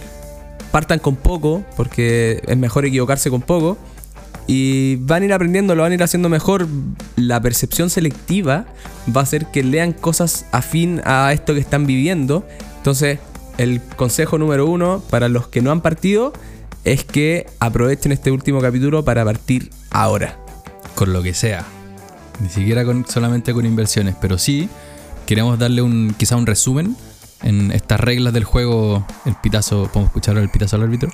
partan 0.71 0.99
con 0.99 1.15
poco, 1.15 1.63
porque 1.77 2.41
es 2.45 2.57
mejor 2.57 2.85
equivocarse 2.85 3.29
con 3.29 3.41
poco. 3.41 3.77
Y 4.47 4.97
van 4.97 5.23
a 5.23 5.25
ir 5.25 5.33
aprendiendo, 5.33 5.73
lo 5.75 5.83
van 5.83 5.91
a 5.91 5.95
ir 5.95 6.03
haciendo 6.03 6.29
mejor. 6.29 6.67
La 7.15 7.41
percepción 7.41 7.89
selectiva 7.89 8.65
va 9.15 9.21
a 9.21 9.23
hacer 9.23 9.47
que 9.47 9.63
lean 9.63 9.93
cosas 9.93 10.45
afín 10.51 11.01
a 11.05 11.31
esto 11.31 11.53
que 11.53 11.59
están 11.59 11.85
viviendo. 11.85 12.45
Entonces, 12.77 13.19
el 13.57 13.81
consejo 13.95 14.37
número 14.37 14.67
uno 14.67 15.01
para 15.09 15.29
los 15.29 15.47
que 15.47 15.61
no 15.61 15.71
han 15.71 15.81
partido 15.81 16.33
es 16.83 17.03
que 17.03 17.47
aprovechen 17.59 18.11
este 18.11 18.31
último 18.31 18.61
capítulo 18.61 19.03
para 19.05 19.23
partir 19.23 19.71
ahora. 19.89 20.37
Con 20.93 21.13
lo 21.13 21.23
que 21.23 21.33
sea. 21.33 21.65
Ni 22.41 22.49
siquiera 22.49 22.83
solamente 23.07 23.53
con 23.53 23.65
inversiones. 23.65 24.15
Pero 24.19 24.37
sí 24.37 24.69
queremos 25.25 25.59
darle 25.59 25.81
un 25.81 26.15
quizá 26.17 26.35
un 26.35 26.45
resumen 26.45 26.95
en 27.43 27.71
estas 27.71 27.99
reglas 27.99 28.33
del 28.33 28.43
juego. 28.43 29.05
El 29.25 29.35
pitazo, 29.35 29.87
podemos 29.87 30.09
escuchar 30.09 30.37
el 30.37 30.49
pitazo 30.49 30.75
al 30.75 30.83
árbitro. 30.83 31.11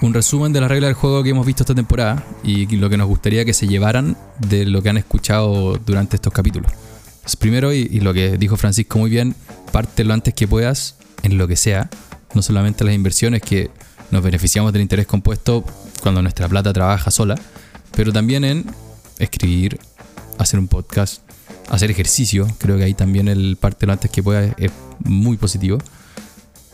Un 0.00 0.14
resumen 0.14 0.52
de 0.52 0.60
las 0.60 0.70
reglas 0.70 0.88
del 0.88 0.94
juego 0.94 1.22
que 1.22 1.30
hemos 1.30 1.44
visto 1.44 1.64
esta 1.64 1.74
temporada 1.74 2.24
y 2.44 2.66
lo 2.76 2.88
que 2.88 2.96
nos 2.96 3.08
gustaría 3.08 3.44
que 3.44 3.52
se 3.52 3.66
llevaran 3.66 4.16
de 4.38 4.64
lo 4.64 4.80
que 4.80 4.90
han 4.90 4.96
escuchado 4.96 5.76
durante 5.78 6.16
estos 6.16 6.32
capítulos. 6.32 6.70
Pues 7.22 7.36
primero, 7.36 7.72
y, 7.72 7.88
y 7.90 8.00
lo 8.00 8.14
que 8.14 8.38
dijo 8.38 8.56
Francisco 8.56 8.98
muy 8.98 9.10
bien, 9.10 9.34
parte 9.72 10.04
lo 10.04 10.14
antes 10.14 10.34
que 10.34 10.46
puedas 10.46 10.96
en 11.22 11.36
lo 11.36 11.48
que 11.48 11.56
sea, 11.56 11.90
no 12.34 12.42
solamente 12.42 12.84
las 12.84 12.94
inversiones 12.94 13.42
que 13.42 13.70
nos 14.10 14.22
beneficiamos 14.22 14.72
del 14.72 14.82
interés 14.82 15.06
compuesto 15.06 15.64
cuando 16.02 16.22
nuestra 16.22 16.48
plata 16.48 16.72
trabaja 16.72 17.10
sola, 17.10 17.34
pero 17.94 18.12
también 18.12 18.44
en 18.44 18.64
escribir, 19.18 19.78
hacer 20.38 20.60
un 20.60 20.68
podcast, 20.68 21.22
hacer 21.68 21.90
ejercicio. 21.90 22.46
Creo 22.58 22.76
que 22.76 22.84
ahí 22.84 22.94
también 22.94 23.28
el 23.28 23.56
parte 23.56 23.86
lo 23.86 23.92
antes 23.92 24.10
que 24.10 24.22
puedas 24.22 24.54
es 24.58 24.70
muy 25.00 25.36
positivo. 25.36 25.78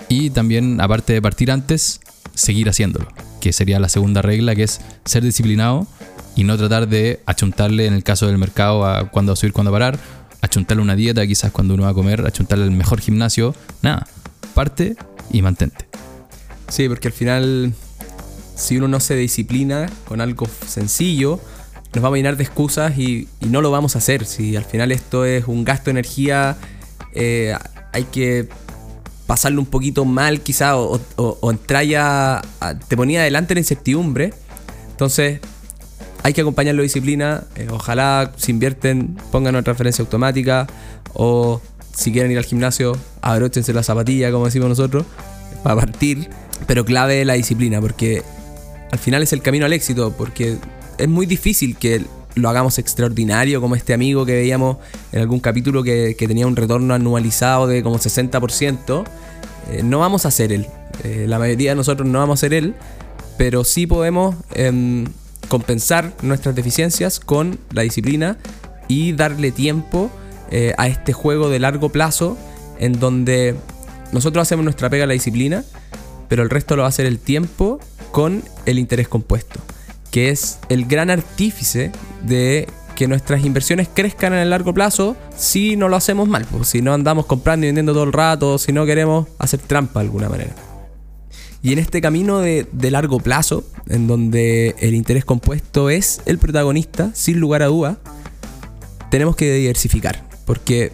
Y 0.09 0.30
también, 0.30 0.80
aparte 0.80 1.12
de 1.12 1.22
partir 1.22 1.50
antes, 1.50 2.00
seguir 2.35 2.68
haciéndolo, 2.68 3.09
que 3.40 3.52
sería 3.52 3.78
la 3.78 3.88
segunda 3.88 4.22
regla, 4.22 4.54
que 4.54 4.64
es 4.64 4.80
ser 5.04 5.22
disciplinado 5.22 5.87
y 6.37 6.44
no 6.44 6.57
tratar 6.57 6.88
de 6.88 7.20
achuntarle, 7.26 7.87
en 7.87 7.94
el 7.94 8.02
caso 8.02 8.26
del 8.26 8.38
mercado, 8.38 8.87
a 8.87 9.11
cuándo 9.11 9.35
subir, 9.37 9.52
cuándo 9.52 9.72
parar, 9.72 9.98
achuntarle 10.42 10.83
una 10.83 10.96
dieta, 10.96 11.26
quizás 11.26 11.52
cuando 11.52 11.74
uno 11.74 11.85
va 11.85 11.90
a 11.90 11.94
comer, 11.94 12.26
achuntarle 12.26 12.64
el 12.64 12.70
mejor 12.70 13.00
gimnasio, 13.00 13.54
nada, 13.83 14.07
parte 14.52 14.96
y 15.30 15.42
mantente. 15.42 15.87
Sí, 16.68 16.88
porque 16.88 17.09
al 17.09 17.14
final, 17.14 17.74
si 18.57 18.76
uno 18.76 18.88
no 18.88 19.00
se 19.00 19.14
disciplina 19.16 19.88
con 20.07 20.20
algo 20.20 20.46
sencillo, 20.66 21.40
nos 21.94 22.02
vamos 22.02 22.14
a 22.14 22.18
llenar 22.18 22.37
de 22.37 22.44
excusas 22.44 22.98
y, 22.98 23.28
y 23.40 23.46
no 23.46 23.61
lo 23.61 23.70
vamos 23.70 23.94
a 23.94 23.98
hacer. 23.98 24.24
Si 24.26 24.57
al 24.57 24.64
final 24.64 24.92
esto 24.92 25.24
es 25.24 25.46
un 25.46 25.64
gasto 25.64 25.85
de 25.87 25.90
energía, 25.92 26.57
eh, 27.12 27.54
hay 27.92 28.04
que 28.04 28.48
pasarlo 29.26 29.61
un 29.61 29.66
poquito 29.66 30.04
mal 30.04 30.40
quizá 30.40 30.76
o, 30.76 31.00
o- 31.16 31.38
ya, 31.83 32.42
te 32.88 32.96
ponía 32.96 33.20
adelante 33.20 33.54
la 33.54 33.61
incertidumbre. 33.61 34.35
Entonces, 34.90 35.40
hay 36.22 36.33
que 36.33 36.40
acompañarlo 36.40 36.83
de 36.83 36.85
disciplina. 36.85 37.44
eh, 37.57 37.68
ojalá 37.70 38.33
si 38.37 38.50
invierten, 38.52 39.16
pongan 39.30 39.54
una 39.54 39.62
transferencia 39.62 40.02
automática. 40.02 40.66
O 41.12 41.61
si 41.94 42.11
quieren 42.12 42.33
ir 42.33 42.38
al 42.38 42.44
gimnasio, 42.44 42.96
abróchense 43.22 43.72
la 43.72 43.83
zapatilla, 43.85 44.33
como 44.33 44.46
decimos 44.46 44.68
nosotros, 44.68 45.04
para 45.62 45.76
partir. 45.76 46.28
Pero 46.66 46.85
clave 46.85 47.24
la 47.24 47.35
disciplina, 47.35 47.80
porque 47.80 48.22
al 48.90 48.98
final 48.98 49.22
es 49.22 49.33
el 49.33 49.42
camino 49.42 49.64
al 49.66 49.72
éxito. 49.72 50.12
Porque 50.16 50.57
es 50.98 51.09
muy 51.09 51.26
difícil 51.26 51.76
que 51.76 52.02
lo 52.35 52.48
hagamos 52.48 52.78
extraordinario, 52.78 53.61
como 53.61 53.76
este 53.76 53.94
amigo 53.94 54.26
que 54.26 54.33
veíamos 54.33 54.78
en 55.12 55.20
algún 55.20 55.40
capítulo 55.40 55.83
que, 55.83 56.16
tenía 56.18 56.46
un 56.46 56.57
retorno 56.57 56.94
anualizado 56.94 57.66
de 57.66 57.83
como 57.83 57.98
60%. 57.98 59.04
Eh, 59.70 59.83
no 59.83 60.00
vamos 60.00 60.26
a 60.26 60.30
ser 60.30 60.52
él. 60.52 60.66
Eh, 61.04 61.26
la 61.28 61.38
mayoría 61.38 61.70
de 61.70 61.76
nosotros 61.76 62.09
no 62.09 62.18
vamos 62.18 62.38
a 62.38 62.42
ser 62.42 62.54
él. 62.54 62.74
Pero 63.37 63.64
sí 63.64 63.87
podemos 63.87 64.37
em, 64.54 65.07
compensar 65.48 66.12
nuestras 66.22 66.54
deficiencias 66.54 67.18
con 67.20 67.59
la 67.72 67.83
disciplina 67.83 68.38
y 68.88 69.12
darle 69.12 69.50
tiempo 69.50 70.11
eh, 70.50 70.74
a 70.78 70.88
este 70.88 71.12
juego 71.12 71.48
de 71.48 71.59
largo 71.59 71.88
plazo 71.88 72.37
en 72.78 73.00
donde 73.00 73.57
nosotros 74.12 74.42
hacemos 74.42 74.64
nuestra 74.64 74.90
pega 74.90 75.04
a 75.04 75.07
la 75.07 75.14
disciplina, 75.14 75.64
pero 76.28 76.42
el 76.42 76.50
resto 76.50 76.76
lo 76.76 76.83
va 76.83 76.87
a 76.87 76.90
hacer 76.90 77.07
el 77.07 77.18
tiempo 77.18 77.80
con 78.12 78.44
el 78.66 78.78
interés 78.78 79.09
compuesto, 79.09 79.61
que 80.14 80.31
es 80.31 80.61
el 80.68 80.87
gran 80.87 81.11
artífice 81.11 81.90
de 82.22 82.68
que 82.94 83.09
nuestras 83.09 83.44
inversiones 83.44 83.88
crezcan 83.92 84.33
en 84.33 84.38
el 84.38 84.50
largo 84.50 84.72
plazo 84.72 85.16
si 85.37 85.74
no 85.74 85.88
lo 85.88 85.96
hacemos 85.96 86.29
mal, 86.29 86.46
pues, 86.48 86.68
si 86.68 86.83
no 86.83 86.94
andamos 86.94 87.27
comprando 87.27 87.66
y 87.66 87.70
vendiendo 87.70 87.94
todo 87.94 88.05
el 88.05 88.12
rato, 88.12 88.57
si 88.59 88.72
no 88.72 88.87
queremos 88.87 89.27
hacer 89.40 89.59
trampa 89.59 89.98
de 89.98 90.07
alguna 90.07 90.29
manera. 90.29 90.55
Y 91.62 91.72
en 91.72 91.81
este 91.81 92.00
camino 92.00 92.38
de, 92.38 92.68
de 92.70 92.90
largo 92.92 93.18
plazo, 93.18 93.64
en 93.88 94.07
donde 94.07 94.77
el 94.79 94.94
interés 94.94 95.24
compuesto 95.24 95.90
es 95.90 96.20
el 96.27 96.38
protagonista, 96.38 97.11
sin 97.12 97.40
lugar 97.40 97.64
a 97.64 97.66
duda, 97.66 97.98
tenemos 99.11 99.35
que 99.35 99.53
diversificar. 99.53 100.22
Porque 100.46 100.92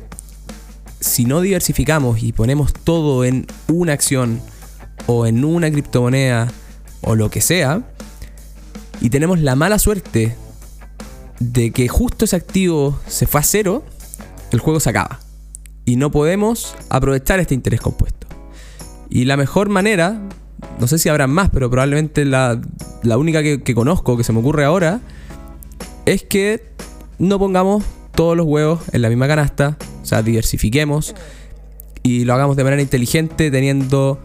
si 0.99 1.27
no 1.27 1.43
diversificamos 1.43 2.23
y 2.23 2.33
ponemos 2.33 2.73
todo 2.73 3.27
en 3.27 3.47
una 3.69 3.93
acción 3.93 4.41
o 5.05 5.27
en 5.27 5.45
una 5.45 5.71
criptomoneda 5.71 6.51
o 7.03 7.17
lo 7.17 7.31
que 7.31 7.43
sea, 7.43 7.83
y 9.01 9.11
tenemos 9.11 9.41
la 9.41 9.57
mala 9.57 9.79
suerte 9.79 10.37
de 11.39 11.71
que 11.71 11.89
justo 11.89 12.25
ese 12.25 12.37
activo 12.37 12.99
se 13.07 13.27
fue 13.27 13.41
a 13.41 13.45
cero, 13.45 13.85
el 14.53 14.61
juego 14.61 14.81
se 14.81 14.91
acaba. 14.91 15.21
Y 15.85 15.97
no 15.97 16.11
podemos 16.11 16.75
aprovechar 16.89 17.41
este 17.41 17.55
interés 17.55 17.81
compuesto. 17.81 18.27
Y 19.09 19.25
la 19.25 19.37
mejor 19.37 19.69
manera, 19.71 20.21
no 20.79 20.87
sé 20.87 20.99
si 20.99 21.09
habrá 21.09 21.27
más, 21.27 21.51
pero 21.51 21.71
probablemente 21.71 22.25
la, 22.25 22.61
la 23.03 23.19
única 23.19 23.43
que, 23.43 23.63
que 23.63 23.75
conozco 23.75 24.17
que 24.17 24.25
se 24.25 24.33
me 24.33 24.41
ocurre 24.41 24.65
ahora, 24.65 25.01
es 26.05 26.23
que 26.23 26.63
no 27.19 27.39
pongamos 27.39 27.85
todos 28.15 28.37
los 28.37 28.47
huevos 28.47 28.81
en 28.93 29.03
la 29.03 29.09
misma 29.09 29.27
canasta, 29.27 29.79
o 30.03 30.07
sea, 30.07 30.23
diversifiquemos 30.23 31.15
y 32.03 32.25
lo 32.25 32.35
hagamos 32.35 32.57
de 32.57 32.65
manera 32.65 32.83
inteligente 32.83 33.51
teniendo 33.51 34.19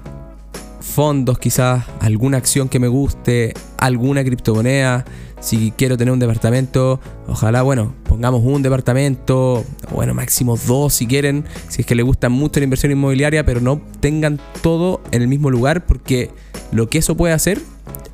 fondos, 0.86 1.40
quizás 1.40 1.84
alguna 2.00 2.38
acción 2.38 2.70
que 2.70 2.80
me 2.80 2.88
guste, 2.88 3.54
alguna 3.78 4.24
criptomoneda. 4.24 5.04
Si 5.42 5.74
quiero 5.78 5.98
tener 5.98 6.14
un 6.14 6.20
departamento, 6.20 7.00
ojalá, 7.28 7.62
bueno, 7.62 7.94
pongamos 8.08 8.42
un 8.44 8.62
departamento, 8.62 9.66
bueno, 9.92 10.14
máximo 10.14 10.58
dos 10.66 10.94
si 10.94 11.06
quieren, 11.06 11.46
si 11.68 11.82
es 11.82 11.86
que 11.86 11.96
les 11.96 12.06
gusta 12.06 12.30
mucho 12.30 12.60
la 12.60 12.64
inversión 12.64 12.92
inmobiliaria, 12.92 13.46
pero 13.46 13.60
no 13.60 13.82
tengan 14.00 14.40
todo 14.62 15.02
en 15.12 15.22
el 15.22 15.28
mismo 15.28 15.52
lugar, 15.52 15.86
porque 15.86 16.32
lo 16.72 16.88
que 16.88 17.00
eso 17.00 17.18
puede 17.18 17.34
hacer 17.34 17.62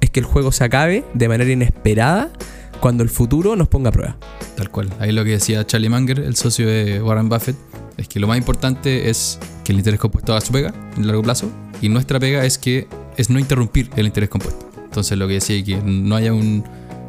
es 0.02 0.10
que 0.10 0.20
el 0.20 0.26
juego 0.26 0.52
se 0.52 0.64
acabe 0.64 1.06
de 1.14 1.28
manera 1.28 1.52
inesperada 1.52 2.32
cuando 2.80 3.04
el 3.04 3.10
futuro 3.10 3.56
nos 3.56 3.68
ponga 3.68 3.90
a 3.90 3.94
prueba. 3.94 4.18
Tal 4.58 4.70
cual. 4.72 4.90
Ahí 5.00 5.12
lo 5.12 5.24
que 5.24 5.32
decía 5.32 5.66
Charlie 5.66 5.90
Munger, 5.90 6.20
el 6.20 6.36
socio 6.36 6.68
de 6.68 7.02
Warren 7.02 7.30
Buffett, 7.30 7.56
es 7.98 8.08
que 8.08 8.20
lo 8.20 8.28
más 8.28 8.38
importante 8.38 9.10
es 9.10 9.40
que 9.64 9.72
el 9.72 9.78
interés 9.78 10.00
compuesto 10.00 10.34
haga 10.34 10.42
su 10.42 10.52
pega 10.52 10.74
en 10.98 11.06
largo 11.06 11.22
plazo 11.22 11.52
y 11.82 11.89
nuestra 11.89 12.20
pega 12.20 12.46
es 12.46 12.58
que 12.58 12.88
es 13.17 13.30
no 13.30 13.39
interrumpir 13.39 13.89
el 13.96 14.06
interés 14.06 14.30
compuesto. 14.30 14.70
Entonces 14.84 15.17
lo 15.17 15.28
que 15.28 15.36
decía 15.36 15.56
es 15.56 15.63
que 15.63 15.78
no 15.78 16.15
haya 16.15 16.34
un 16.34 16.63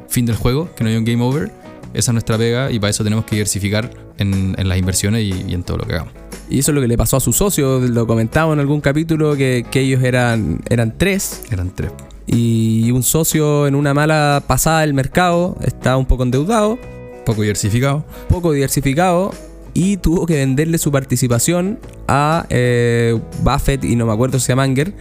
fin 0.08 0.26
del 0.26 0.36
juego, 0.36 0.70
que 0.74 0.84
no 0.84 0.90
haya 0.90 0.98
un 0.98 1.04
game 1.04 1.22
over, 1.22 1.50
esa 1.94 2.10
es 2.10 2.14
nuestra 2.14 2.38
pega 2.38 2.70
y 2.70 2.78
para 2.78 2.90
eso 2.90 3.04
tenemos 3.04 3.24
que 3.24 3.36
diversificar 3.36 3.90
en, 4.18 4.54
en 4.58 4.68
las 4.68 4.78
inversiones 4.78 5.22
y, 5.22 5.44
y 5.48 5.54
en 5.54 5.62
todo 5.62 5.78
lo 5.78 5.84
que 5.84 5.94
hagamos. 5.94 6.14
Y 6.48 6.58
eso 6.58 6.70
es 6.70 6.74
lo 6.74 6.80
que 6.80 6.88
le 6.88 6.96
pasó 6.98 7.16
a 7.16 7.20
su 7.20 7.32
socio, 7.32 7.80
lo 7.80 8.06
comentaba 8.06 8.52
en 8.52 8.60
algún 8.60 8.80
capítulo, 8.80 9.36
que, 9.36 9.64
que 9.70 9.80
ellos 9.80 10.02
eran, 10.02 10.60
eran 10.68 10.96
tres. 10.98 11.42
Eran 11.50 11.70
tres. 11.74 11.92
Y 12.26 12.90
un 12.90 13.02
socio 13.02 13.66
en 13.66 13.74
una 13.74 13.94
mala 13.94 14.44
pasada 14.46 14.82
del 14.82 14.94
mercado 14.94 15.56
estaba 15.62 15.96
un 15.96 16.06
poco 16.06 16.22
endeudado, 16.22 16.78
Poco 17.24 17.42
diversificado. 17.42 18.04
poco 18.28 18.52
diversificado, 18.52 19.32
y 19.74 19.96
tuvo 19.96 20.26
que 20.26 20.34
venderle 20.36 20.78
su 20.78 20.92
participación 20.92 21.78
a 22.08 22.46
eh, 22.50 23.18
Buffett 23.42 23.84
y 23.84 23.96
no 23.96 24.06
me 24.06 24.12
acuerdo 24.12 24.38
si 24.38 24.52
a 24.52 24.56
Manger. 24.56 24.92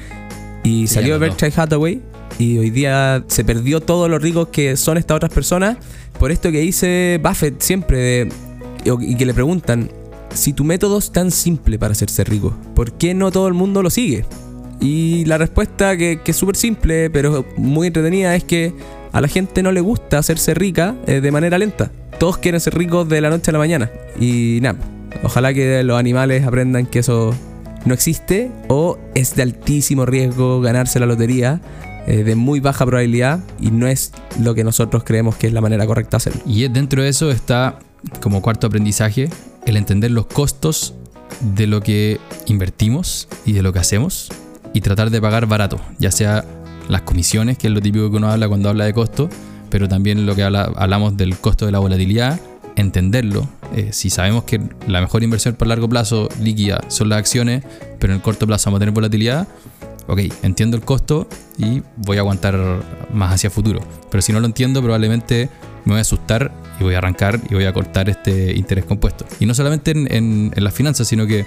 Y 0.64 0.88
Sí, 0.88 0.96
salió 0.96 1.20
Berkshire 1.20 1.54
Hathaway. 1.56 2.02
Y 2.40 2.58
hoy 2.58 2.70
día 2.70 3.24
se 3.28 3.44
perdió 3.44 3.82
todos 3.82 4.10
los 4.10 4.22
ricos 4.22 4.48
que 4.48 4.78
son 4.78 4.98
estas 4.98 5.18
otras 5.18 5.32
personas. 5.34 5.78
Por 6.18 6.32
esto 6.32 6.52
que 6.52 6.60
dice 6.60 7.20
Buffett 7.22 7.62
siempre 7.62 7.98
de- 7.98 8.30
y 9.02 9.16
que 9.16 9.26
le 9.26 9.34
preguntan, 9.34 9.92
si 10.34 10.54
tu 10.54 10.64
método 10.64 10.98
es 11.00 11.12
tan 11.12 11.30
simple 11.30 11.78
para 11.78 11.92
hacerse 11.92 12.24
rico, 12.24 12.56
¿por 12.74 12.94
qué 12.94 13.14
no 13.14 13.32
todo 13.32 13.48
el 13.48 13.54
mundo 13.54 13.84
lo 13.84 13.90
sigue? 13.90 14.26
Y 14.80 15.26
la 15.26 15.38
respuesta 15.38 15.96
que, 15.98 16.22
que 16.24 16.32
es 16.32 16.38
súper 16.38 16.56
simple, 16.56 17.10
pero 17.12 17.46
muy 17.58 17.88
entretenida, 17.88 18.34
es 18.36 18.44
que 18.44 18.74
a 19.12 19.22
la 19.22 19.28
gente 19.28 19.64
no 19.64 19.72
le 19.72 19.82
gusta 19.82 20.18
hacerse 20.18 20.54
rica 20.54 20.96
eh, 21.08 21.22
de 21.22 21.32
manera 21.32 21.58
lenta. 21.58 21.92
Todos 22.20 22.38
quieren 22.38 22.62
ser 22.62 22.76
ricos 22.76 23.08
de 23.10 23.22
la 23.22 23.30
noche 23.30 23.52
a 23.52 23.54
la 23.54 23.60
mañana. 23.60 23.90
Y 24.20 24.60
nada, 24.62 24.80
ojalá 25.24 25.54
que 25.54 25.84
los 25.84 25.98
animales 25.98 26.46
aprendan 26.46 26.86
que 26.86 27.00
eso 27.00 27.34
no 27.86 27.94
existe 27.94 28.52
o 28.68 28.98
es 29.16 29.36
de 29.36 29.42
altísimo 29.42 30.06
riesgo 30.06 30.62
ganarse 30.62 31.00
la 31.00 31.06
lotería 31.06 31.62
eh, 32.08 32.24
de 32.24 32.36
muy 32.36 32.60
baja 32.60 32.86
probabilidad 32.86 33.40
y 33.60 33.72
no 33.72 33.88
es 33.88 34.12
lo 34.40 34.54
que 34.56 34.64
nosotros 34.64 35.04
creemos 35.04 35.36
que 35.36 35.48
es 35.48 35.54
la 35.54 35.62
manera 35.62 35.86
correcta 35.86 36.12
de 36.12 36.18
hacerlo. 36.18 36.42
Y 36.46 36.68
dentro 36.68 37.04
de 37.04 37.10
eso 37.10 37.32
está 37.32 37.80
como 38.22 38.42
cuarto 38.42 38.68
aprendizaje 38.68 39.30
el 39.66 39.78
entender 39.78 40.12
los 40.12 40.26
costos 40.26 40.96
de 41.56 41.68
lo 41.68 41.82
que 41.82 42.20
invertimos 42.48 43.28
y 43.46 43.54
de 43.54 43.62
lo 43.62 43.74
que 43.74 43.80
hacemos 43.80 44.30
y 44.74 44.82
tratar 44.82 45.10
de 45.10 45.22
pagar 45.22 45.46
barato, 45.46 45.80
ya 46.00 46.12
sea 46.12 46.46
las 46.92 47.04
comisiones, 47.04 47.58
que 47.58 47.68
es 47.68 47.74
lo 47.74 47.82
típico 47.82 48.12
que 48.12 48.18
uno 48.18 48.30
habla 48.30 48.50
cuando 48.50 48.70
habla 48.70 48.86
de 48.86 48.94
costo, 48.94 49.30
pero 49.70 49.88
también 49.88 50.26
lo 50.26 50.36
que 50.36 50.44
hablamos 50.44 51.16
del 51.16 51.38
costo 51.38 51.66
de 51.66 51.72
la 51.72 51.80
volatilidad, 51.80 52.40
entenderlo. 52.76 53.48
Eh, 53.74 53.90
si 53.94 54.10
sabemos 54.10 54.44
que 54.44 54.60
la 54.88 55.00
mejor 55.00 55.24
inversión 55.24 55.56
por 55.56 55.68
largo 55.70 55.88
plazo 55.88 56.28
líquida 56.42 56.82
son 56.90 57.08
las 57.08 57.20
acciones, 57.20 57.64
pero 57.98 58.12
en 58.12 58.18
el 58.18 58.22
corto 58.22 58.46
plazo 58.46 58.70
vamos 58.70 58.80
a 58.80 58.82
tener 58.82 58.94
volatilidad, 58.94 59.48
ok, 60.08 60.20
entiendo 60.44 60.76
el 60.76 60.84
costo 60.84 61.30
y 61.58 61.82
voy 61.96 62.18
a 62.18 62.20
aguantar 62.20 62.60
más 63.14 63.34
hacia 63.34 63.50
futuro. 63.50 63.80
Pero 64.10 64.22
si 64.22 64.34
no 64.34 64.42
lo 64.42 64.46
entiendo, 64.46 64.82
probablemente 64.82 65.50
me 65.86 65.94
voy 65.94 66.00
a 66.00 66.02
asustar 66.02 66.52
y 66.80 66.84
voy 66.84 66.96
a 66.96 67.00
arrancar 67.00 67.40
y 67.50 67.54
voy 67.54 67.66
a 67.66 67.74
cortar 67.74 68.10
este 68.10 68.54
interés 68.56 68.86
compuesto. 68.86 69.26
Y 69.40 69.46
no 69.46 69.54
solamente 69.54 69.92
en, 69.92 70.52
las 70.56 70.74
finanzas, 70.74 71.08
sino 71.08 71.28
que 71.28 71.46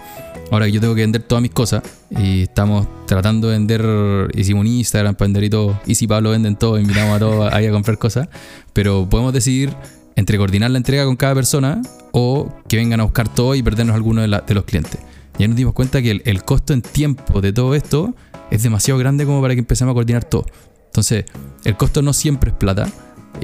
ahora 0.50 0.68
yo 0.68 0.80
tengo 0.80 0.94
que 0.94 1.02
vender 1.02 1.22
todas 1.22 1.42
mis 1.42 1.50
cosas 1.50 1.82
y 2.10 2.42
estamos 2.42 2.86
tratando 3.06 3.48
de 3.48 3.58
vender, 3.58 4.30
hicimos 4.34 4.62
un 4.62 4.66
Instagram 4.66 5.14
para 5.14 5.26
vender 5.26 5.44
y 5.44 5.50
todo, 5.50 5.80
y 5.86 5.94
si 5.94 6.06
Pablo 6.06 6.30
venden 6.30 6.56
todo, 6.56 6.78
invitamos 6.78 7.16
a 7.16 7.18
todos 7.18 7.52
a 7.52 7.62
ir 7.62 7.68
a 7.70 7.72
comprar 7.72 7.98
cosas, 7.98 8.28
pero 8.72 9.08
podemos 9.08 9.32
decidir 9.32 9.74
entre 10.16 10.38
coordinar 10.38 10.70
la 10.70 10.78
entrega 10.78 11.04
con 11.04 11.16
cada 11.16 11.34
persona 11.34 11.82
o 12.12 12.52
que 12.68 12.76
vengan 12.76 13.00
a 13.00 13.04
buscar 13.04 13.32
todo 13.32 13.54
y 13.54 13.62
perdernos 13.62 13.96
alguno 13.96 14.22
de, 14.22 14.28
los 14.28 14.64
clientes. 14.64 15.00
Ya 15.38 15.48
nos 15.48 15.56
dimos 15.56 15.74
cuenta 15.74 16.00
que 16.00 16.22
el 16.24 16.44
costo 16.44 16.72
en 16.72 16.82
tiempo 16.82 17.40
de 17.40 17.52
todo 17.52 17.74
esto 17.74 18.14
es 18.50 18.62
demasiado 18.62 18.98
grande 19.00 19.26
como 19.26 19.42
para 19.42 19.54
que 19.54 19.60
empecemos 19.60 19.90
a 19.90 19.94
coordinar 19.94 20.24
todo. 20.24 20.46
Entonces, 20.86 21.24
el 21.64 21.76
costo 21.76 22.02
no 22.02 22.12
siempre 22.12 22.50
es 22.50 22.56
plata 22.56 22.86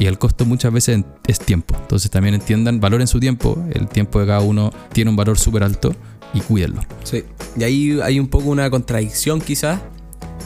y 0.00 0.06
el 0.06 0.18
costo 0.18 0.46
muchas 0.46 0.72
veces 0.72 1.04
es 1.26 1.38
tiempo. 1.38 1.76
Entonces, 1.78 2.10
también 2.10 2.34
entiendan, 2.34 2.80
valoren 2.80 3.06
su 3.06 3.20
tiempo. 3.20 3.62
El 3.70 3.86
tiempo 3.86 4.18
de 4.18 4.26
cada 4.26 4.40
uno 4.40 4.72
tiene 4.94 5.10
un 5.10 5.16
valor 5.16 5.38
súper 5.38 5.62
alto 5.62 5.94
y 6.32 6.40
cuídenlo. 6.40 6.80
Sí, 7.04 7.22
y 7.54 7.64
ahí 7.64 8.00
hay 8.02 8.18
un 8.18 8.28
poco 8.28 8.48
una 8.48 8.70
contradicción 8.70 9.42
quizás, 9.42 9.78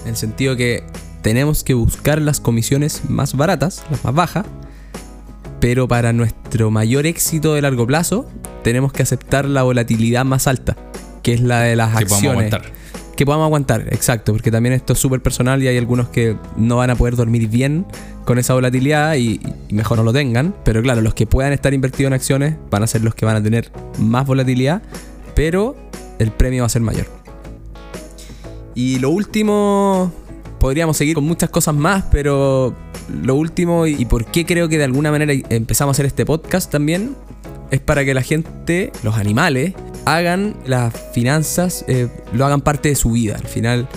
en 0.02 0.10
el 0.10 0.16
sentido 0.16 0.56
que 0.56 0.82
tenemos 1.22 1.62
que 1.62 1.72
buscar 1.74 2.20
las 2.20 2.40
comisiones 2.40 3.08
más 3.08 3.36
baratas, 3.36 3.84
las 3.92 4.04
más 4.04 4.14
bajas, 4.14 4.46
pero 5.60 5.86
para 5.86 6.12
nuestro 6.12 6.72
mayor 6.72 7.06
éxito 7.06 7.54
de 7.54 7.62
largo 7.62 7.86
plazo 7.86 8.28
tenemos 8.64 8.92
que 8.92 9.04
aceptar 9.04 9.44
la 9.44 9.62
volatilidad 9.62 10.24
más 10.24 10.48
alta, 10.48 10.76
que 11.22 11.32
es 11.32 11.40
la 11.40 11.60
de 11.60 11.76
las 11.76 11.96
que 11.96 12.02
acciones 12.02 12.52
que 13.16 13.26
podamos 13.26 13.46
aguantar, 13.46 13.82
exacto, 13.92 14.32
porque 14.32 14.50
también 14.50 14.72
esto 14.74 14.92
es 14.92 14.98
súper 14.98 15.20
personal 15.20 15.62
y 15.62 15.68
hay 15.68 15.78
algunos 15.78 16.08
que 16.08 16.36
no 16.56 16.76
van 16.76 16.90
a 16.90 16.96
poder 16.96 17.16
dormir 17.16 17.48
bien 17.48 17.86
con 18.24 18.38
esa 18.38 18.54
volatilidad 18.54 19.16
y, 19.16 19.40
mejor 19.70 19.98
no 19.98 20.04
lo 20.04 20.12
tengan, 20.12 20.54
pero 20.64 20.82
claro, 20.82 21.00
los 21.00 21.14
que 21.14 21.26
puedan 21.26 21.52
estar 21.52 21.74
invertidos 21.74 22.08
en 22.08 22.14
acciones 22.14 22.56
van 22.70 22.82
a 22.82 22.86
ser 22.86 23.02
los 23.02 23.14
que 23.14 23.26
van 23.26 23.36
a 23.36 23.42
tener 23.42 23.70
más 23.98 24.26
volatilidad, 24.26 24.82
pero 25.34 25.76
el 26.18 26.30
premio 26.30 26.62
va 26.62 26.66
a 26.66 26.70
ser 26.70 26.82
mayor. 26.82 27.06
Y 28.74 28.98
lo 28.98 29.10
último, 29.10 30.12
podríamos 30.58 30.96
seguir 30.96 31.14
con 31.14 31.24
muchas 31.24 31.50
cosas 31.50 31.74
más, 31.74 32.04
pero 32.10 32.74
lo 33.22 33.34
último 33.34 33.86
y 33.86 34.04
por 34.04 34.24
qué 34.26 34.46
creo 34.46 34.68
que 34.68 34.78
de 34.78 34.84
alguna 34.84 35.10
manera 35.10 35.32
empezamos 35.50 35.92
a 35.92 35.94
hacer 35.94 36.06
este 36.06 36.24
podcast 36.24 36.70
también, 36.70 37.14
es 37.70 37.80
para 37.80 38.04
que 38.04 38.14
la 38.14 38.22
gente, 38.22 38.92
los 39.02 39.16
animales, 39.16 39.74
hagan 40.04 40.56
las 40.66 40.92
finanzas, 41.12 41.84
eh, 41.88 42.08
lo 42.32 42.44
hagan 42.44 42.60
parte 42.60 42.88
de 42.88 42.94
su 42.94 43.12
vida. 43.12 43.36
Al 43.36 43.46
final, 43.46 43.88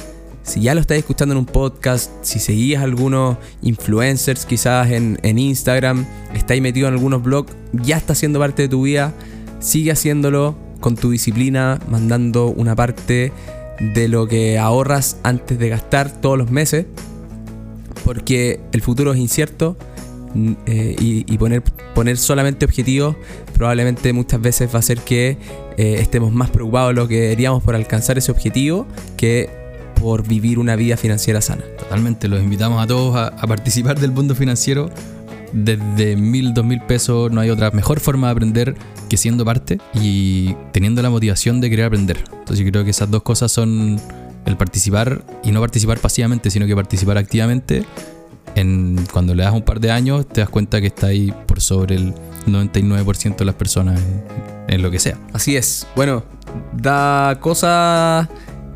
si 0.43 0.61
ya 0.61 0.73
lo 0.73 0.81
estáis 0.81 0.99
escuchando 0.99 1.33
en 1.33 1.39
un 1.39 1.45
podcast, 1.45 2.11
si 2.21 2.39
seguías 2.39 2.83
algunos 2.83 3.37
influencers 3.61 4.45
quizás 4.45 4.91
en, 4.91 5.19
en 5.23 5.39
Instagram, 5.39 6.05
estáis 6.33 6.61
metido 6.61 6.87
en 6.87 6.93
algunos 6.93 7.23
blogs, 7.23 7.53
ya 7.73 7.97
está 7.97 8.15
siendo 8.15 8.39
parte 8.39 8.63
de 8.63 8.69
tu 8.69 8.83
vida, 8.83 9.13
sigue 9.59 9.91
haciéndolo 9.91 10.55
con 10.79 10.95
tu 10.95 11.11
disciplina, 11.11 11.79
mandando 11.89 12.47
una 12.47 12.75
parte 12.75 13.31
de 13.79 14.07
lo 14.07 14.27
que 14.27 14.57
ahorras 14.57 15.17
antes 15.23 15.59
de 15.59 15.69
gastar 15.69 16.11
todos 16.21 16.37
los 16.37 16.49
meses, 16.49 16.85
porque 18.05 18.59
el 18.71 18.81
futuro 18.81 19.13
es 19.13 19.19
incierto 19.19 19.77
eh, 20.65 20.95
y, 20.99 21.37
poner, 21.37 21.63
poner 21.95 22.17
solamente 22.17 22.65
objetivos 22.65 23.15
probablemente 23.57 24.13
muchas 24.13 24.39
veces 24.39 24.69
va 24.69 24.75
a 24.75 24.79
hacer 24.79 24.99
que 24.99 25.37
eh, 25.77 25.97
estemos 25.99 26.31
más 26.31 26.49
preocupados 26.49 26.93
lo 26.93 27.07
que 27.07 27.29
queríamos 27.29 27.63
por 27.63 27.75
alcanzar 27.75 28.17
ese 28.17 28.31
objetivo 28.31 28.87
que 29.17 29.49
por 29.99 30.27
vivir 30.27 30.59
una 30.59 30.75
vida 30.75 30.95
financiera 30.95 31.41
sana. 31.41 31.63
Totalmente, 31.79 32.27
los 32.27 32.41
invitamos 32.41 32.81
a 32.81 32.87
todos 32.87 33.15
a, 33.15 33.31
participar 33.47 33.99
del 33.99 34.11
mundo 34.11 34.35
financiero. 34.35 34.89
Desde 35.53 36.15
mil, 36.17 36.53
dos 36.53 36.65
mil 36.65 36.81
pesos 36.81 37.31
no 37.31 37.41
hay 37.41 37.49
otra 37.49 37.71
mejor 37.71 37.99
forma 37.99 38.27
de 38.27 38.31
aprender 38.31 38.75
que 39.09 39.17
siendo 39.17 39.45
parte 39.45 39.79
y 39.93 40.53
teniendo 40.71 41.01
la 41.01 41.09
motivación 41.09 41.61
de 41.61 41.69
querer 41.69 41.85
aprender. 41.85 42.17
Entonces 42.31 42.63
yo 42.63 42.71
creo 42.71 42.83
que 42.83 42.91
esas 42.91 43.09
dos 43.09 43.23
cosas 43.23 43.51
son 43.51 43.99
el 44.45 44.57
participar 44.57 45.23
y 45.43 45.51
no 45.51 45.61
participar 45.61 45.99
pasivamente, 45.99 46.51
sino 46.51 46.67
que 46.67 46.75
participar 46.75 47.17
activamente 47.17 47.85
cuando 49.11 49.35
le 49.35 49.43
das 49.43 49.53
un 49.53 49.61
par 49.61 49.79
de 49.79 49.91
años 49.91 50.27
te 50.27 50.41
das 50.41 50.49
cuenta 50.49 50.81
que 50.81 50.87
está 50.87 51.07
ahí 51.07 51.33
por 51.45 51.61
sobre 51.61 51.95
el 51.95 52.13
99% 52.47 53.35
de 53.35 53.45
las 53.45 53.55
personas 53.55 54.01
en, 54.67 54.81
lo 54.81 54.89
que 54.91 54.99
sea. 54.99 55.17
Así 55.33 55.55
es. 55.55 55.87
Bueno, 55.95 56.23
da 56.73 57.37
cosa 57.39 58.29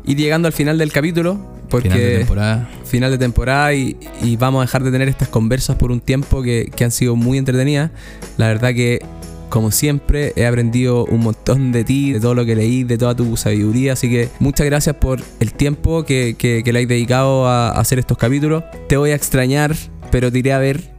ir 0.04 0.16
llegando 0.16 0.46
al 0.46 0.52
final 0.52 0.78
del 0.78 0.92
capítulo. 0.92 1.50
Porque 1.68 1.88
final 1.88 2.00
de 2.00 2.18
temporada. 2.18 2.70
Final 2.84 3.10
de 3.10 3.18
temporada 3.18 3.74
y, 3.74 3.96
vamos 4.38 4.60
a 4.60 4.66
dejar 4.66 4.84
de 4.84 4.90
tener 4.90 5.08
estas 5.08 5.28
conversas 5.28 5.76
por 5.76 5.90
un 5.90 6.00
tiempo 6.00 6.42
que, 6.42 6.70
que 6.74 6.84
han 6.84 6.90
sido 6.90 7.16
muy 7.16 7.38
entretenidas. 7.38 7.90
La 8.36 8.48
verdad 8.48 8.74
que 8.74 9.00
como 9.52 9.70
siempre, 9.70 10.32
he 10.34 10.46
aprendido 10.46 11.04
un 11.04 11.20
montón 11.20 11.72
de 11.72 11.84
ti, 11.84 12.14
de 12.14 12.20
todo 12.20 12.34
lo 12.34 12.46
que 12.46 12.56
leí, 12.56 12.84
de 12.84 12.96
toda 12.96 13.14
tu 13.14 13.36
sabiduría. 13.36 13.92
Así 13.92 14.08
que 14.08 14.30
muchas 14.38 14.64
gracias 14.64 14.96
por 14.96 15.20
el 15.40 15.52
tiempo 15.52 16.04
que, 16.04 16.36
que, 16.38 16.62
le 16.72 16.80
has 16.80 16.88
dedicado 16.88 17.46
a, 17.46 17.72
hacer 17.72 17.98
estos 17.98 18.16
capítulos. 18.16 18.64
Te 18.88 18.96
voy 18.96 19.10
a 19.10 19.14
extrañar, 19.14 19.76
pero 20.10 20.32
te 20.32 20.38
iré 20.38 20.54
a 20.54 20.58
ver. 20.58 20.94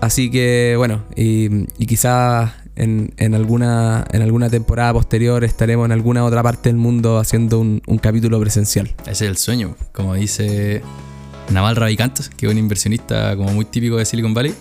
Así 0.00 0.28
que 0.28 0.74
bueno, 0.76 1.04
y, 1.14 1.66
quizás 1.86 2.50
en, 2.74 3.12
alguna, 3.32 4.04
en 4.10 4.22
alguna 4.22 4.50
temporada 4.50 4.92
posterior 4.92 5.44
estaremos 5.44 5.84
en 5.84 5.92
alguna 5.92 6.24
otra 6.24 6.42
parte 6.42 6.70
del 6.70 6.78
mundo 6.78 7.18
haciendo 7.18 7.60
un, 7.60 7.80
capítulo 8.02 8.40
presencial. 8.40 8.92
Ese 9.02 9.10
es 9.26 9.30
el 9.30 9.36
sueño, 9.36 9.76
como 9.92 10.14
dice 10.14 10.82
Naval 11.52 11.76
Ravikant, 11.76 12.18
que 12.36 12.46
es 12.46 12.52
un 12.52 12.58
inversionista 12.58 13.36
como 13.36 13.52
muy 13.52 13.66
típico 13.66 13.98
de 13.98 14.04
Silicon 14.04 14.34
Valley, 14.34 14.52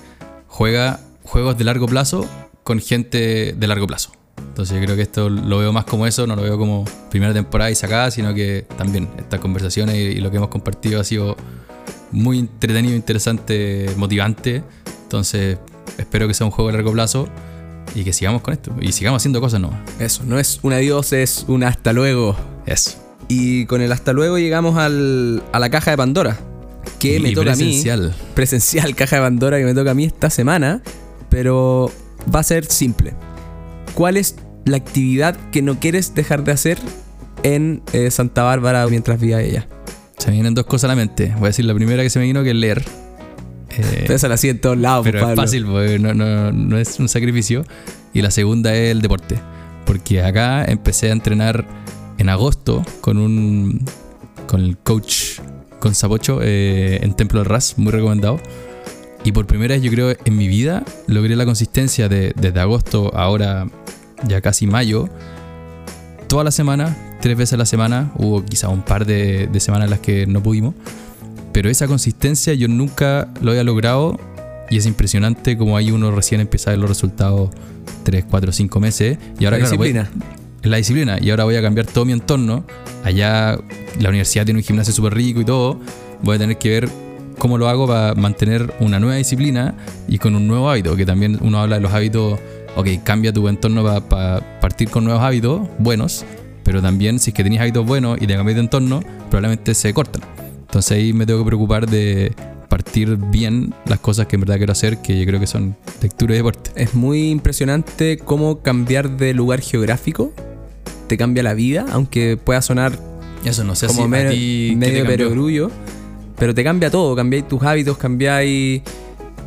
juega 0.46 1.00
juegos 1.24 1.58
de 1.58 1.64
largo 1.64 1.88
plazo 1.88 2.30
con 2.68 2.82
gente 2.82 3.56
de 3.58 3.68
largo 3.68 3.88
plazo. 3.88 4.12
Entonces 4.50 4.76
yo 4.76 4.84
creo 4.84 4.98
que 4.98 5.04
esto 5.04 5.30
lo 5.30 5.60
veo 5.60 5.72
más 5.72 5.86
como 5.86 6.06
eso, 6.06 6.28
no 6.28 6.36
lo 6.36 6.42
veo 6.42 6.58
como 6.58 6.84
primera 7.10 7.32
temporada 7.32 7.72
y 7.72 7.76
sacada, 7.76 8.12
sino 8.12 8.34
que 8.34 8.66
también 8.78 9.08
estas 9.18 9.40
conversaciones 9.40 9.96
y, 9.96 10.16
lo 10.16 10.30
que 10.32 10.36
hemos 10.36 10.50
compartido 10.50 11.00
ha 11.00 11.06
sido 11.06 11.38
muy 12.12 12.40
entretenido, 12.40 12.94
interesante, 12.94 13.90
motivante. 13.96 14.64
Entonces 15.04 15.60
espero 15.98 16.28
que 16.28 16.34
sea 16.34 16.46
un 16.46 16.52
juego 16.52 16.70
de 16.70 16.74
largo 16.74 16.92
plazo 16.92 17.30
y 17.96 18.04
que 18.04 18.12
sigamos 18.12 18.42
con 18.42 18.54
esto 18.54 18.76
y 18.82 18.92
sigamos 18.92 19.22
haciendo 19.22 19.40
cosas 19.40 19.62
nuevas. 19.62 19.80
Eso, 19.98 20.26
no 20.26 20.38
es 20.38 20.60
un 20.62 20.74
adiós, 20.74 21.14
es 21.14 21.46
un 21.48 21.64
hasta 21.64 21.94
luego. 21.94 22.36
Eso. 22.66 22.98
Y 23.30 23.66
con 23.68 23.80
el 23.80 23.94
hasta 23.94 24.12
luego 24.12 24.40
llegamos 24.40 24.78
al, 24.78 25.42
a 25.54 25.60
la 25.60 25.70
caja 25.70 25.92
de 25.92 25.98
Pandora. 25.98 26.38
Que 27.00 27.22
me 27.22 27.32
toca 27.32 27.54
a 27.54 27.56
mí. 27.56 27.64
Presencial. 27.64 28.14
Presencial, 28.36 28.94
caja 28.94 29.16
de 29.16 29.22
Pandora 29.22 29.58
que 29.58 29.64
me 29.64 29.74
toca 29.74 29.92
a 29.92 29.94
mí 29.94 30.04
esta 30.04 30.30
semana. 30.30 30.82
Pero 31.30 31.92
va 32.34 32.40
a 32.40 32.44
ser 32.44 32.66
simple. 32.66 33.14
¿Cuál 33.94 34.18
es 34.18 34.36
la 34.66 34.78
actividad 34.78 35.36
que 35.52 35.62
no 35.62 35.80
quieres 35.80 36.14
dejar 36.14 36.44
de 36.44 36.52
hacer 36.52 36.78
en 37.44 37.82
eh, 37.94 38.12
Santa 38.12 38.44
Bárbara 38.44 38.86
mientras 38.88 39.20
viva 39.20 39.42
ella? 39.42 39.68
Se 40.18 40.28
me 40.28 40.34
vienen 40.34 40.54
dos 40.54 40.66
cosas 40.66 40.86
a 40.86 40.88
la 40.90 40.96
mente. 40.96 41.34
Voy 41.36 41.46
a 41.46 41.48
decir 41.48 41.66
la 41.66 41.74
primera 41.74 42.04
que 42.04 42.10
se 42.10 42.20
me 42.20 42.26
vino 42.26 42.44
que 42.44 42.50
es 42.50 42.56
leer. 42.56 42.84
Eh, 43.70 44.08
Esa 44.10 44.28
la 44.28 44.38
en 44.42 44.60
todos 44.60 44.78
lados. 44.78 45.04
Pero 45.04 45.30
es 45.30 45.36
fácil, 45.36 45.66
porque 45.66 46.00
no, 46.00 46.14
no, 46.14 46.78
es 46.78 47.00
un 47.00 47.08
sacrificio. 47.08 47.64
Y 48.14 48.22
la 48.22 48.32
segunda 48.32 48.74
es 48.76 48.92
el 48.92 49.02
deporte. 49.02 49.40
Porque 49.86 50.24
acá 50.24 50.66
empecé 50.66 51.10
a 51.10 51.14
entrenar 51.14 51.66
en 52.18 52.30
agosto 52.30 52.84
con 53.02 53.18
un 53.18 53.86
con 54.48 54.62
el 54.62 54.78
coach 54.78 55.40
con 55.80 55.94
Zapocho 55.94 56.40
eh, 56.42 57.00
en 57.04 57.14
Templo 57.14 57.40
del 57.40 57.50
Ras, 57.50 57.78
muy 57.78 57.92
recomendado. 57.92 58.40
Y 59.24 59.32
por 59.32 59.46
primera 59.46 59.76
vez 59.76 59.84
yo 59.84 59.92
creo 59.92 60.16
en 60.24 60.38
mi 60.38 60.48
vida 60.48 60.84
logré 61.08 61.36
la 61.36 61.46
consistencia 61.46 62.08
de, 62.08 62.34
desde 62.36 62.60
agosto 62.60 63.12
ahora 63.16 63.68
ya 64.26 64.42
casi 64.42 64.68
mayo. 64.68 65.10
Toda 66.28 66.44
la 66.44 66.52
semana, 66.52 66.96
tres 67.22 67.38
veces 67.38 67.54
a 67.54 67.58
la 67.58 67.66
semana. 67.66 68.12
Hubo 68.16 68.44
quizá 68.44 68.70
un 68.70 68.82
par 68.82 69.06
de, 69.06 69.50
semanas 69.60 69.86
en 69.86 69.92
las 69.92 70.00
que 70.00 70.28
no 70.28 70.42
pudimos. 70.42 70.76
Pero 71.52 71.70
esa 71.70 71.88
consistencia 71.88 72.54
yo 72.54 72.68
nunca 72.68 73.30
lo 73.42 73.52
había 73.52 73.64
logrado. 73.64 74.20
Y 74.70 74.78
es 74.78 74.86
impresionante 74.86 75.58
como 75.58 75.78
ahí 75.78 75.92
uno 75.92 76.12
recién 76.12 76.42
empieza 76.42 76.70
a 76.70 76.74
ver 76.74 76.80
los 76.80 76.90
resultados 76.90 77.50
3, 78.04 78.26
4, 78.30 78.52
5 78.52 78.80
meses. 78.80 79.18
Y 79.40 79.46
ahora, 79.46 79.58
la 79.58 79.64
disciplina. 79.64 80.10
la 80.64 80.78
disciplina. 80.78 81.18
Y 81.22 81.30
ahora 81.30 81.46
voy 81.46 81.56
a 81.56 81.62
cambiar 81.62 81.88
todo 81.88 82.04
mi 82.06 82.12
entorno. 82.12 82.66
Allá 83.04 83.58
la 84.00 84.10
universidad 84.10 84.46
tiene 84.46 84.60
un 84.60 84.66
gimnasio 84.66 84.94
súper 84.94 85.14
rico 85.14 85.40
y 85.40 85.46
todo. 85.46 85.80
Voy 86.22 86.36
a 86.36 86.40
tener 86.40 86.58
que 86.58 86.70
ver 86.70 86.90
cómo 87.38 87.58
lo 87.58 87.68
hago 87.70 87.88
para 87.88 88.16
mantener 88.16 88.74
una 88.80 89.00
nueva 89.00 89.16
disciplina 89.16 89.76
y 90.08 90.18
con 90.18 90.36
un 90.36 90.48
nuevo 90.48 90.70
hábito, 90.70 90.96
que 90.96 91.06
también 91.06 91.38
uno 91.42 91.60
habla 91.60 91.76
de 91.76 91.82
los 91.82 91.94
hábitos, 91.94 92.40
ok, 92.76 92.88
cambia 93.04 93.34
tu 93.34 93.48
entorno 93.48 93.84
para 94.08 94.60
partir 94.60 94.90
con 94.90 95.04
nuevos 95.04 95.24
hábitos 95.24 95.62
buenos, 95.80 96.26
pero 96.64 96.82
también 96.82 97.20
si 97.20 97.32
es 97.32 97.34
que 97.34 97.44
tenías 97.44 97.62
hábitos 97.62 97.86
buenos 97.86 98.18
y 98.22 98.28
te 98.28 98.36
cambias 98.36 98.56
de 98.56 98.62
entorno, 98.62 99.02
probablemente 99.30 99.74
se 99.74 99.94
cortan. 99.94 100.22
Entonces 100.62 100.98
ahí 100.98 101.14
me 101.14 101.26
tengo 101.26 101.40
que 101.40 101.48
preocupar 101.48 101.90
de 101.90 102.34
partir 102.68 103.16
bien 103.16 103.74
las 103.86 104.00
cosas 104.00 104.28
que 104.28 104.36
en 104.36 104.42
verdad 104.42 104.58
quiero 104.58 104.74
hacer, 104.74 104.98
que 105.02 105.18
yo 105.18 105.26
creo 105.26 105.40
que 105.40 105.48
son 105.48 105.76
lectura 106.02 106.34
y 106.34 106.38
deporte. 106.38 106.72
Es 106.76 106.94
muy 106.94 107.30
impresionante 107.30 108.18
cómo 108.18 108.62
cambiar 108.62 109.18
de 109.18 109.34
lugar 109.34 109.62
geográfico 109.62 110.34
te 111.08 111.18
cambia 111.18 111.42
la 111.42 111.54
vida, 111.54 111.86
aunque 111.92 112.38
pueda 112.38 112.62
sonar 112.62 113.00
Eso 113.46 113.64
no 113.64 113.76
sé 113.76 113.88
como 113.88 114.04
si 114.04 114.08
medio, 114.08 114.30
a 114.30 114.32
ti, 114.32 114.68
¿qué 114.72 114.76
medio 114.76 115.06
perogrullo, 115.06 115.72
pero 116.38 116.54
te 116.54 116.64
cambia 116.64 116.90
todo, 116.92 117.16
cambiáis 117.16 117.48
tus 117.48 117.64
hábitos, 117.64 117.98
cambiáis 117.98 118.82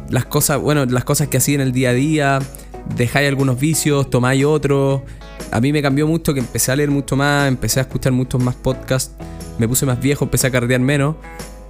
las 0.09 0.25
cosas, 0.25 0.61
bueno, 0.61 0.85
las 0.87 1.05
cosas 1.05 1.29
que 1.29 1.37
hacía 1.37 1.55
en 1.55 1.61
el 1.61 1.73
día 1.73 1.91
a 1.91 1.95
día, 1.95 2.39
dejáis 2.97 3.29
algunos 3.29 3.59
vicios, 3.59 4.11
tomáis 4.11 4.45
otros. 4.45 5.03
A 5.53 5.61
mí 5.61 5.73
me 5.73 5.83
cambió 5.83 6.07
mucho 6.07 6.35
que 6.35 6.41
empecé 6.41 6.73
a 6.73 6.77
leer 6.77 6.91
mucho 6.91 7.17
más, 7.17 7.49
empecé 7.49 7.81
a 7.81 7.83
escuchar 7.83 8.13
muchos 8.13 8.43
más 8.43 8.55
podcasts, 8.55 9.15
me 9.59 9.69
puse 9.69 9.87
más 9.87 10.01
viejo, 10.01 10.25
empecé 10.25 10.49
a 10.49 10.51
cardear 10.51 10.81
menos, 10.81 11.17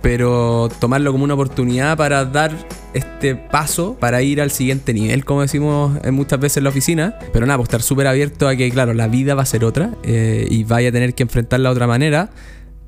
pero 0.03 0.71
tomarlo 0.81 1.13
como 1.13 1.25
una 1.25 1.35
oportunidad 1.35 1.97
para 1.97 2.25
dar 2.25 2.53
este 2.95 3.37
paso 3.37 3.97
para 4.01 4.23
ir 4.23 4.41
al 4.41 4.51
siguiente 4.51 4.93
nivel, 4.93 5.25
como 5.25 5.43
decimos 5.43 5.99
muchas 6.11 6.41
veces 6.41 6.59
en 6.59 6.65
la 6.65 6.71
oficina. 6.71 7.19
Pero 7.33 7.47
nada, 7.47 7.59
pues 7.59 7.69
estar 7.69 7.83
súper 7.83 8.07
abierto 8.07 8.49
a 8.49 8.57
que, 8.57 8.71
claro, 8.71 8.95
la 8.95 9.09
vida 9.09 9.35
va 9.35 9.43
a 9.43 9.47
ser 9.47 9.65
otra 9.65 9.91
eh, 10.03 10.47
y 10.51 10.65
vaya 10.65 10.89
a 10.89 10.93
tener 10.93 11.15
que 11.15 11.23
enfrentarla 11.23 11.69
de 11.69 11.73
otra 11.75 11.87
manera, 11.87 12.31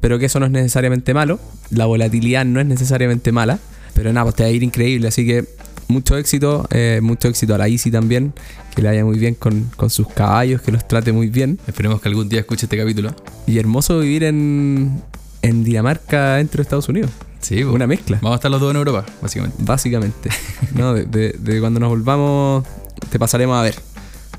pero 0.03 0.19
que 0.19 0.27
eso 0.27 0.39
no 0.39 0.45
es 0.47 0.53
necesariamente 0.53 1.15
malo. 1.15 1.41
La 1.71 1.87
volatilidad 1.87 2.45
no 2.45 2.61
es 2.61 2.67
necesariamente 2.67 3.33
mala, 3.33 3.59
pero 3.95 4.13
nada, 4.13 4.25
pues 4.25 4.35
te 4.37 4.43
va 4.43 4.49
a 4.51 4.53
ir 4.53 4.63
increíble. 4.63 5.09
Así 5.09 5.25
que 5.27 5.47
mucho 5.89 6.17
éxito, 6.19 6.67
eh, 6.71 7.01
mucho 7.03 7.29
éxito 7.29 7.55
a 7.55 7.59
la 7.59 7.69
Easy 7.69 7.91
también, 7.91 8.33
que 8.75 8.83
le 8.83 8.89
vaya 8.89 9.05
muy 9.05 9.19
bien 9.19 9.35
con, 9.35 9.71
con 9.77 9.89
sus 9.91 10.09
caballos, 10.09 10.61
que 10.61 10.73
los 10.73 10.87
trate 10.87 11.13
muy 11.13 11.29
bien. 11.29 11.59
Esperemos 11.67 12.01
que 12.03 12.09
algún 12.09 12.29
día 12.29 12.41
escuche 12.41 12.67
este 12.67 12.77
capítulo. 12.77 13.15
Y 13.47 13.59
hermoso 13.59 13.99
vivir 14.01 14.25
en, 14.25 15.01
en 15.43 15.65
Dinamarca 15.65 16.35
dentro 16.37 16.59
de 16.59 16.63
Estados 16.63 16.89
Unidos. 16.89 17.11
Sí, 17.41 17.63
po. 17.65 17.73
Una 17.73 17.87
mezcla. 17.87 18.19
Vamos 18.23 18.37
a 18.37 18.37
estar 18.37 18.51
los 18.51 18.61
dos 18.61 18.71
en 18.71 18.77
Europa, 18.77 19.05
básicamente. 19.21 19.57
Básicamente. 19.61 20.31
¿no? 20.75 20.95
De, 20.95 21.05
de- 21.07 21.37
de 21.39 21.61
cuando 21.61 21.81
nos 21.81 21.89
volvamos, 21.91 22.65
te 23.11 23.19
pasaremos 23.19 23.57
a 23.57 23.63
ver. 23.63 23.75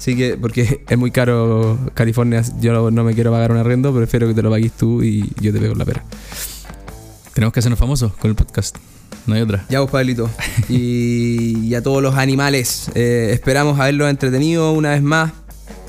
Así 0.03 0.17
que, 0.17 0.35
porque 0.35 0.83
es 0.89 0.97
muy 0.97 1.11
caro 1.11 1.79
California, 1.93 2.43
yo 2.59 2.91
no 2.91 3.05
me 3.05 3.13
quiero 3.13 3.31
pagar 3.31 3.53
un 3.53 3.57
arriendo, 3.57 3.95
prefiero 3.95 4.27
que 4.27 4.33
te 4.33 4.41
lo 4.41 4.49
pagues 4.49 4.73
tú 4.73 5.01
y 5.01 5.31
yo 5.39 5.53
te 5.53 5.59
pego 5.59 5.75
la 5.75 5.85
pera. 5.85 6.03
Tenemos 7.33 7.53
que 7.53 7.61
hacernos 7.61 7.79
famosos 7.79 8.11
con 8.15 8.29
el 8.29 8.35
podcast. 8.35 8.75
No 9.27 9.35
hay 9.35 9.41
otra. 9.43 9.65
Ya 9.69 9.79
vos, 9.79 9.89
Pablito. 9.89 10.29
Y, 10.67 11.57
y 11.59 11.73
a 11.75 11.81
todos 11.81 12.03
los 12.03 12.15
animales, 12.15 12.91
eh, 12.95 13.29
esperamos 13.31 13.79
haberlos 13.79 14.09
entretenido 14.09 14.73
una 14.73 14.89
vez 14.89 15.01
más. 15.01 15.31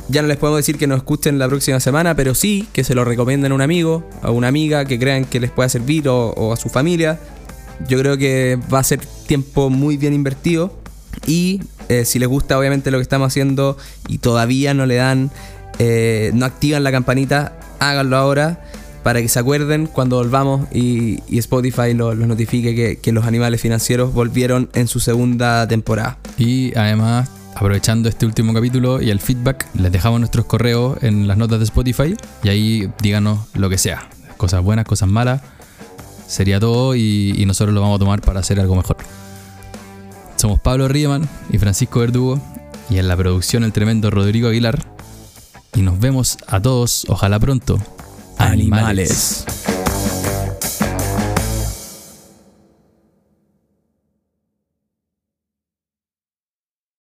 Ya 0.09 0.23
no 0.23 0.29
les 0.29 0.37
podemos 0.37 0.61
decir 0.61 0.79
que 0.79 0.87
nos 0.87 0.99
escuchen 0.99 1.41
la 1.41 1.49
próxima 1.49 1.81
semana, 1.81 2.15
pero 2.15 2.37
sí 2.37 2.69
que 2.73 2.85
se 2.85 2.95
lo 2.95 3.05
recomienden 3.05 3.51
a 3.51 3.57
un 3.57 3.63
amigo, 3.63 4.09
a 4.23 4.31
una 4.31 4.47
amiga 4.47 4.85
que 4.85 4.97
crean 4.97 5.25
que 5.25 5.41
les 5.41 5.51
pueda 5.51 5.69
servir 5.69 6.09
o, 6.09 6.29
o 6.29 6.53
a 6.53 6.57
su 6.57 6.69
familia. 6.69 7.19
Yo 7.89 7.99
creo 7.99 8.17
que 8.17 8.61
va 8.73 8.79
a 8.79 8.85
ser 8.85 9.01
tiempo 9.27 9.71
muy 9.71 9.97
bien 9.97 10.15
invertido. 10.15 10.84
Y 11.27 11.61
eh, 11.89 12.05
si 12.05 12.19
les 12.19 12.29
gusta 12.29 12.59
obviamente 12.59 12.91
lo 12.91 12.99
que 12.99 13.03
estamos 13.03 13.27
haciendo 13.29 13.77
y 14.09 14.19
todavía 14.19 14.75
no 14.75 14.87
le 14.87 14.97
dan, 14.97 15.31
eh, 15.79 16.31
no 16.35 16.47
activan 16.47 16.85
la 16.85 16.93
campanita, 16.93 17.59
háganlo 17.81 18.17
ahora 18.17 18.63
para 19.03 19.21
que 19.21 19.29
se 19.29 19.39
acuerden 19.39 19.87
cuando 19.87 20.17
volvamos 20.17 20.67
y, 20.73 21.21
Spotify 21.39 21.93
lo- 21.95 22.15
los 22.15 22.27
notifique 22.27 22.75
que, 22.75 22.97
que 22.97 23.13
los 23.13 23.27
animales 23.27 23.61
financieros 23.61 24.15
volvieron 24.15 24.71
en 24.73 24.89
su 24.89 24.99
segunda 25.01 25.69
temporada. 25.69 26.17
Y 26.39 26.75
además, 26.77 27.29
aprovechando 27.55 28.09
este 28.09 28.25
último 28.25 28.55
capítulo 28.55 29.03
y 29.03 29.11
el 29.11 29.21
feedback, 29.21 29.67
les 29.75 29.93
dejamos 29.93 30.21
nuestros 30.21 30.47
correos 30.47 30.97
en 31.03 31.27
las 31.29 31.37
notas 31.37 31.59
de 31.59 31.65
Spotify 31.67 32.17
y 32.43 32.49
ahí 32.49 32.91
díganos 33.03 33.41
lo 33.55 33.69
que 33.69 33.77
sea. 33.77 34.09
Cosas 34.39 34.63
buenas, 34.63 34.87
cosas 34.87 35.09
malas. 35.09 35.43
Sería 36.27 36.59
todo 36.59 36.95
y, 36.95 37.35
y 37.37 37.45
nosotros 37.45 37.75
lo 37.75 37.83
vamos 37.83 37.97
a 37.97 37.99
tomar 37.99 38.21
para 38.23 38.41
hacer 38.41 38.59
algo 38.59 38.75
mejor. 38.75 38.97
Somos 40.45 40.61
Pablo 40.61 40.89
Riemann 40.89 41.27
y 41.49 41.57
Francisco 41.57 42.01
Verdugo 42.01 42.39
y 42.91 42.99
en 42.99 43.09
la 43.09 43.17
producción 43.17 43.65
el 43.65 43.73
tremendo 43.73 44.11
Rodrigo 44.11 44.49
Aguilar. 44.49 44.79
Y 45.75 45.81
nos 45.81 45.99
vemos 45.99 46.37
a 46.47 46.61
todos, 46.61 47.07
ojalá 47.09 47.41
pronto. 47.41 47.79
Animales. 48.37 49.47